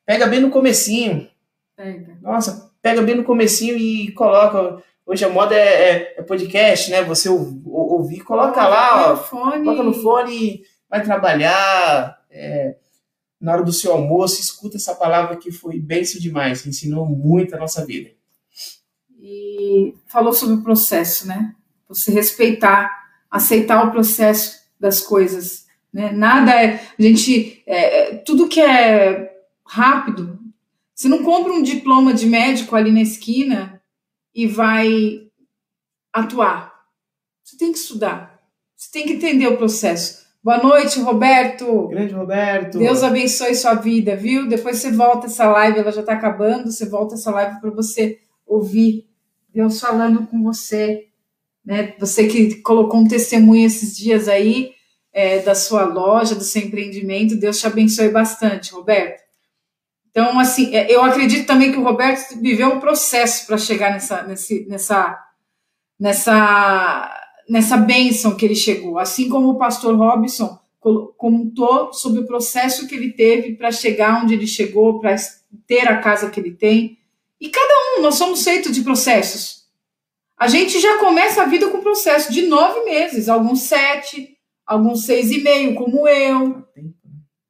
pega 0.06 0.28
bem 0.28 0.42
no 0.42 0.50
comecinho, 0.50 1.30
Pega. 1.76 2.18
Nossa, 2.22 2.72
pega 2.82 3.02
bem 3.02 3.16
no 3.16 3.24
comecinho 3.24 3.78
e 3.78 4.12
coloca. 4.14 4.82
Hoje 5.06 5.26
a 5.26 5.30
moda 5.30 5.54
é, 5.54 5.60
é, 5.60 6.16
é 6.18 6.24
podcast, 6.24 6.90
né? 6.90 7.04
Você 7.04 7.28
ou, 7.28 7.62
ou, 7.66 7.94
ouvir, 7.94 8.22
coloca 8.22 8.66
lá, 8.66 9.12
ó. 9.12 9.18
Fone. 9.18 9.64
Coloca 9.64 9.84
no 9.84 9.94
fone, 9.94 10.64
vai 10.90 11.04
trabalhar. 11.04 12.18
É, 12.32 12.78
na 13.40 13.54
hora 13.54 13.64
do 13.64 13.74
seu 13.74 13.92
almoço, 13.92 14.42
escuta 14.42 14.78
essa 14.78 14.96
palavra 14.96 15.36
que 15.36 15.52
foi 15.52 15.78
bênção 15.78 16.20
demais, 16.20 16.66
ensinou 16.66 17.06
muito 17.06 17.54
a 17.54 17.60
nossa 17.60 17.86
vida. 17.86 18.10
E 19.20 19.94
falou 20.08 20.34
sobre 20.34 20.56
o 20.56 20.64
processo, 20.64 21.28
né? 21.28 21.54
Você 21.90 22.12
respeitar, 22.12 22.90
aceitar 23.30 23.86
o 23.86 23.92
processo 23.92 24.62
das 24.80 25.02
coisas. 25.02 25.66
Né? 25.92 26.12
Nada 26.12 26.52
é. 26.52 26.82
A 26.98 27.02
gente. 27.02 27.62
É, 27.68 28.00
é 28.00 28.16
tudo 28.18 28.48
que 28.48 28.62
é 28.62 29.34
rápido 29.66 30.45
você 30.96 31.10
não 31.10 31.24
compra 31.24 31.52
um 31.52 31.62
diploma 31.62 32.14
de 32.14 32.26
médico 32.26 32.76
ali 32.76 32.92
na 32.92 33.02
esquina 33.02 33.82
e 34.34 34.48
vai 34.48 35.28
atuar. 36.14 36.74
Você 37.44 37.58
tem 37.58 37.72
que 37.74 37.78
estudar. 37.78 38.40
Você 38.76 38.90
tem 38.92 39.06
que 39.06 39.14
entender 39.14 39.48
o 39.48 39.58
processo. 39.58 40.26
Boa 40.42 40.58
noite, 40.64 41.00
Roberto. 41.00 41.90
Grande 41.90 42.14
Roberto. 42.14 42.78
Deus 42.78 43.04
abençoe 43.04 43.56
sua 43.56 43.74
vida, 43.74 44.16
viu? 44.16 44.48
Depois 44.48 44.78
você 44.78 44.92
volta 44.92 45.26
essa 45.26 45.48
live, 45.48 45.80
ela 45.80 45.92
já 45.92 46.02
está 46.02 46.14
acabando. 46.14 46.72
Você 46.72 46.88
volta 46.88 47.16
essa 47.16 47.32
live 47.32 47.60
para 47.60 47.72
você 47.72 48.20
ouvir 48.46 49.10
Deus 49.56 49.80
falando 49.80 50.28
com 50.28 50.44
você. 50.44 51.08
Né? 51.66 51.94
Você 52.00 52.28
que 52.28 52.62
colocou 52.62 53.02
um 53.02 53.08
testemunho 53.08 53.66
esses 53.66 53.98
dias 53.98 54.28
aí 54.28 54.74
é, 55.12 55.40
da 55.40 55.56
sua 55.56 55.84
loja, 55.84 56.36
do 56.36 56.44
seu 56.44 56.62
empreendimento. 56.62 57.36
Deus 57.36 57.60
te 57.60 57.68
abençoe 57.68 58.10
bastante, 58.10 58.74
Roberto. 58.74 59.25
Então, 60.16 60.40
assim, 60.40 60.74
é, 60.74 60.90
eu 60.90 61.04
acredito 61.04 61.46
também 61.46 61.74
que 61.74 61.78
o 61.78 61.84
Roberto 61.84 62.40
viveu 62.40 62.70
um 62.70 62.80
processo 62.80 63.46
para 63.46 63.58
chegar 63.58 63.92
nessa, 63.92 64.24
nesse, 64.24 64.66
nessa, 64.66 65.22
nessa, 66.00 67.22
nessa 67.50 67.76
bênção 67.76 68.34
que 68.34 68.46
ele 68.46 68.56
chegou. 68.56 68.98
Assim 68.98 69.28
como 69.28 69.50
o 69.50 69.58
pastor 69.58 69.94
Robson 69.94 70.58
contou 71.18 71.92
sobre 71.92 72.22
o 72.22 72.26
processo 72.26 72.88
que 72.88 72.96
ele 72.96 73.12
teve 73.12 73.56
para 73.56 73.74
chegar 73.74 74.24
onde 74.24 74.36
ele 74.36 74.48
chegou, 74.48 75.02
para 75.02 75.18
ter 75.68 75.86
a 75.86 76.00
casa 76.00 76.30
que 76.30 76.40
ele 76.40 76.52
tem. 76.52 76.98
E 77.42 77.50
cada 77.50 77.74
um, 77.98 78.02
nós 78.02 78.16
somos 78.16 78.42
feitos 78.42 78.72
de 78.72 78.84
processos. 78.84 79.66
A 80.38 80.48
gente 80.48 80.80
já 80.80 80.98
começa 80.98 81.42
a 81.42 81.46
vida 81.46 81.68
com 81.68 81.82
processo 81.82 82.32
de 82.32 82.44
nove 82.44 82.86
meses, 82.86 83.28
alguns 83.28 83.64
sete, 83.64 84.38
alguns 84.66 85.06
seis 85.06 85.30
e 85.30 85.42
meio, 85.42 85.76
como 85.76 86.08
eu. 86.08 86.65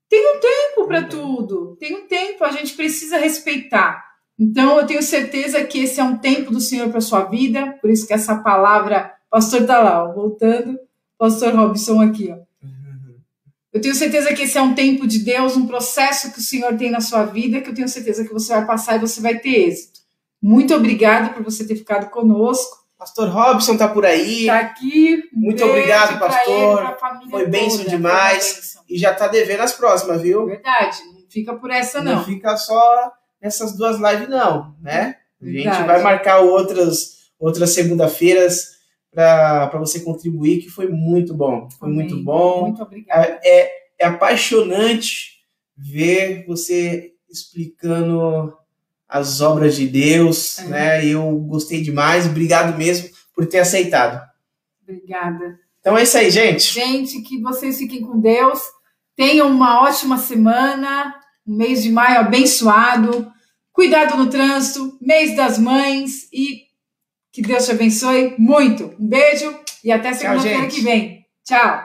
Tem 0.09 0.35
um 0.35 0.39
tempo 0.39 0.87
para 0.87 1.03
tudo, 1.03 1.75
tem 1.79 1.95
um 1.95 2.07
tempo, 2.07 2.43
a 2.43 2.51
gente 2.51 2.73
precisa 2.73 3.17
respeitar. 3.17 4.05
Então, 4.37 4.79
eu 4.79 4.85
tenho 4.85 5.01
certeza 5.01 5.63
que 5.63 5.79
esse 5.79 5.99
é 5.99 6.03
um 6.03 6.17
tempo 6.17 6.51
do 6.51 6.59
Senhor 6.59 6.89
para 6.89 7.01
sua 7.01 7.23
vida, 7.23 7.77
por 7.81 7.89
isso 7.89 8.05
que 8.05 8.13
essa 8.13 8.35
palavra, 8.35 9.13
pastor 9.29 9.61
está 9.61 9.79
lá, 9.79 10.03
ó, 10.03 10.13
voltando, 10.13 10.77
pastor 11.17 11.55
Robson 11.55 12.01
aqui, 12.01 12.31
ó. 12.31 12.45
Eu 13.75 13.81
tenho 13.81 13.93
certeza 13.93 14.33
que 14.33 14.43
esse 14.43 14.57
é 14.57 14.61
um 14.61 14.73
tempo 14.73 15.05
de 15.05 15.19
Deus, 15.19 15.57
um 15.57 15.67
processo 15.67 16.31
que 16.31 16.39
o 16.39 16.41
Senhor 16.41 16.77
tem 16.77 16.89
na 16.89 17.01
sua 17.01 17.25
vida, 17.25 17.59
que 17.59 17.69
eu 17.69 17.73
tenho 17.73 17.89
certeza 17.89 18.23
que 18.23 18.31
você 18.31 18.53
vai 18.53 18.65
passar 18.65 18.95
e 18.95 18.99
você 18.99 19.19
vai 19.19 19.37
ter 19.37 19.67
êxito. 19.67 19.99
Muito 20.41 20.73
obrigada 20.73 21.33
por 21.33 21.43
você 21.43 21.67
ter 21.67 21.75
ficado 21.75 22.09
conosco. 22.09 22.84
Pastor 23.05 23.29
Robson 23.29 23.73
está 23.73 23.87
por 23.87 24.03
aí. 24.03 24.41
Está 24.41 24.59
aqui. 24.59 25.23
Muito 25.31 25.63
obrigado, 25.63 26.17
pastor. 26.17 26.97
Ele, 27.21 27.29
Foi 27.29 27.47
bênção 27.47 27.85
demais 27.85 28.73
e 28.89 28.97
já 28.97 29.13
tá 29.13 29.27
devendo 29.27 29.61
as 29.61 29.73
próximas, 29.73 30.23
viu? 30.23 30.47
Verdade, 30.47 30.97
não 31.13 31.29
fica 31.29 31.53
por 31.53 31.69
essa 31.69 32.01
não. 32.01 32.15
Não 32.15 32.23
fica 32.25 32.57
só 32.57 33.13
nessas 33.39 33.77
duas 33.77 33.97
lives 33.97 34.27
não, 34.27 34.75
né? 34.81 35.17
A 35.39 35.45
gente 35.45 35.83
vai 35.83 36.01
marcar 36.01 36.39
outras 36.39 37.15
outras 37.39 37.75
segunda-feiras 37.75 38.71
para 39.13 39.77
você 39.77 39.99
contribuir, 39.99 40.63
que 40.63 40.69
foi 40.69 40.87
muito 40.87 41.31
bom. 41.31 41.69
Foi 41.79 41.87
Amém. 41.87 41.99
muito 41.99 42.23
bom. 42.23 42.63
Muito 42.63 42.81
obrigada. 42.81 43.39
É, 43.43 43.71
é 43.99 44.07
apaixonante 44.07 45.41
ver 45.77 46.43
você 46.47 47.11
explicando 47.29 48.57
as 49.07 49.41
obras 49.41 49.75
de 49.75 49.87
Deus, 49.87 50.59
é. 50.59 50.63
né? 50.65 51.05
Eu 51.05 51.31
gostei 51.39 51.81
demais. 51.81 52.25
Obrigado 52.25 52.77
mesmo 52.77 53.09
por 53.33 53.45
ter 53.45 53.59
aceitado. 53.59 54.21
Obrigada. 54.83 55.59
Então 55.79 55.97
é 55.97 56.03
isso 56.03 56.17
aí, 56.17 56.31
gente. 56.31 56.73
Gente, 56.73 57.21
que 57.21 57.41
vocês 57.41 57.77
fiquem 57.77 58.01
com 58.01 58.19
Deus. 58.19 58.59
Tenham 59.15 59.47
uma 59.49 59.81
ótima 59.83 60.17
semana, 60.17 61.15
um 61.47 61.55
mês 61.55 61.83
de 61.83 61.91
maio 61.91 62.19
abençoado, 62.19 63.31
Cuidado 63.75 64.15
no 64.15 64.29
trânsito, 64.29 64.97
mês 65.01 65.35
das 65.35 65.59
mães 65.59 66.31
e 66.31 66.61
que 67.29 67.41
Deus 67.41 67.65
te 67.65 67.71
abençoe 67.71 68.33
muito. 68.39 68.95
Um 68.97 69.05
beijo 69.05 69.53
e 69.83 69.91
até 69.91 70.13
segunda-feira 70.13 70.67
que 70.67 70.79
vem. 70.79 71.25
Tchau. 71.43 71.84